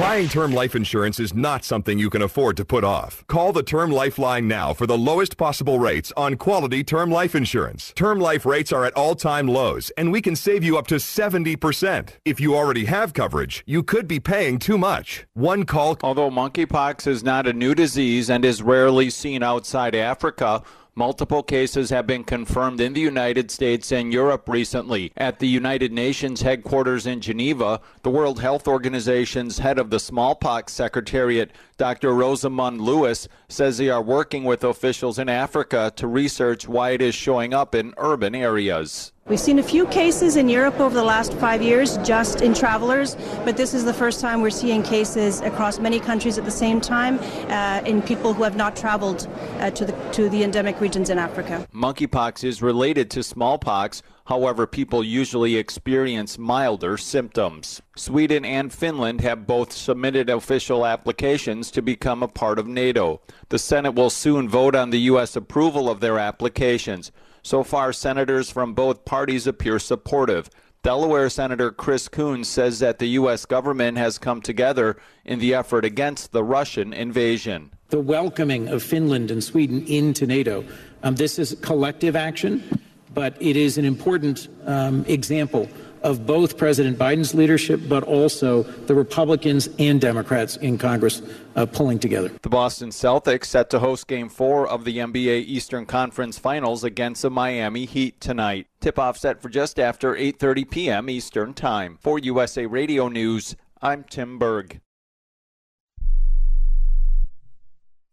[0.00, 3.24] Buying term life insurance is not something you can afford to put off.
[3.28, 7.92] Call the Term Lifeline now for the lowest possible rates on quality term life insurance.
[7.94, 10.96] Term life rates are at all time lows, and we can save you up to
[10.96, 12.08] 70%.
[12.24, 15.26] If you already have coverage, you could be paying too much.
[15.34, 15.96] One call.
[16.02, 20.64] Although monkeypox is not a new disease and is rarely seen outside Africa,
[20.96, 25.10] Multiple cases have been confirmed in the United States and Europe recently.
[25.16, 30.72] At the United Nations headquarters in Geneva, the World Health Organization's head of the smallpox
[30.72, 32.14] secretariat, Dr.
[32.14, 37.16] Rosamund Lewis, says they are working with officials in Africa to research why it is
[37.16, 39.10] showing up in urban areas.
[39.26, 43.16] We've seen a few cases in Europe over the last five years, just in travelers,
[43.46, 46.78] but this is the first time we're seeing cases across many countries at the same
[46.78, 47.18] time
[47.48, 49.26] uh, in people who have not traveled
[49.60, 51.66] uh, to, the, to the endemic regions in Africa.
[51.72, 54.02] Monkeypox is related to smallpox.
[54.26, 57.80] However, people usually experience milder symptoms.
[57.96, 63.22] Sweden and Finland have both submitted official applications to become a part of NATO.
[63.48, 65.34] The Senate will soon vote on the U.S.
[65.34, 67.10] approval of their applications.
[67.44, 70.48] So far, senators from both parties appear supportive.
[70.82, 73.44] Delaware Senator Chris Coons says that the U.S.
[73.44, 74.96] government has come together
[75.26, 77.70] in the effort against the Russian invasion.
[77.90, 80.64] The welcoming of Finland and Sweden into NATO,
[81.02, 82.64] um, this is collective action,
[83.12, 85.68] but it is an important um, example
[86.04, 91.22] of both President Biden's leadership, but also the Republicans and Democrats in Congress
[91.56, 92.30] uh, pulling together.
[92.42, 97.22] The Boston Celtics set to host Game 4 of the NBA Eastern Conference Finals against
[97.22, 98.66] the Miami Heat tonight.
[98.80, 101.10] Tip-off set for just after 8:30 p.m.
[101.10, 101.98] Eastern Time.
[102.02, 104.80] For USA Radio News, I'm Tim Berg.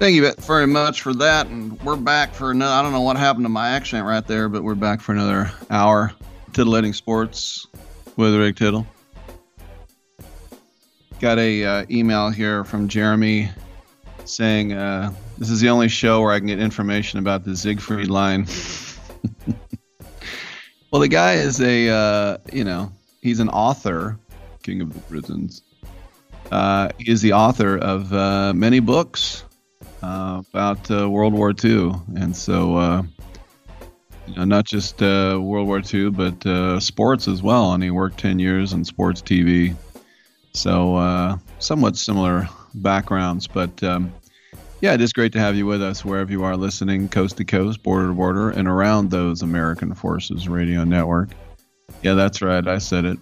[0.00, 1.48] Thank you very much for that.
[1.48, 4.48] And we're back for another, I don't know what happened to my accent right there,
[4.48, 6.14] but we're back for another hour.
[6.54, 7.66] Titillating Sports
[8.16, 8.86] with Rick Tittle.
[11.20, 13.50] Got a uh, email here from Jeremy
[14.24, 18.08] saying uh, this is the only show where I can get information about the Siegfried
[18.08, 18.46] line.
[20.90, 22.90] well, the guy is a, uh, you know,
[23.20, 24.18] he's an author,
[24.62, 25.60] King of the Prisons.
[26.50, 29.44] Uh, he is the author of uh, many books
[30.02, 33.02] uh, about uh, World War II, and so uh,
[34.26, 37.72] you know, not just uh, World War II, but uh, sports as well.
[37.72, 39.74] And he worked ten years in sports TV,
[40.54, 43.46] so uh, somewhat similar backgrounds.
[43.46, 44.12] But um,
[44.80, 47.44] yeah, it is great to have you with us wherever you are listening, coast to
[47.44, 51.30] coast, border to border, and around those American Forces Radio Network.
[52.02, 52.66] Yeah, that's right.
[52.66, 53.18] I said it.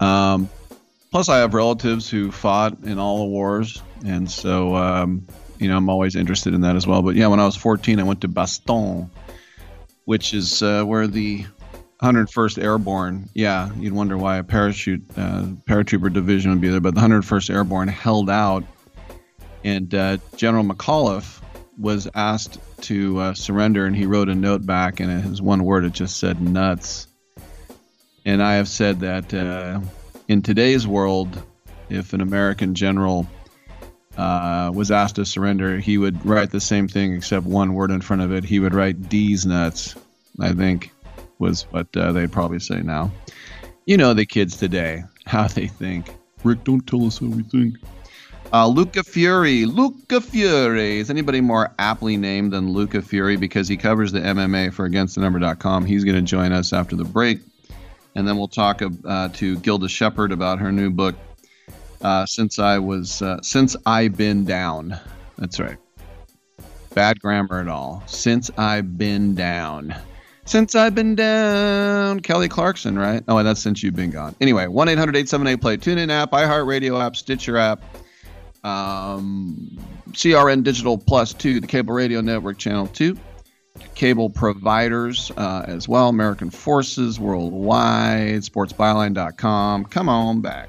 [0.00, 0.50] Um,
[1.10, 4.74] plus, I have relatives who fought in all the wars, and so.
[4.74, 5.26] Um,
[5.58, 7.02] you know, I'm always interested in that as well.
[7.02, 9.08] But yeah, when I was 14, I went to Bastogne,
[10.04, 11.46] which is uh, where the
[12.02, 13.28] 101st Airborne.
[13.34, 17.50] Yeah, you'd wonder why a parachute uh, paratrooper division would be there, but the 101st
[17.54, 18.64] Airborne held out,
[19.62, 21.40] and uh, General McAuliffe
[21.78, 25.84] was asked to uh, surrender, and he wrote a note back, and his one word
[25.84, 27.08] it just said nuts.
[28.26, 29.80] And I have said that uh,
[30.28, 31.42] in today's world,
[31.90, 33.26] if an American general
[34.16, 38.00] uh, was asked to surrender, he would write the same thing except one word in
[38.00, 38.44] front of it.
[38.44, 39.94] He would write D's nuts,
[40.40, 40.92] I think,
[41.38, 43.10] was what uh, they'd probably say now.
[43.86, 46.10] You know the kids today, how they think.
[46.42, 47.76] Rick, don't tell us how we think.
[48.52, 49.64] Uh, Luca Fury.
[49.64, 50.98] Luca Fury.
[50.98, 55.84] Is anybody more aptly named than Luca Fury because he covers the MMA for AgainstTheNumber.com?
[55.86, 57.40] He's going to join us after the break.
[58.14, 61.16] And then we'll talk uh, to Gilda Sheppard about her new book,
[62.04, 64.96] uh, since I was uh, since I've been down.
[65.38, 65.78] That's right.
[66.94, 68.04] Bad grammar at all.
[68.06, 69.94] Since I've been down.
[70.44, 72.20] Since I've been down.
[72.20, 73.24] Kelly Clarkson, right?
[73.26, 74.36] Oh, that's since you've been gone.
[74.40, 75.76] Anyway, 1 800 878 play.
[75.78, 77.82] Tune in app, iHeartRadio app, Stitcher app,
[78.62, 79.78] um,
[80.12, 83.16] CRN Digital Plus 2, the Cable Radio Network Channel 2,
[83.94, 89.86] cable providers uh, as well, American Forces Worldwide, SportsByline.com.
[89.86, 90.68] Come on back.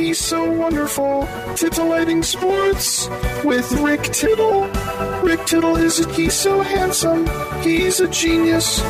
[0.00, 1.28] He's so wonderful.
[1.56, 3.06] Titillating Sports
[3.44, 4.62] with Rick Tittle.
[5.22, 7.26] Rick Tittle is a, he's so handsome.
[7.60, 8.80] He's a genius.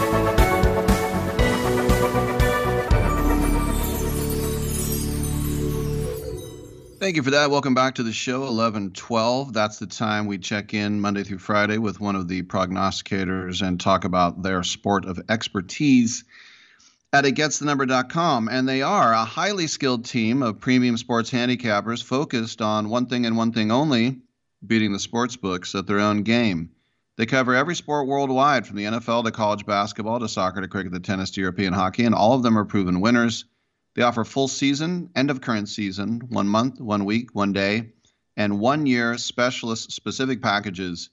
[7.00, 7.50] Thank you for that.
[7.50, 9.52] Welcome back to the show, 1112.
[9.52, 13.80] That's the time we check in Monday through Friday with one of the prognosticators and
[13.80, 16.22] talk about their sport of expertise
[17.12, 18.48] at againstthenumber.com.
[18.48, 23.26] And they are a highly skilled team of premium sports handicappers focused on one thing
[23.26, 24.20] and one thing only
[24.66, 26.70] beating the sports books at their own game.
[27.16, 30.92] They cover every sport worldwide, from the NFL to college basketball to soccer to cricket
[30.92, 33.44] to tennis to European hockey, and all of them are proven winners.
[33.94, 37.92] They offer full season, end of current season, one month, one week, one day,
[38.36, 41.10] and one year specialist specific packages.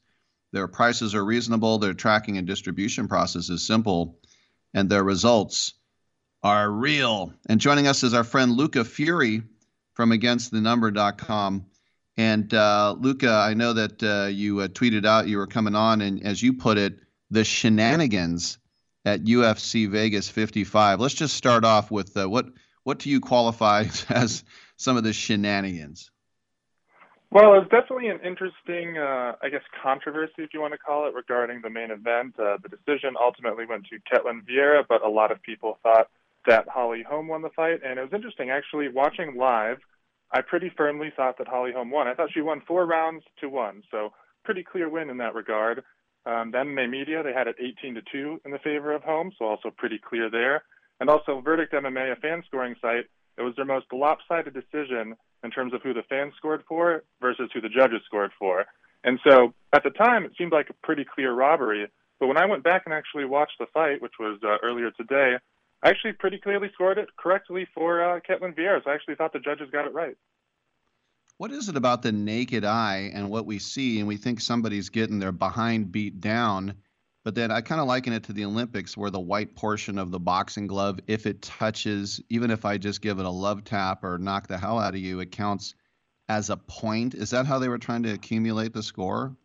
[0.53, 4.17] Their prices are reasonable, their tracking and distribution process is simple,
[4.73, 5.73] and their results
[6.47, 7.33] are real.
[7.49, 9.43] And joining us is our friend Luca Fury
[9.95, 11.65] from AgainstTheNumber.com.
[12.15, 15.99] And uh, Luca, I know that uh, you uh, tweeted out you were coming on,
[15.99, 16.99] and as you put it,
[17.31, 18.59] the shenanigans
[19.03, 21.01] at UFC Vegas 55.
[21.01, 22.45] Let's just start off with uh, what
[22.83, 24.45] what do you qualify as
[24.77, 26.11] some of the shenanigans?
[27.29, 31.09] Well, it was definitely an interesting, uh, I guess, controversy, if you want to call
[31.09, 32.39] it, regarding the main event.
[32.39, 36.07] Uh, the decision ultimately went to Ketlen Vieira, but a lot of people thought
[36.47, 37.81] that Holly Holm won the fight.
[37.85, 39.77] And it was interesting, actually, watching live,
[40.31, 42.07] I pretty firmly thought that Holly Holm won.
[42.07, 44.09] I thought she won four rounds to one, so
[44.43, 45.83] pretty clear win in that regard.
[46.25, 49.31] Um, then MMA Media, they had it 18 to 2 in the favor of Holm,
[49.37, 50.63] so also pretty clear there.
[50.99, 53.05] And also Verdict MMA, a fan scoring site,
[53.37, 57.49] it was their most lopsided decision in terms of who the fans scored for versus
[57.53, 58.65] who the judges scored for.
[59.03, 61.87] And so at the time, it seemed like a pretty clear robbery.
[62.19, 65.35] But when I went back and actually watched the fight, which was uh, earlier today,
[65.83, 68.83] actually pretty clearly scored it correctly for uh, Ketlen Vieira.
[68.83, 70.17] So I actually thought the judges got it right.
[71.37, 74.89] What is it about the naked eye and what we see, and we think somebody's
[74.89, 76.73] getting their behind beat down?
[77.23, 80.11] But then I kind of liken it to the Olympics where the white portion of
[80.11, 84.03] the boxing glove, if it touches, even if I just give it a love tap
[84.03, 85.75] or knock the hell out of you, it counts
[86.29, 87.13] as a point.
[87.13, 89.35] Is that how they were trying to accumulate the score?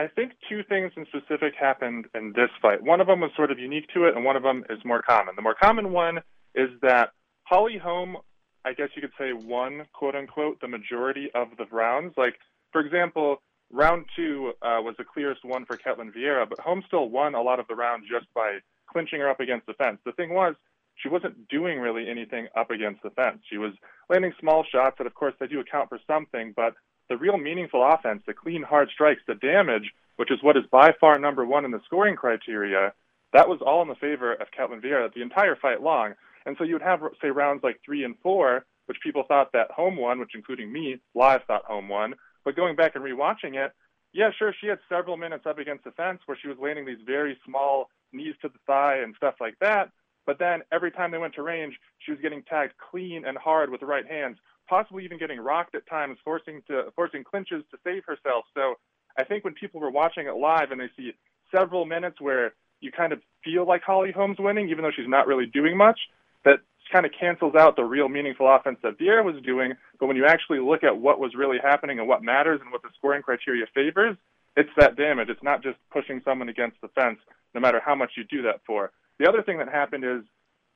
[0.00, 2.82] I think two things in specific happened in this fight.
[2.82, 5.02] One of them was sort of unique to it, and one of them is more
[5.02, 5.36] common.
[5.36, 6.20] The more common one
[6.54, 7.10] is that
[7.44, 8.16] Holly Holm,
[8.64, 12.14] I guess you could say, won, quote unquote, the majority of the rounds.
[12.16, 12.36] Like,
[12.72, 17.10] for example, round two uh, was the clearest one for Ketlen Vieira, but Holm still
[17.10, 18.56] won a lot of the rounds just by
[18.90, 19.98] clinching her up against the fence.
[20.06, 20.54] The thing was,
[20.94, 23.40] she wasn't doing really anything up against the fence.
[23.50, 23.72] She was
[24.08, 26.74] landing small shots that, of course, they do account for something, but
[27.10, 30.92] the real meaningful offense, the clean, hard strikes, the damage, which is what is by
[30.98, 32.94] far number one in the scoring criteria,
[33.32, 36.14] that was all in the favor of Ketlen Vieira the entire fight long.
[36.46, 39.70] And so you would have, say, rounds like three and four, which people thought that
[39.72, 42.14] Holm won, which including me, live thought Holm won.
[42.44, 43.72] But going back and rewatching it,
[44.12, 47.04] yeah, sure, she had several minutes up against the fence where she was landing these
[47.04, 49.90] very small knees to the thigh and stuff like that.
[50.26, 53.70] But then every time they went to range, she was getting tagged clean and hard
[53.70, 54.38] with the right hands,
[54.70, 58.44] possibly even getting rocked at times, forcing to forcing clinches to save herself.
[58.54, 58.76] So
[59.18, 61.12] I think when people were watching it live and they see
[61.54, 65.26] several minutes where you kind of feel like Holly Holm's winning, even though she's not
[65.26, 65.98] really doing much,
[66.44, 66.60] that
[66.92, 69.74] kind of cancels out the real meaningful offense that Vieira was doing.
[69.98, 72.82] But when you actually look at what was really happening and what matters and what
[72.82, 74.16] the scoring criteria favors,
[74.56, 75.28] it's that damage.
[75.28, 77.18] It's not just pushing someone against the fence,
[77.54, 78.92] no matter how much you do that for.
[79.18, 80.22] The other thing that happened is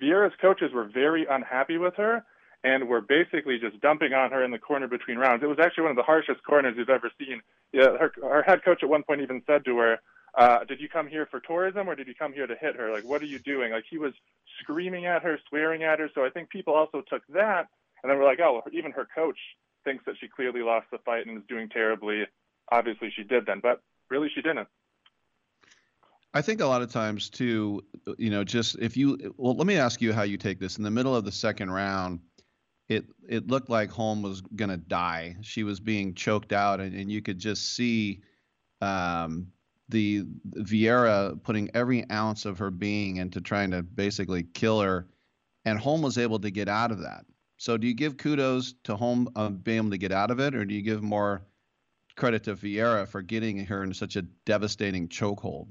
[0.02, 2.24] Vieira's coaches were very unhappy with her
[2.64, 5.42] and we were basically just dumping on her in the corner between rounds.
[5.42, 7.42] It was actually one of the harshest corners you've ever seen.
[7.72, 9.98] Yeah, her, her head coach at one point even said to her,
[10.36, 12.90] uh, did you come here for tourism or did you come here to hit her?
[12.90, 13.72] Like, what are you doing?
[13.72, 14.14] Like, he was
[14.60, 16.10] screaming at her, swearing at her.
[16.14, 17.68] So I think people also took that
[18.02, 19.38] and then were like, oh, well, even her coach
[19.84, 22.24] thinks that she clearly lost the fight and is doing terribly.
[22.72, 24.68] Obviously, she did then, but really, she didn't.
[26.32, 27.84] I think a lot of times too,
[28.18, 30.78] you know, just if you well, let me ask you how you take this.
[30.78, 32.18] In the middle of the second round,
[32.88, 35.36] it it looked like Holm was gonna die.
[35.42, 38.22] She was being choked out, and, and you could just see
[38.80, 39.48] um,
[39.88, 40.24] the
[40.56, 45.08] Vieira putting every ounce of her being into trying to basically kill her,
[45.64, 47.24] and Holm was able to get out of that.
[47.56, 50.54] So, do you give kudos to Holm of being able to get out of it,
[50.54, 51.46] or do you give more
[52.16, 55.68] credit to Vieira for getting her in such a devastating chokehold?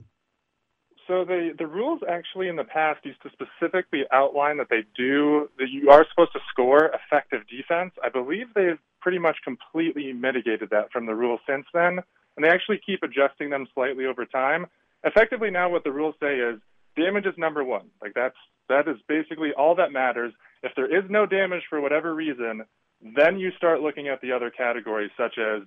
[1.08, 5.50] So the the rules actually in the past used to specifically outline that they do
[5.58, 7.92] that you are supposed to score effective defense.
[8.04, 12.00] I believe they've pretty much completely mitigated that from the rules since then,
[12.36, 14.68] and they actually keep adjusting them slightly over time.
[15.04, 16.60] Effectively now what the rules say is
[16.96, 17.82] damage is number 1.
[18.02, 18.38] Like that's
[18.70, 20.34] that is basically all that matters.
[20.62, 22.64] If there is no damage for whatever reason,
[23.02, 25.64] then you start looking at the other categories such as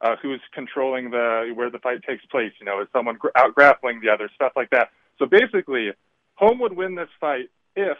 [0.00, 2.52] uh, who's controlling the where the fight takes place.
[2.60, 4.90] You know, is someone gr- out grappling the other, stuff like that.
[5.18, 5.92] So basically,
[6.34, 7.96] Holm would win this fight if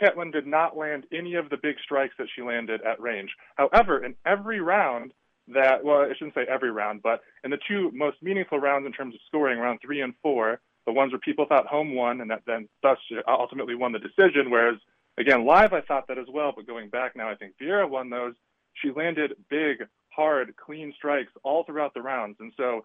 [0.00, 3.30] Ketlen did not land any of the big strikes that she landed at range.
[3.56, 5.12] However, in every round
[5.48, 8.92] that, well, I shouldn't say every round, but in the two most meaningful rounds in
[8.92, 12.30] terms of scoring, round three and four, the ones where people thought Holm won and
[12.30, 14.50] that then thus ultimately won the decision.
[14.50, 14.78] Whereas,
[15.18, 18.10] again, live I thought that as well, but going back now, I think Vieira won
[18.10, 18.34] those.
[18.74, 19.86] She landed big,
[20.18, 22.36] hard, clean strikes all throughout the rounds.
[22.40, 22.82] And so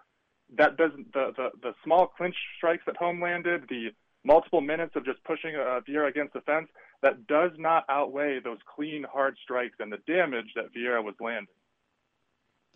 [0.56, 3.88] that doesn't the, the, the small clinch strikes that Holm landed, the
[4.24, 6.68] multiple minutes of just pushing uh, Vieira against the fence,
[7.02, 11.48] that does not outweigh those clean, hard strikes and the damage that Vieira was landing.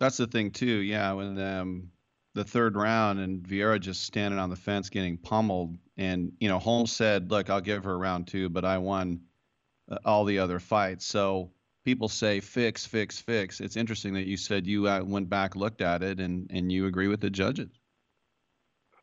[0.00, 1.12] That's the thing too, yeah.
[1.12, 1.90] When um,
[2.34, 6.58] the third round and Vieira just standing on the fence getting pummeled, and you know
[6.58, 9.22] Holmes said, "Look, I'll give her a round two, but I won
[9.90, 11.50] uh, all the other fights." So
[11.84, 13.60] people say fix, fix, fix.
[13.60, 16.86] It's interesting that you said you uh, went back, looked at it, and and you
[16.86, 17.70] agree with the judges.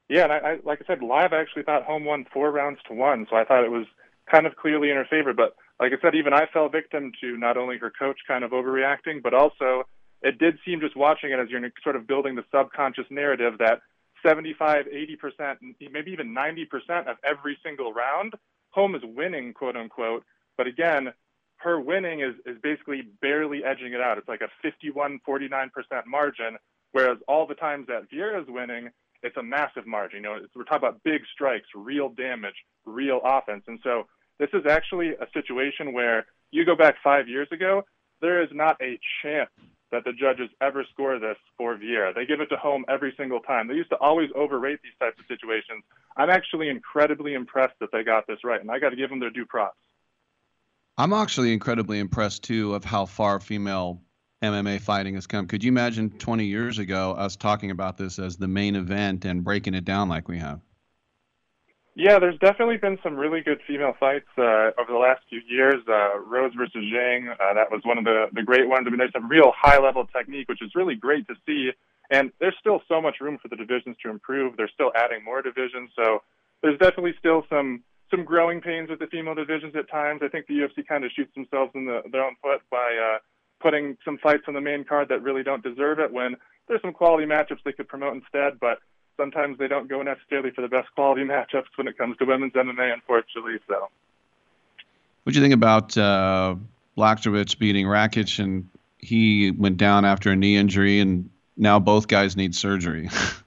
[0.08, 2.80] Yeah, and I, I like I said, live I actually thought Holm won four rounds
[2.88, 3.86] to one, so I thought it was
[4.30, 5.34] kind of clearly in her favor.
[5.34, 8.52] But like I said, even I fell victim to not only her coach kind of
[8.52, 9.84] overreacting, but also
[10.22, 13.82] it did seem just watching it as you're sort of building the subconscious narrative that
[14.26, 15.58] 75, 80%,
[15.92, 18.34] maybe even 90% of every single round,
[18.72, 20.24] Holm is winning, quote unquote.
[20.58, 21.14] But again,
[21.66, 24.20] her winning is, is basically barely edging it out.
[24.20, 25.70] It's like a 51, 49%
[26.06, 26.58] margin,
[26.92, 28.92] whereas all the times that Vieira is winning,
[29.24, 30.18] it's a massive margin.
[30.18, 32.54] You know, we're talking about big strikes, real damage,
[32.86, 33.64] real offense.
[33.68, 34.04] And so
[34.38, 37.82] this is actually a situation where you go back five years ago,
[38.22, 39.50] there is not a chance
[39.92, 42.14] that the judges ever score this for Vieira.
[42.14, 43.68] They give it to Holm every single time.
[43.68, 45.84] They used to always overrate these types of situations.
[46.16, 49.20] I'm actually incredibly impressed that they got this right, and I got to give them
[49.20, 49.80] their due props.
[50.98, 54.02] I'm actually incredibly impressed too of how far female
[54.42, 55.48] MMA fighting has come.
[55.48, 59.44] Could you imagine 20 years ago us talking about this as the main event and
[59.44, 60.62] breaking it down like we have?
[61.98, 65.76] Yeah, there's definitely been some really good female fights uh, over the last few years.
[65.88, 68.84] Uh, Rose versus Zhang, uh, that was one of the, the great ones.
[68.86, 71.72] I mean, there's some real high level technique, which is really great to see.
[72.10, 74.58] And there's still so much room for the divisions to improve.
[74.58, 75.90] They're still adding more divisions.
[75.96, 76.22] So
[76.62, 80.22] there's definitely still some some growing pains with the female divisions at times.
[80.24, 83.18] I think the UFC kind of shoots themselves in the, their own foot by uh,
[83.60, 86.36] putting some fights on the main card that really don't deserve it when
[86.68, 88.60] there's some quality matchups they could promote instead.
[88.60, 88.80] But
[89.18, 92.54] sometimes they don't go necessarily for the best quality matchups when it comes to women's
[92.54, 93.58] MMA, unfortunately.
[93.68, 93.90] So.
[95.24, 96.56] What do you think about uh,
[96.98, 98.70] Blachowicz beating Rakic, and
[99.00, 103.10] he went down after a knee injury, and now both guys need surgery?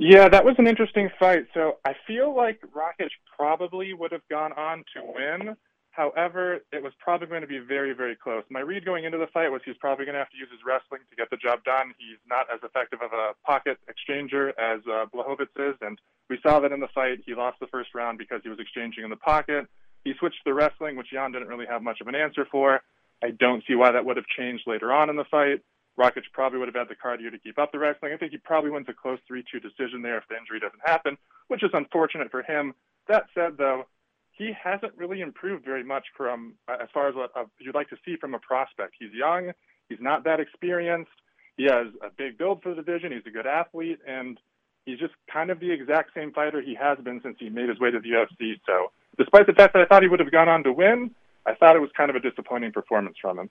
[0.00, 1.46] Yeah, that was an interesting fight.
[1.54, 5.56] So I feel like Rakic probably would have gone on to win.
[5.90, 8.44] However, it was probably going to be very, very close.
[8.48, 10.60] My read going into the fight was he's probably going to have to use his
[10.64, 11.92] wrestling to get the job done.
[11.98, 15.98] He's not as effective of a pocket exchanger as uh, Blachowicz is, and
[16.30, 17.18] we saw that in the fight.
[17.26, 19.66] He lost the first round because he was exchanging in the pocket.
[20.04, 22.82] He switched to wrestling, which Jan didn't really have much of an answer for.
[23.20, 25.62] I don't see why that would have changed later on in the fight.
[25.98, 28.12] Rakic probably would have had the cardio to keep up the wrestling.
[28.12, 30.80] I think he probably wins a close 3 2 decision there if the injury doesn't
[30.84, 31.18] happen,
[31.48, 32.74] which is unfortunate for him.
[33.08, 33.86] That said, though,
[34.30, 37.88] he hasn't really improved very much from uh, as far as what uh, you'd like
[37.90, 38.94] to see from a prospect.
[38.98, 39.52] He's young,
[39.88, 41.10] he's not that experienced,
[41.56, 44.38] he has a big build for the division, he's a good athlete, and
[44.86, 47.80] he's just kind of the exact same fighter he has been since he made his
[47.80, 48.60] way to the UFC.
[48.64, 51.10] So, despite the fact that I thought he would have gone on to win,
[51.44, 53.50] I thought it was kind of a disappointing performance from him.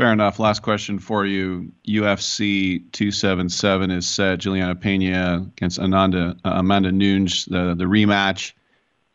[0.00, 0.38] Fair enough.
[0.38, 1.72] Last question for you.
[1.86, 4.38] UFC 277 is set.
[4.38, 8.52] Juliana Pena against Ananda, uh, Amanda Nunes, the, the rematch.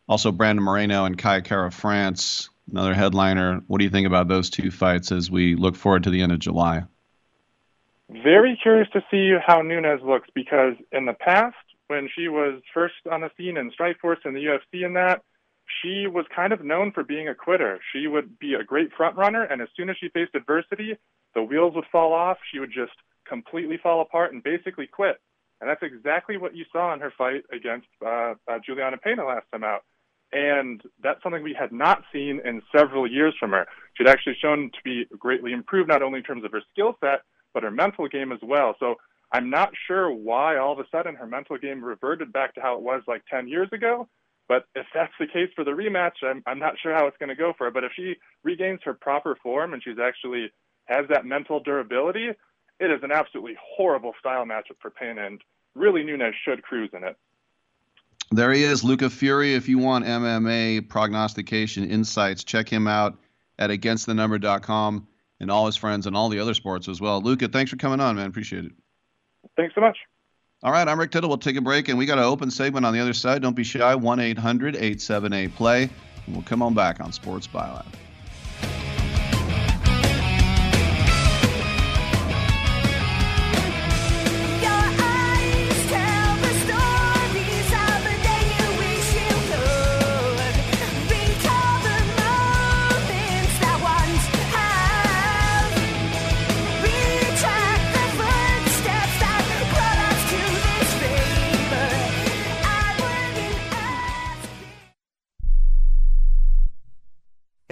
[0.08, 3.62] Also, Brandon Moreno and Kai Kara France, another headliner.
[3.66, 6.30] What do you think about those two fights as we look forward to the end
[6.30, 6.84] of July?
[8.08, 11.56] Very curious to see how Nunes looks because in the past,
[11.88, 15.24] when she was first on the scene in Strikeforce and the UFC and that,
[15.82, 17.80] she was kind of known for being a quitter.
[17.92, 20.96] She would be a great front runner, and as soon as she faced adversity,
[21.34, 22.38] the wheels would fall off.
[22.52, 22.92] She would just
[23.28, 25.20] completely fall apart and basically quit.
[25.60, 29.46] And that's exactly what you saw in her fight against uh, uh, Juliana Pena last
[29.52, 29.82] time out.
[30.32, 33.66] And that's something we had not seen in several years from her.
[33.94, 37.22] She'd actually shown to be greatly improved, not only in terms of her skill set,
[37.54, 38.74] but her mental game as well.
[38.78, 38.96] So
[39.32, 42.74] I'm not sure why all of a sudden her mental game reverted back to how
[42.74, 44.08] it was like 10 years ago.
[44.48, 47.30] But if that's the case for the rematch, I'm, I'm not sure how it's going
[47.30, 47.70] to go for her.
[47.70, 50.52] But if she regains her proper form and she's actually
[50.84, 52.28] has that mental durability,
[52.78, 55.40] it is an absolutely horrible style matchup for Pena, and
[55.74, 57.16] really Nunes should cruise in it.
[58.30, 59.54] There he is, Luca Fury.
[59.54, 63.16] If you want MMA prognostication insights, check him out
[63.58, 65.06] at againstthenumber.com
[65.40, 67.20] and all his friends and all the other sports as well.
[67.20, 68.26] Luca, thanks for coming on, man.
[68.26, 68.72] Appreciate it.
[69.56, 69.96] Thanks so much.
[70.66, 71.30] All right, I'm Rick Tittle.
[71.30, 73.40] We'll take a break, and we got an open segment on the other side.
[73.40, 73.94] Don't be shy.
[73.94, 75.88] 1 800 878 play.
[76.26, 77.86] We'll come on back on Sports Byline.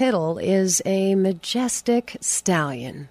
[0.00, 3.10] Tittle is a majestic stallion.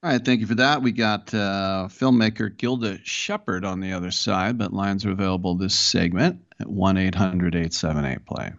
[0.00, 0.80] All right, thank you for that.
[0.80, 5.76] We got uh, filmmaker Gilda Sheppard on the other side, but lines are available this
[5.76, 8.52] segment at 1 800 878 play.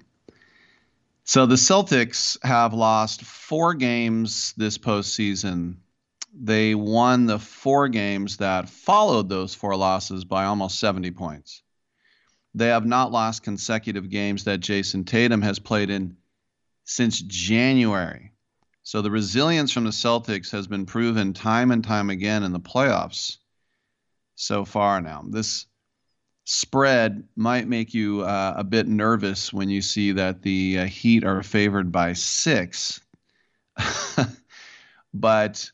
[1.23, 5.75] So the Celtics have lost four games this postseason.
[6.33, 11.63] They won the four games that followed those four losses by almost 70 points.
[12.53, 16.17] They have not lost consecutive games that Jayson Tatum has played in
[16.91, 18.33] since January.
[18.83, 22.59] So the resilience from the Celtics has been proven time and time again in the
[22.59, 23.37] playoffs
[24.35, 25.23] so far now.
[25.29, 25.67] This
[26.43, 31.23] spread might make you uh, a bit nervous when you see that the uh, Heat
[31.23, 32.99] are favored by six.
[35.13, 35.71] but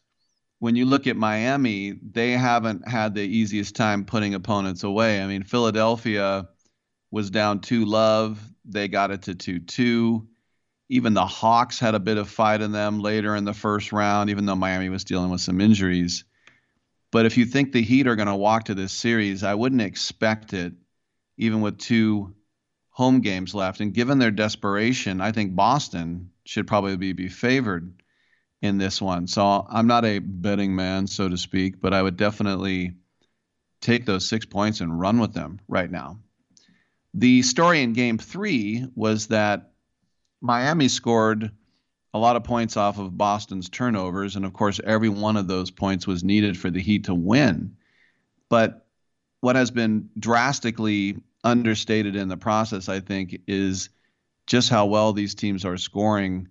[0.59, 5.19] when you look at Miami, they haven't had the easiest time putting opponents away.
[5.19, 6.47] I mean, Philadelphia
[7.09, 10.27] was down 2 love, they got it to 2 2
[10.89, 14.29] even the Hawks had a bit of fight in them later in the first round,
[14.29, 16.23] even though Miami was dealing with some injuries.
[17.11, 19.81] But if you think the Heat are going to walk to this series, I wouldn't
[19.81, 20.73] expect it,
[21.37, 22.35] even with two
[22.89, 23.79] home games left.
[23.79, 28.01] And given their desperation, I think Boston should probably be, be favored
[28.61, 29.27] in this one.
[29.27, 32.93] So I'm not a betting man, so to speak, but I would definitely
[33.81, 36.19] take those six points and run with them right now.
[37.13, 39.66] The story in game three was that
[40.41, 41.51] Miami scored
[42.13, 45.71] a lot of points off of Boston's turnovers, and of course, every one of those
[45.71, 47.75] points was needed for the Heat to win.
[48.49, 48.85] But
[49.41, 53.89] what has been drastically understated in the process, I think, is
[54.47, 56.47] just how well these teams are scoring.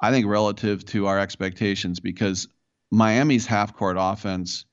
[0.00, 2.48] I think relative to our expectations, because
[2.90, 4.64] Miami's half court offense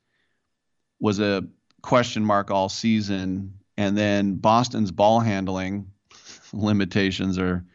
[0.99, 1.45] was a
[1.81, 5.91] question mark all season, and then Boston's ball handling
[6.53, 7.65] limitations are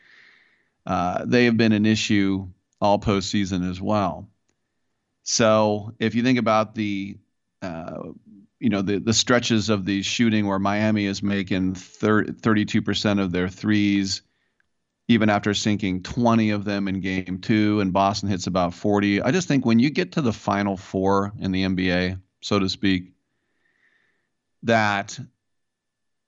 [0.87, 2.49] uh, they have been an issue
[2.81, 4.29] all postseason as well.
[5.23, 7.17] So if you think about the
[7.63, 8.03] uh,
[8.59, 13.49] you know the the stretches of the shooting where Miami is making 32% of their
[13.49, 14.23] threes
[15.09, 19.33] even after sinking 20 of them in game 2 and Boston hits about 40 I
[19.33, 23.13] just think when you get to the final four in the NBA so to speak
[24.63, 25.19] that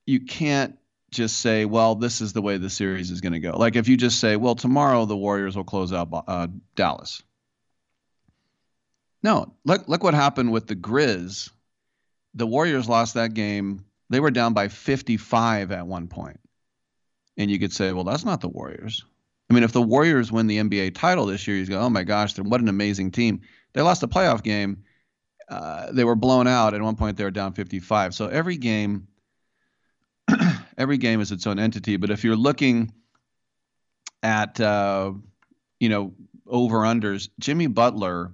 [0.06, 0.76] you can't
[1.14, 3.56] just say, well, this is the way the series is going to go.
[3.56, 7.22] Like if you just say, well, tomorrow the Warriors will close out uh, Dallas.
[9.22, 11.50] No, look look what happened with the Grizz.
[12.34, 13.84] The Warriors lost that game.
[14.10, 16.40] They were down by 55 at one point.
[17.36, 19.04] And you could say, well, that's not the Warriors.
[19.50, 22.04] I mean, if the Warriors win the NBA title this year, you go, oh my
[22.04, 23.40] gosh, what an amazing team.
[23.72, 24.84] They lost a playoff game.
[25.48, 26.74] Uh, they were blown out.
[26.74, 28.14] At one point, they were down 55.
[28.14, 29.08] So every game
[30.78, 31.96] every game is its own entity.
[31.96, 32.92] But if you're looking
[34.22, 35.12] at uh,
[35.80, 36.14] you know
[36.46, 38.32] over unders, Jimmy Butler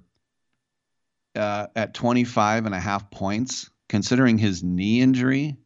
[1.35, 5.57] uh, at 25 and a half points, considering his knee injury,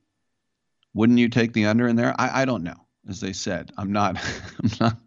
[0.93, 2.13] wouldn't you take the under in there?
[2.17, 2.75] I, I don't know.
[3.07, 4.17] As they said, I'm not
[4.63, 4.97] I'm not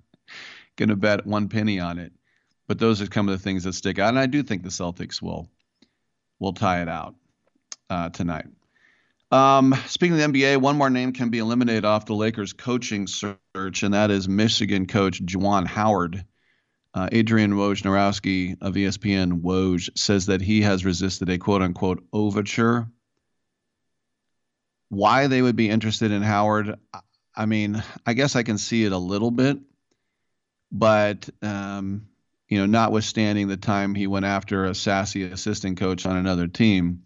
[0.77, 2.13] going to bet one penny on it.
[2.69, 4.69] But those are some of the things that stick out, and I do think the
[4.69, 5.49] Celtics will
[6.39, 7.15] will tie it out
[7.91, 8.47] uh, tonight.
[9.31, 13.07] Um, speaking of the NBA, one more name can be eliminated off the Lakers coaching
[13.07, 16.25] search, and that is Michigan coach Juwan Howard.
[16.95, 22.89] Uh, Adrian Wojnarowski of ESPN Woj says that he has resisted a quote unquote overture.
[24.89, 26.77] Why they would be interested in Howard,
[27.37, 29.59] I mean, I guess I can see it a little bit,
[30.73, 32.09] but um,
[32.49, 37.03] you know, notwithstanding the time he went after a sassy assistant coach on another team,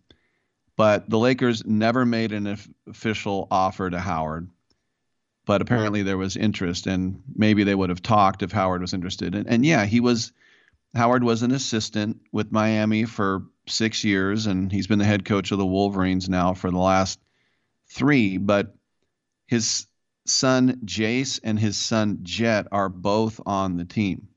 [0.82, 4.48] but the Lakers never made an official offer to Howard
[5.44, 9.34] but apparently there was interest, and maybe they would have talked if Howard was interested.
[9.34, 10.32] And, and yeah, he was.
[10.94, 15.50] Howard was an assistant with Miami for six years, and he's been the head coach
[15.50, 17.18] of the Wolverines now for the last
[17.88, 18.36] three.
[18.36, 18.74] But
[19.46, 19.86] his
[20.26, 24.28] son Jace and his son Jet are both on the team.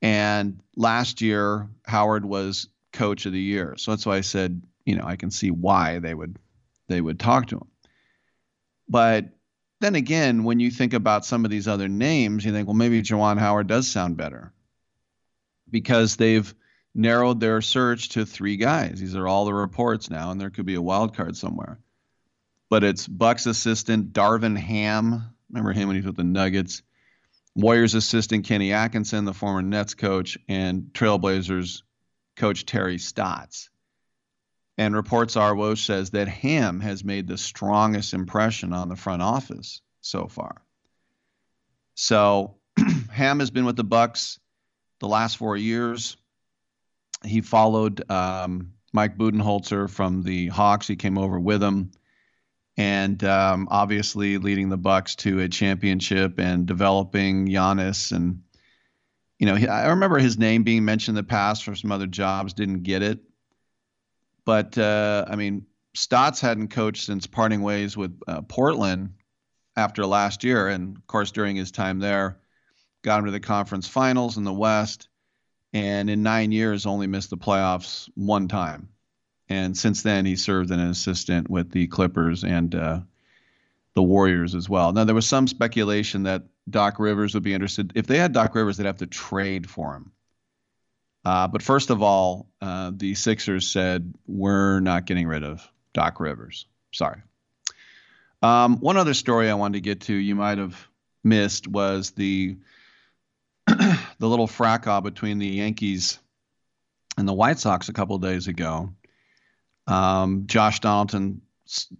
[0.00, 3.74] And last year, Howard was coach of the year.
[3.76, 6.38] So that's why I said, you know, I can see why they would
[6.88, 7.68] they would talk to him.
[8.88, 9.26] But
[9.80, 13.02] then again, when you think about some of these other names, you think, well, maybe
[13.02, 14.52] Juwan Howard does sound better
[15.70, 16.54] because they've
[16.94, 19.00] narrowed their search to three guys.
[19.00, 21.80] These are all the reports now, and there could be a wild card somewhere.
[22.68, 25.34] But it's Bucks assistant Darvin Ham.
[25.50, 26.82] Remember him when he was with the Nuggets.
[27.54, 31.82] Warriors assistant Kenny Atkinson, the former Nets coach, and Trailblazers
[32.36, 33.68] coach Terry Stotts.
[34.78, 39.22] And reports are Woj says that Ham has made the strongest impression on the front
[39.22, 40.62] office so far.
[41.94, 42.56] So
[43.10, 44.40] Ham has been with the Bucks
[45.00, 46.16] the last four years.
[47.24, 50.88] He followed um, Mike Budenholzer from the Hawks.
[50.88, 51.92] He came over with him,
[52.76, 58.12] and um, obviously leading the Bucks to a championship and developing Giannis.
[58.12, 58.42] And
[59.38, 62.54] you know, I remember his name being mentioned in the past for some other jobs.
[62.54, 63.20] Didn't get it.
[64.44, 69.14] But uh, I mean, Stotts hadn't coached since parting ways with uh, Portland
[69.76, 72.38] after last year, and of course during his time there,
[73.02, 75.08] got him to the conference finals in the West,
[75.72, 78.88] and in nine years only missed the playoffs one time.
[79.48, 83.00] And since then, he served as an assistant with the Clippers and uh,
[83.94, 84.92] the Warriors as well.
[84.92, 87.92] Now there was some speculation that Doc Rivers would be interested.
[87.94, 90.12] If they had Doc Rivers, they'd have to trade for him.
[91.24, 96.20] Uh, but first of all, uh, the Sixers said, we're not getting rid of Doc
[96.20, 96.66] Rivers.
[96.92, 97.22] Sorry.
[98.42, 100.88] Um, one other story I wanted to get to, you might have
[101.22, 102.56] missed, was the
[103.66, 106.18] the little fracas between the Yankees
[107.16, 108.92] and the White Sox a couple days ago.
[109.86, 111.42] Um, Josh Donaldson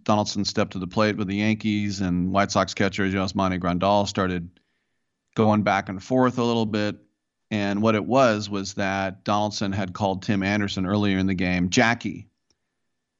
[0.03, 4.49] Donaldson stepped to the plate with the Yankees, and White Sox catcher Yasmani Grandal started
[5.35, 6.97] going back and forth a little bit.
[7.53, 11.69] And what it was was that Donaldson had called Tim Anderson earlier in the game
[11.69, 12.27] Jackie,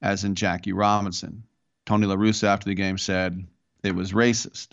[0.02, 1.44] as in Jackie Robinson.
[1.86, 3.46] Tony La Russa after the game said
[3.84, 4.70] it was racist.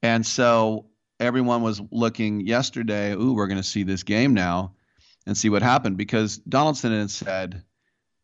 [0.00, 0.86] And so
[1.18, 4.74] everyone was looking yesterday, ooh, we're going to see this game now
[5.26, 7.64] and see what happened because Donaldson had said,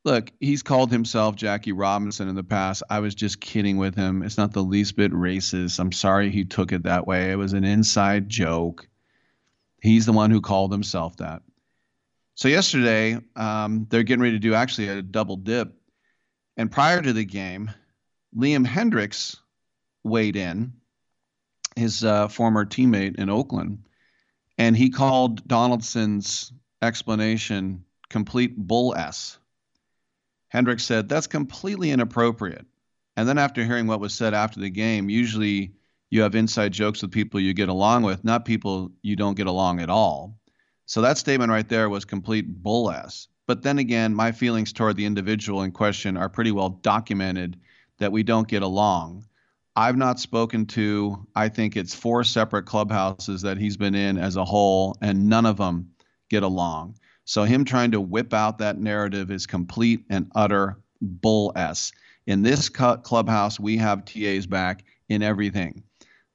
[0.04, 2.84] look, he's called himself Jackie Robinson in the past.
[2.88, 4.22] I was just kidding with him.
[4.22, 5.80] It's not the least bit racist.
[5.80, 7.32] I'm sorry he took it that way.
[7.32, 8.86] It was an inside joke.
[9.82, 11.42] He's the one who called himself that.
[12.36, 15.74] So yesterday, um, they're getting ready to do actually a double dip.
[16.56, 17.68] And prior to the game,
[18.36, 19.36] Liam Hendriks
[20.04, 20.74] weighed in,
[21.74, 23.84] his uh, former teammate in Oakland,
[24.56, 29.38] and he called Donaldson's explanation complete bull s.
[30.54, 32.66] Hendriks said that's completely inappropriate.
[33.16, 35.72] And then after hearing what was said after the game, usually
[36.12, 39.46] you have inside jokes with people you get along with, not people you don't get
[39.46, 40.38] along at all.
[40.84, 43.28] So that statement right there was complete bull ass.
[43.46, 47.58] But then again, my feelings toward the individual in question are pretty well documented
[47.96, 49.24] that we don't get along.
[49.74, 54.36] I've not spoken to, I think it's four separate clubhouses that he's been in as
[54.36, 55.92] a whole, and none of them
[56.28, 56.98] get along.
[57.24, 61.90] So him trying to whip out that narrative is complete and utter bull s.
[62.26, 65.82] In this clubhouse, we have TA's back in everything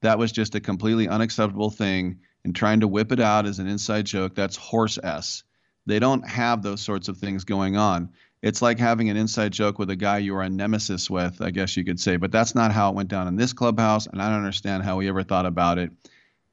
[0.07, 3.67] that was just a completely unacceptable thing and trying to whip it out as an
[3.67, 5.43] inside joke that's horse s
[5.85, 8.09] they don't have those sorts of things going on.
[8.41, 11.49] It's like having an inside joke with a guy you are a nemesis with i
[11.49, 14.21] guess you could say but that's not how it went down in this clubhouse and
[14.21, 15.91] i don't understand how we ever thought about it.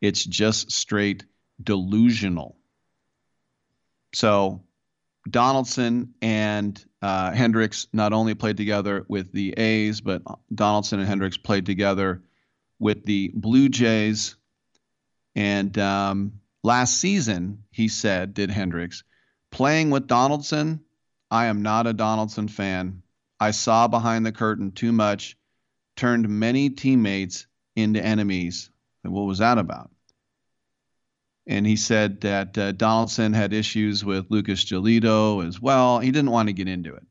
[0.01, 1.25] It's just straight
[1.63, 2.57] delusional.
[4.15, 4.65] So
[5.31, 11.41] donaldson and uh, hendriks not only played together with the a's but donaldson and hendriks
[11.43, 12.23] played together
[12.85, 14.37] with the Blue Jays.
[15.35, 19.05] And um, last season, he said, did Hendriks,
[19.51, 20.81] playing with Donaldson,
[21.31, 23.03] I am not a Donaldson fan.
[23.41, 25.35] I saw behind the curtain too much,
[25.97, 28.69] turned many teammates into enemies.
[29.01, 29.91] What was that about?
[31.47, 36.01] And he said that uh, Donaldson had issues with Lucas Giolito as well.
[36.01, 37.07] He didn't want to get into it.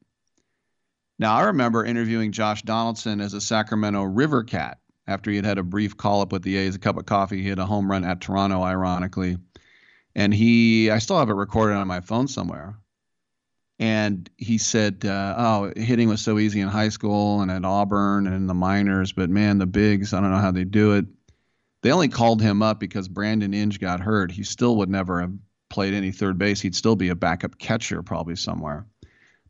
[1.17, 5.57] Now, I remember interviewing Josh Donaldson as a Sacramento River Cat after he had had
[5.57, 7.37] a brief call up with the A's, a cup of coffee.
[7.37, 9.37] He hit a home run at Toronto, ironically.
[10.15, 12.75] And he, I still have it recorded on my phone somewhere.
[13.79, 18.27] And he said, uh, "Oh, hitting was so easy in high school and at Auburn
[18.27, 21.05] and in the minors, but man, the bigs, I don't know how they do it."
[21.81, 24.31] They only called him up because Brandon Inge got hurt.
[24.31, 25.33] He still would never have
[25.69, 26.61] played any third base.
[26.61, 28.85] He'd still be a backup catcher probably somewhere.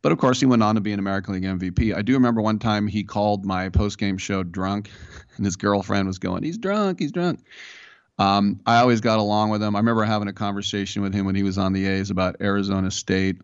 [0.01, 1.95] But of course, he went on to be an American League MVP.
[1.95, 4.89] I do remember one time he called my post-game show drunk,
[5.37, 7.39] and his girlfriend was going, "He's drunk, he's drunk."
[8.19, 9.75] Um, I always got along with him.
[9.75, 12.91] I remember having a conversation with him when he was on the A's about Arizona
[12.91, 13.41] State,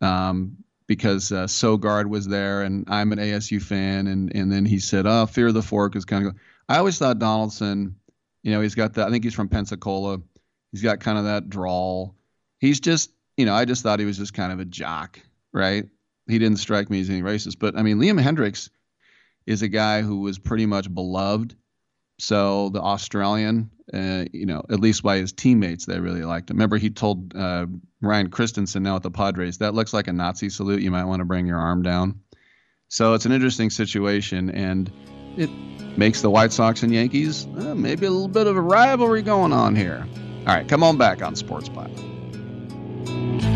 [0.00, 4.78] um, because uh, Sogard was there, and I'm an ASU fan, and and then he
[4.78, 6.34] said, "Oh, Fear the Fork is kind of."
[6.68, 7.94] I always thought Donaldson,
[8.42, 9.06] you know, he's got that.
[9.06, 10.20] I think he's from Pensacola.
[10.72, 12.16] He's got kind of that drawl.
[12.58, 15.20] He's just, you know, I just thought he was just kind of a jock
[15.56, 15.88] right?
[16.28, 18.68] He didn't strike me as any racist, but I mean, Liam Hendriks
[19.46, 21.54] is a guy who was pretty much beloved.
[22.18, 26.56] So the Australian, uh, you know, at least by his teammates, they really liked him.
[26.56, 27.66] Remember, he told uh,
[28.00, 30.80] Ryan Christenson now at the Padres, that looks like a Nazi salute.
[30.82, 32.20] You might want to bring your arm down.
[32.88, 34.90] So it's an interesting situation, and
[35.36, 35.50] it
[35.98, 39.52] makes the White Sox and Yankees uh, maybe a little bit of a rivalry going
[39.52, 40.06] on here.
[40.46, 43.55] All right, come on back on Sports Byline.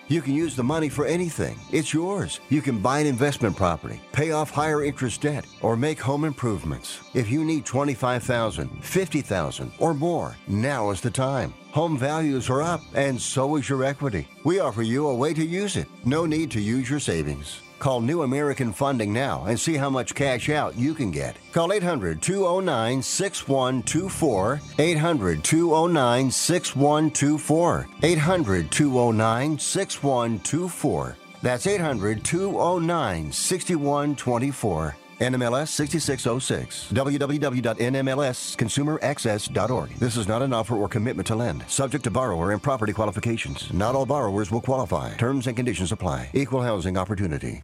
[0.11, 1.57] You can use the money for anything.
[1.71, 2.41] It's yours.
[2.49, 6.99] You can buy an investment property, pay off higher interest debt, or make home improvements.
[7.13, 11.53] If you need 25,000, 50,000 or more, now is the time.
[11.71, 14.27] Home values are up and so is your equity.
[14.43, 15.87] We offer you a way to use it.
[16.03, 17.61] No need to use your savings.
[17.81, 21.35] Call New American Funding now and see how much cash out you can get.
[21.51, 24.61] Call 800 209 6124.
[24.77, 27.87] 800 209 6124.
[28.03, 31.17] 800 209 6124.
[31.41, 34.95] That's 800 209 6124.
[35.19, 36.91] NMLS 6606.
[36.91, 39.89] www.nmlsconsumeraccess.org.
[39.97, 41.63] This is not an offer or commitment to lend.
[41.67, 43.73] Subject to borrower and property qualifications.
[43.73, 45.15] Not all borrowers will qualify.
[45.15, 46.29] Terms and conditions apply.
[46.33, 47.63] Equal housing opportunity.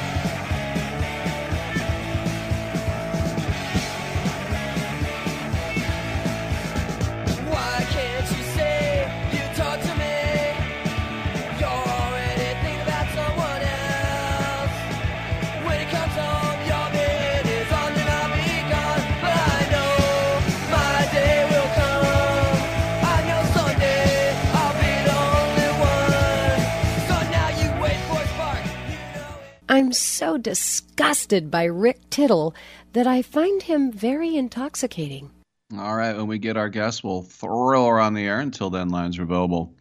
[29.71, 32.53] I'm so disgusted by Rick Tittle
[32.91, 35.31] that I find him very intoxicating.
[35.73, 38.41] All right, when we get our guest, we'll throw her on the air.
[38.41, 39.73] Until then, lines are available.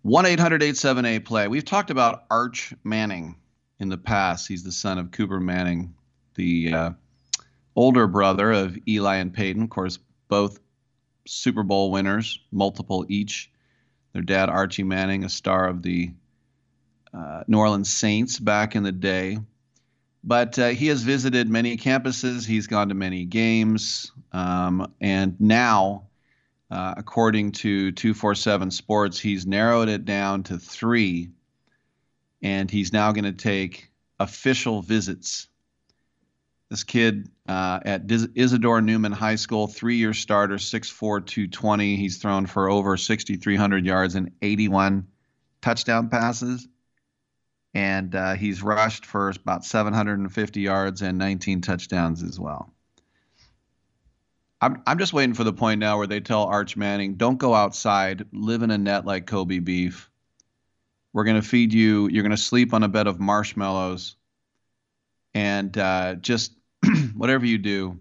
[0.00, 1.48] 1 800 878 play.
[1.48, 3.36] We've talked about Arch Manning
[3.78, 4.48] in the past.
[4.48, 5.92] He's the son of Cooper Manning,
[6.34, 6.90] the uh,
[7.76, 9.64] older brother of Eli and Peyton.
[9.64, 10.60] Of course, both
[11.26, 13.52] Super Bowl winners, multiple each.
[14.14, 16.14] Their dad, Archie Manning, a star of the
[17.16, 19.38] uh, New Orleans Saints back in the day.
[20.22, 22.46] But uh, he has visited many campuses.
[22.46, 24.10] He's gone to many games.
[24.32, 26.04] Um, and now,
[26.70, 31.30] uh, according to 247 Sports, he's narrowed it down to three.
[32.42, 35.46] And he's now going to take official visits.
[36.70, 41.96] This kid uh, at Dis- Isidore Newman High School, three year starter, 6'4, 220.
[41.96, 45.06] He's thrown for over 6,300 yards and 81
[45.60, 46.66] touchdown passes
[47.74, 52.72] and uh, he's rushed for about 750 yards and 19 touchdowns as well.
[54.60, 57.52] I'm I'm just waiting for the point now where they tell Arch Manning, "Don't go
[57.54, 58.24] outside.
[58.32, 60.08] Live in a net like Kobe beef.
[61.12, 62.08] We're going to feed you.
[62.08, 64.16] You're going to sleep on a bed of marshmallows,
[65.34, 66.52] and uh, just
[67.14, 68.00] whatever you do,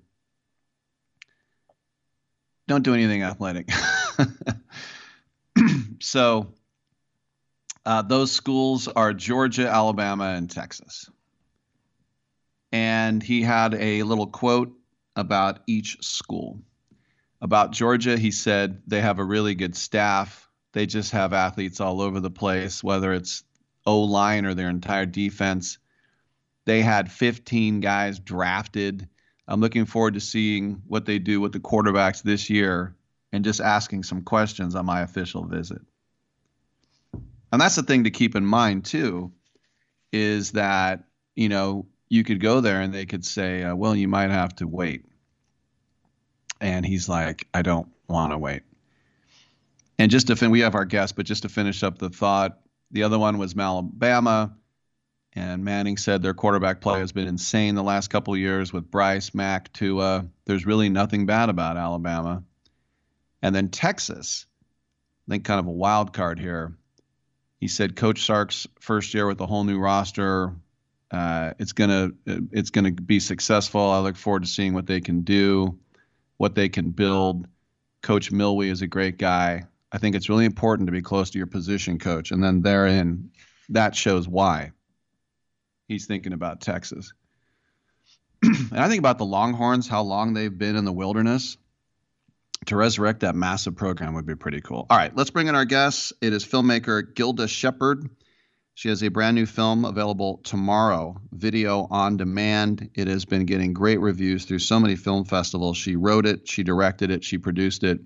[2.68, 3.70] don't do anything athletic."
[6.00, 6.54] so
[7.86, 11.10] uh, those schools are Georgia, Alabama, and Texas.
[12.72, 14.72] And he had a little quote
[15.16, 16.60] about each school.
[17.42, 20.50] About Georgia, he said they have a really good staff.
[20.72, 23.44] They just have athletes all over the place, whether it's
[23.86, 25.78] O line or their entire defense.
[26.66, 29.10] They had 15 guys drafted.
[29.48, 32.96] I'm looking forward to seeing what they do with the quarterbacks this year
[33.34, 35.82] and just asking some questions on my official visit.
[37.54, 39.32] And that's the thing to keep in mind too,
[40.12, 41.04] is that
[41.36, 44.56] you know you could go there and they could say, uh, well, you might have
[44.56, 45.06] to wait.
[46.60, 48.64] And he's like, I don't want to wait.
[50.00, 52.58] And just to fin- we have our guest, but just to finish up the thought,
[52.90, 54.56] the other one was Alabama,
[55.34, 59.36] and Manning said their quarterback play has been insane the last couple years with Bryce,
[59.36, 60.28] Mack, Tua.
[60.46, 62.44] There's really nothing bad about Alabama.
[63.44, 64.48] And then Texas,
[65.28, 66.78] I think kind of a wild card here.
[67.64, 70.54] He said Coach Sark's first year with a whole new roster.
[71.10, 73.80] Uh, it's gonna it's gonna be successful.
[73.80, 75.80] I look forward to seeing what they can do,
[76.36, 77.48] what they can build.
[78.02, 79.64] Coach Milwee is a great guy.
[79.94, 83.32] I think it's really important to be close to your position coach, and then therein,
[83.70, 84.74] that shows why
[85.88, 87.14] he's thinking about Texas.
[88.44, 91.56] and I think about the Longhorns, how long they've been in the wilderness
[92.66, 94.86] to resurrect that massive program would be pretty cool.
[94.90, 96.14] All right, let's bring in our guests.
[96.22, 98.10] It is filmmaker Gilda Sheppard.
[98.76, 102.90] She has a brand new film available tomorrow, video on demand.
[102.96, 105.78] It has been getting great reviews through so many film festivals.
[105.78, 108.00] She wrote it, she directed it, she produced it.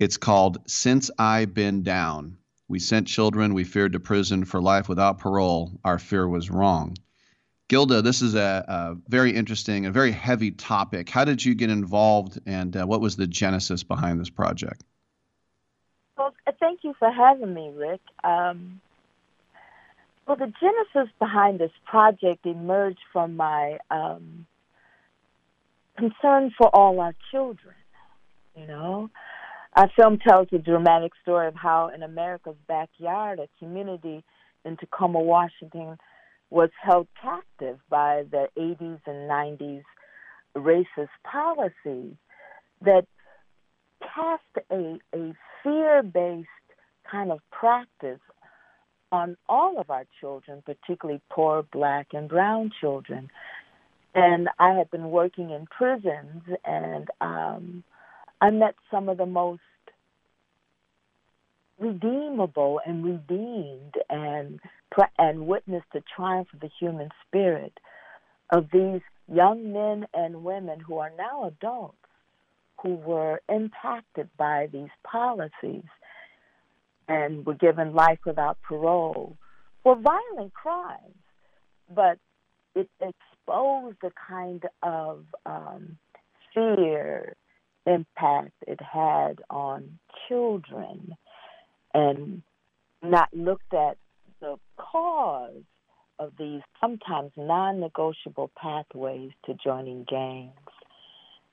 [0.00, 2.38] It's called Since I've Been Down.
[2.66, 5.78] We sent children we feared to prison for life without parole.
[5.84, 6.96] Our fear was wrong.
[7.70, 11.08] Gilda, this is a, a, very interesting and very heavy topic.
[11.08, 14.82] How did you get involved, and uh, what was the genesis behind this project?
[16.18, 18.00] Well, thank you for having me, Rick.
[18.24, 18.80] Um,
[20.26, 24.46] well, the genesis behind this project emerged from my um,
[25.96, 27.76] concern for all our children.
[28.56, 29.10] You know,
[29.74, 34.24] our film tells the dramatic story of how, in America's backyard, a community
[34.64, 35.98] in Tacoma, Washington
[36.50, 39.82] was held captive by the 80s and 90s
[40.56, 42.14] racist policies
[42.82, 43.06] that
[44.02, 46.48] cast a, a fear based
[47.10, 48.20] kind of practice
[49.12, 53.28] on all of our children, particularly poor black and brown children.
[54.14, 57.84] And I had been working in prisons, and um,
[58.40, 59.60] I met some of the most
[61.78, 64.60] redeemable and redeemed and
[65.18, 67.72] and witness the triumph of the human spirit
[68.50, 69.00] of these
[69.32, 71.96] young men and women who are now adults
[72.82, 75.84] who were impacted by these policies
[77.08, 79.36] and were given life without parole
[79.82, 81.14] for violent crimes.
[81.94, 82.18] But
[82.74, 85.98] it exposed the kind of um,
[86.54, 87.34] fear
[87.86, 91.16] impact it had on children
[91.92, 92.42] and
[93.02, 93.96] not looked at
[94.40, 95.62] the cause
[96.18, 100.52] of these sometimes non negotiable pathways to joining gangs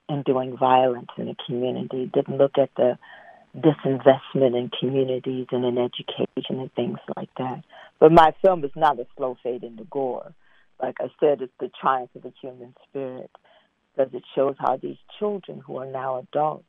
[0.08, 2.98] and doing violence in the community, didn't look at the
[3.56, 7.62] disinvestment in communities and in education and things like that.
[7.98, 10.34] But my film is not a slow fade into gore.
[10.80, 13.30] Like I said, it's the triumph of the human spirit
[13.96, 16.64] because it shows how these children who are now adults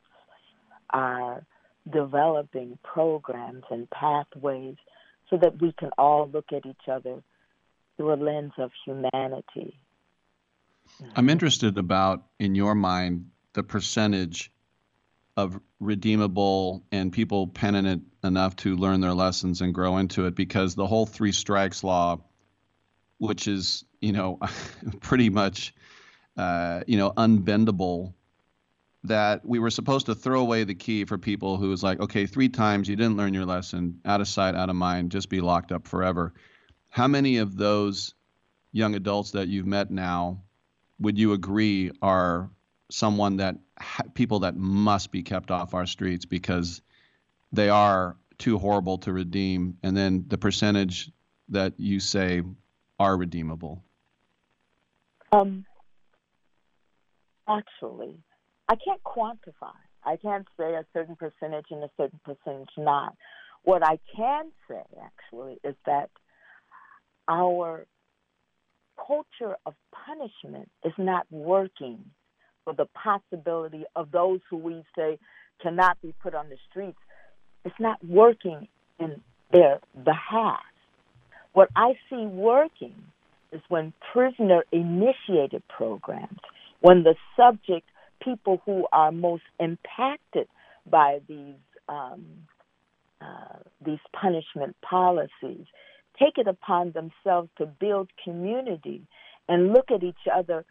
[0.90, 1.46] are
[1.92, 4.76] developing programs and pathways
[5.30, 7.22] so that we can all look at each other
[7.98, 9.80] through a lens of humanity.
[11.16, 14.52] I'm interested about, in your mind, the percentage
[15.38, 20.76] of redeemable and people penitent enough to learn their lessons and grow into it because
[20.76, 22.20] the whole three strikes law,
[23.20, 24.40] which is, you know,
[25.00, 25.74] pretty much,
[26.36, 28.14] uh, you know, unbendable
[29.04, 32.26] that we were supposed to throw away the key for people who was like, okay,
[32.26, 35.42] three times you didn't learn your lesson, out of sight, out of mind, just be
[35.42, 36.34] locked up forever.
[36.90, 38.14] How many of those
[38.72, 40.42] young adults that you've met now
[41.00, 42.50] would you agree are
[42.92, 46.82] someone that ha- people that must be kept off our streets because
[47.52, 51.12] they are too horrible to redeem, and then the percentage
[51.50, 52.42] that you say
[53.00, 53.84] are redeemable?
[55.32, 55.66] Um,
[57.48, 58.18] actually,
[58.70, 59.74] I can't quantify.
[60.06, 63.16] I can't say a certain percentage and a certain percentage not.
[63.64, 66.10] What I can say, actually, is that
[67.28, 67.86] our
[68.96, 69.74] culture of
[70.06, 72.00] punishment is not working
[72.64, 75.18] for the possibility of those who we say
[75.62, 77.00] cannot be put on the streets.
[77.66, 78.68] It's not working
[79.00, 80.62] in their behalf.
[81.54, 82.96] What I see working
[83.52, 86.40] is when prisoner initiated programs,
[86.82, 87.88] when the subject
[88.24, 90.48] people who are most impacted
[90.90, 91.56] by these
[91.88, 92.26] um,
[93.22, 95.66] uh, these punishment policies
[96.20, 99.02] take it upon themselves to build community
[99.48, 100.66] and look at each other,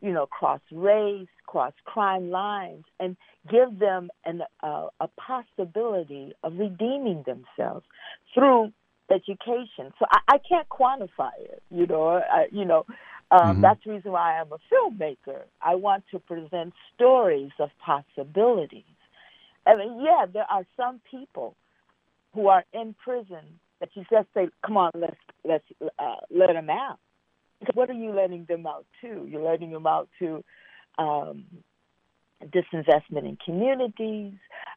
[0.00, 3.16] you know, cross race, cross crime lines, and
[3.50, 7.84] give them an, uh, a possibility of redeeming themselves
[8.32, 8.72] through
[9.10, 9.92] education.
[9.98, 12.08] So I, I can't quantify it, you know.
[12.08, 12.86] I, you know,
[13.30, 13.60] um, mm-hmm.
[13.62, 15.42] That's the reason why I'm a filmmaker.
[15.62, 18.84] I want to present stories of possibilities.
[19.66, 21.54] I mean, yeah, there are some people
[22.34, 25.64] who are in prison that you just say, "Come on, let's let's
[25.98, 26.98] uh, let them out."
[27.60, 29.26] Because what are you letting them out to?
[29.28, 30.42] You're letting them out to
[30.98, 31.44] um,
[32.42, 34.32] disinvestment in communities,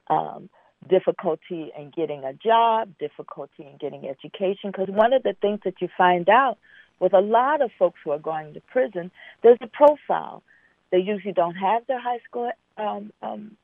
[0.09, 0.49] um,
[0.89, 4.71] difficulty in getting a job, difficulty in getting education.
[4.71, 6.57] Because one of the things that you find out
[7.03, 9.11] with a lot of folks who are going to prison,
[9.43, 10.41] there's a profile.
[10.89, 13.57] They usually don't have their high school um, um,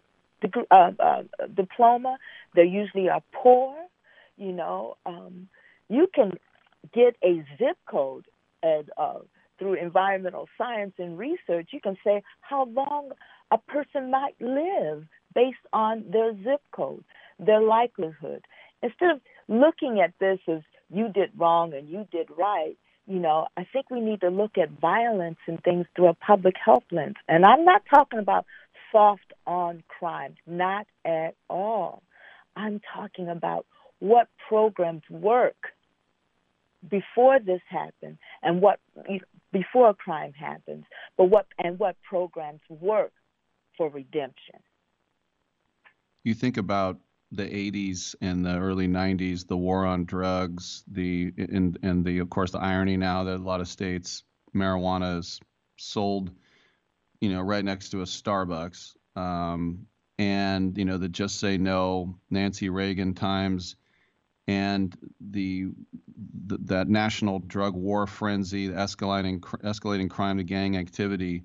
[0.70, 1.24] uh, uh,
[1.56, 2.18] diploma.
[2.54, 3.78] They usually are poor.
[4.36, 5.48] You know, um,
[5.88, 6.34] you can
[6.94, 8.26] get a zip code
[8.62, 9.20] and uh,
[9.58, 11.70] through environmental science and research.
[11.72, 13.12] You can say how long
[13.52, 17.06] a person might live based on their zip code,
[17.40, 18.44] their likelihood.
[18.84, 20.60] Instead of looking at this as
[20.90, 22.78] you did wrong and you did right,
[23.10, 26.54] you know, I think we need to look at violence and things through a public
[26.64, 27.16] health lens.
[27.28, 28.46] And I'm not talking about
[28.92, 32.04] soft on crime, not at all.
[32.56, 33.66] I'm talking about
[33.98, 35.56] what programs work
[36.88, 38.80] before this happens and what
[39.52, 40.86] before a crime happens,
[41.18, 43.12] but what and what programs work
[43.76, 44.60] for redemption.
[46.24, 47.00] You think about
[47.32, 52.30] the 80s and the early 90s, the war on drugs, the and and the of
[52.30, 54.24] course the irony now that a lot of states
[54.56, 55.40] marijuana is
[55.78, 56.32] sold,
[57.22, 59.86] you know, right next to a Starbucks, um,
[60.18, 63.76] and you know the just say no Nancy Reagan times,
[64.48, 65.68] and the,
[66.48, 71.44] the that national drug war frenzy, escalating escalating crime to gang activity.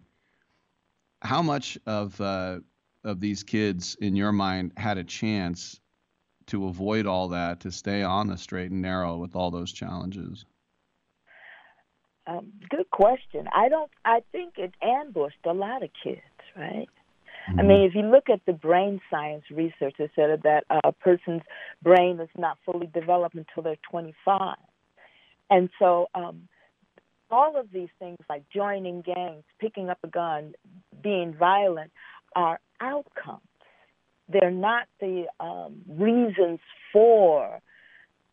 [1.21, 2.61] How much of uh,
[3.05, 5.81] of these kids, in your mind, had a chance
[6.47, 10.45] to avoid all that, to stay on the straight and narrow with all those challenges?
[12.27, 13.49] Um, good question.
[13.55, 13.91] I don't.
[14.05, 16.21] I think it ambushed a lot of kids,
[16.57, 16.89] right?
[17.47, 21.43] I mean, if you look at the brain science research, it said that a person's
[21.83, 24.57] brain is not fully developed until they're 25.
[25.51, 26.49] And so, um,
[27.31, 30.55] all of these things like joining gangs, picking up a gun,
[31.03, 31.91] being violent
[32.35, 33.41] are outcomes.
[34.29, 36.61] They're not the um, reasons
[36.93, 37.61] for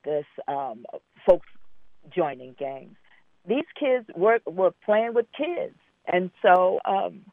[0.06, 0.86] this um,
[1.28, 1.48] folks
[2.16, 2.96] joining gangs.
[3.48, 5.76] These kids were were playing with kids,
[6.08, 7.26] and so um,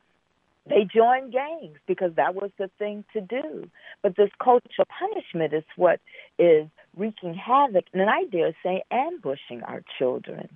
[0.69, 3.71] they joined gangs because that was the thing to do.
[4.03, 6.01] But this culture punishment is what
[6.39, 10.49] is wreaking havoc, and I dare say ambushing our children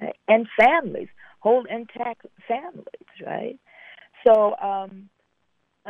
[0.00, 0.16] right?
[0.28, 1.08] and families,
[1.40, 2.84] whole intact families,
[3.24, 3.58] right?
[4.26, 5.08] So um,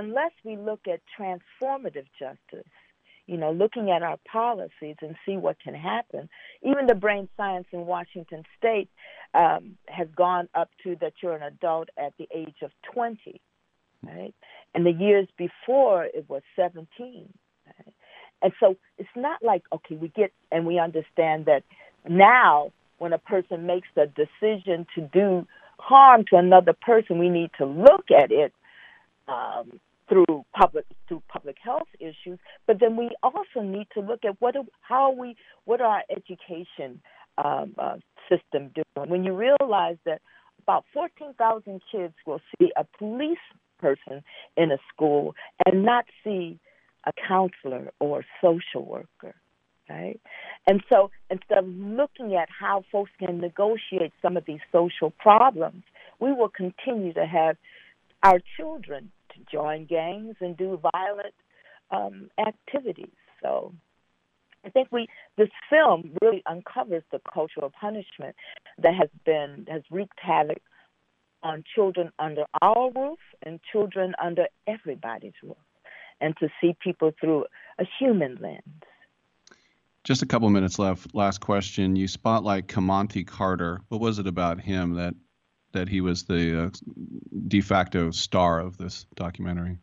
[0.01, 2.71] unless we look at transformative justice,
[3.27, 6.29] you know, looking at our policies and see what can happen.
[6.63, 8.89] Even the brain science in Washington State
[9.35, 13.41] um, has gone up to that you're an adult at the age of 20,
[14.03, 14.35] right?
[14.75, 16.87] And the years before it was 17.
[17.67, 17.95] Right?
[18.43, 21.63] And so it's not like okay, we get and we understand that
[22.09, 25.47] now when a person makes the decision to do
[25.79, 28.53] harm to another person, we need to look at it
[29.29, 34.37] um, through public through public health issues, but then we also need to look at
[34.41, 37.01] what how we what our education
[37.39, 37.97] um, uh,
[38.29, 39.09] system doing.
[39.09, 40.21] When you realize that
[40.63, 43.39] about fourteen thousand kids will see a police
[43.79, 44.23] person
[44.57, 46.59] in a school and not see
[47.07, 49.35] a counselor or social worker,
[49.89, 50.21] right?
[50.67, 55.85] And so instead of looking at how folks can negotiate some of these social problems,
[56.19, 57.57] we will continue to have
[58.23, 59.11] our children
[59.51, 61.35] join gangs and do violent
[61.91, 63.15] um, activities.
[63.43, 63.73] So
[64.65, 68.37] I think we this film really uncovers the culture of punishment
[68.79, 70.63] that has been has wreaked havoc
[71.43, 75.57] on children under our roof and children under everybody's roof,
[76.21, 77.47] and to see people through
[77.79, 78.63] a human lens.
[80.05, 81.15] Just a couple minutes left.
[81.15, 81.97] Last question.
[81.97, 83.81] You spotlight Kimonte Carter.
[83.89, 85.15] What was it about him that
[85.73, 86.71] that he was the uh,
[87.49, 89.79] de facto star of this documentary?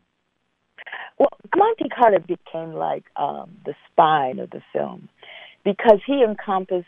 [1.17, 5.09] Well, Monty Carter became like um, the spine of the film
[5.63, 6.85] because he encompassed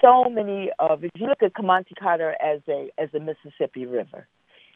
[0.00, 1.04] so many of.
[1.04, 4.28] If you look at Kimonte Carter as a as a Mississippi River,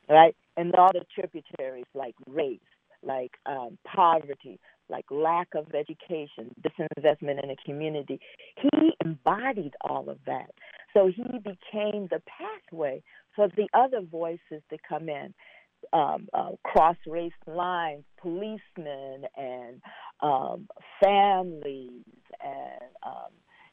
[0.08, 2.58] right, and all the tributaries like race,
[3.02, 4.58] like um, poverty,
[4.88, 8.20] like lack of education, disinvestment in the community,
[8.56, 10.50] he embodied all of that.
[10.94, 13.02] So he became the pathway
[13.34, 15.34] for the other voices to come in.
[15.92, 19.80] Um, uh, cross race lines, policemen, and
[20.20, 20.66] um,
[21.00, 22.02] families,
[22.42, 23.30] and um,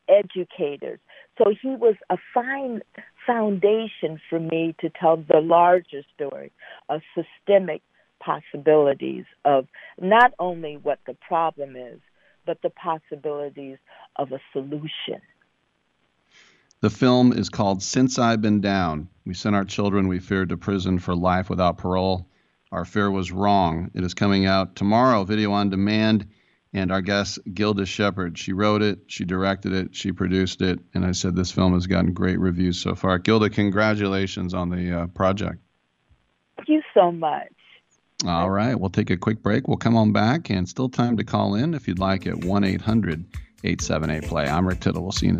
[0.07, 0.99] educators.
[1.37, 2.81] So he was a fine
[3.25, 6.51] foundation for me to tell the larger story
[6.89, 7.81] of systemic
[8.25, 9.67] possibilities of
[9.99, 11.99] not only what the problem is,
[12.45, 13.77] but the possibilities
[14.15, 15.21] of a solution.
[16.81, 19.09] The film is called Since I've Been Down.
[19.25, 22.27] We sent our children we feared to prison for life without parole.
[22.71, 23.89] Our fear was wrong.
[23.93, 26.27] It is coming out tomorrow, video on demand.
[26.73, 31.05] And our guest, Gilda Sheppard, she wrote it, she directed it, she produced it, and
[31.05, 33.17] I said this film has gotten great reviews so far.
[33.17, 35.59] Gilda, congratulations on the uh, project.
[36.57, 37.54] Thank you so much.
[38.25, 39.67] All right, we'll take a quick break.
[39.67, 42.63] We'll come on back, and still time to call in if you'd like at 1
[42.63, 43.25] 800
[43.63, 44.47] 878 Play.
[44.47, 45.03] I'm Rick Tittle.
[45.03, 45.39] We'll see you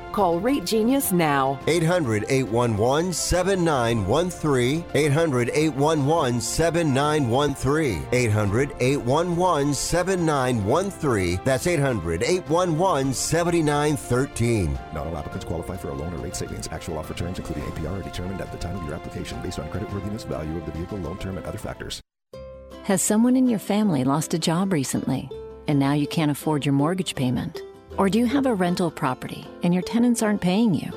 [0.11, 1.59] Call Rate Genius now.
[1.67, 4.85] 800 811 7913.
[4.93, 8.07] 800 811 7913.
[8.11, 11.39] 800 811 7913.
[11.43, 14.79] That's 800 811 7913.
[14.93, 16.67] Not all applicants qualify for a loan or rate savings.
[16.71, 19.69] Actual offer terms, including APR, are determined at the time of your application based on
[19.69, 22.01] creditworthiness, value of the vehicle, loan term, and other factors.
[22.83, 25.29] Has someone in your family lost a job recently
[25.67, 27.61] and now you can't afford your mortgage payment?
[27.97, 30.91] Or do you have a rental property and your tenants aren't paying you?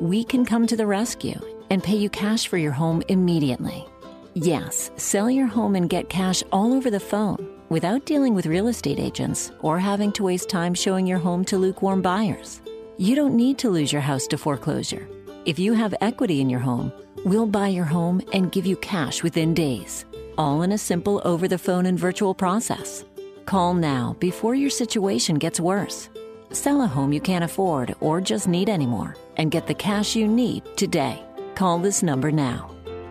[0.00, 1.38] We can come to the rescue
[1.70, 3.86] and pay you cash for your home immediately.
[4.34, 8.68] Yes, sell your home and get cash all over the phone without dealing with real
[8.68, 12.60] estate agents or having to waste time showing your home to lukewarm buyers.
[12.98, 15.08] You don't need to lose your house to foreclosure.
[15.46, 16.92] If you have equity in your home,
[17.24, 20.04] we'll buy your home and give you cash within days,
[20.36, 23.04] all in a simple over the phone and virtual process.
[23.46, 26.08] Call now before your situation gets worse.
[26.52, 30.26] Sell a home you can't afford or just need anymore and get the cash you
[30.26, 31.22] need today.
[31.54, 32.70] Call this number now.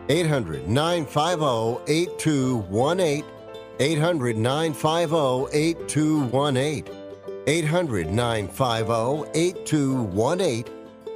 [0.09, 3.23] 800 950 8218.
[3.79, 6.85] 800 950 8218.
[7.47, 10.65] 800 950 8218.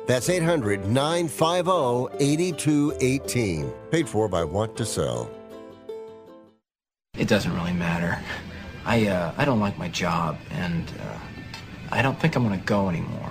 [0.05, 3.73] That's 800 950 8218.
[3.91, 5.29] Paid for by Want to Sell.
[7.17, 8.19] It doesn't really matter.
[8.85, 11.19] I uh, I don't like my job, and uh,
[11.95, 13.29] I don't think I'm gonna go anymore.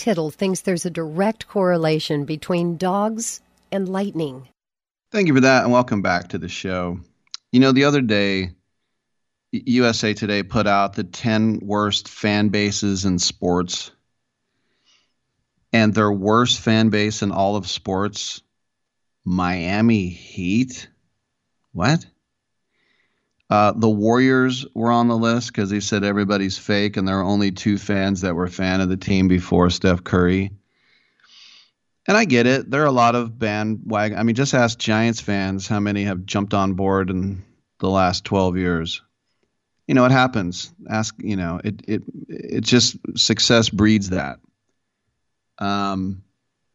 [0.00, 4.48] Tittle thinks there's a direct correlation between dogs and lightning.
[5.12, 7.00] Thank you for that, and welcome back to the show.
[7.52, 8.52] You know, the other day,
[9.52, 13.90] USA Today put out the 10 worst fan bases in sports.
[15.70, 18.40] And their worst fan base in all of sports,
[19.22, 20.88] Miami Heat.
[21.72, 22.06] What?
[23.50, 27.24] Uh, the Warriors were on the list because he said everybody's fake, and there are
[27.24, 30.52] only two fans that were fan of the team before Steph Curry.
[32.06, 32.70] And I get it.
[32.70, 34.16] There are a lot of bandwagon.
[34.16, 37.44] I mean, just ask Giants fans how many have jumped on board in
[37.80, 39.02] the last 12 years.
[39.88, 40.72] You know, it happens.
[40.88, 44.38] Ask, you know, it it it just success breeds that.
[45.58, 46.22] Um,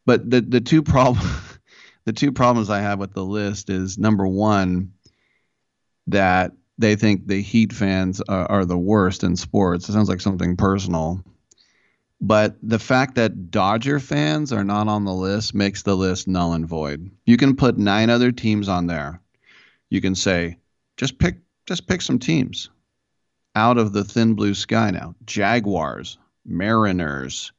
[0.04, 1.26] but the the two problem
[2.04, 4.92] the two problems I have with the list is number one
[6.08, 9.88] that they think the Heat fans are, are the worst in sports.
[9.88, 11.24] It sounds like something personal.
[12.20, 16.54] But the fact that Dodger fans are not on the list makes the list null
[16.54, 17.10] and void.
[17.26, 19.20] You can put nine other teams on there.
[19.90, 20.58] You can say,
[20.96, 22.70] just pick just pick some teams
[23.54, 25.14] out of the thin blue sky now.
[25.24, 27.52] Jaguars, Mariners,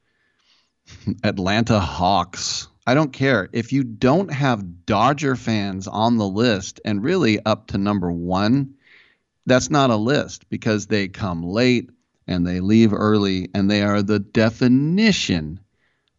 [1.24, 2.68] Atlanta Hawks.
[2.86, 3.50] I don't care.
[3.52, 8.74] If you don't have Dodger fans on the list and really up to number one,
[9.48, 11.90] that's not a list because they come late
[12.26, 15.60] and they leave early and they are the definition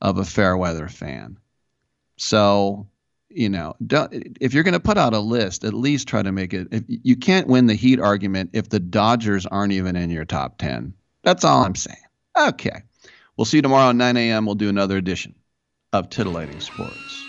[0.01, 1.38] of a fair weather fan.
[2.17, 2.88] So,
[3.30, 6.53] you know, if you're going to put out a list, at least try to make
[6.53, 6.67] it.
[6.72, 10.58] If, you can't win the Heat argument if the Dodgers aren't even in your top
[10.58, 10.93] 10.
[11.24, 11.98] That's all I'm saying.
[12.38, 12.83] Okay.
[13.38, 14.45] We'll see you tomorrow at 9 a.m.
[14.45, 15.35] We'll do another edition
[15.93, 17.28] of Titillating Sports.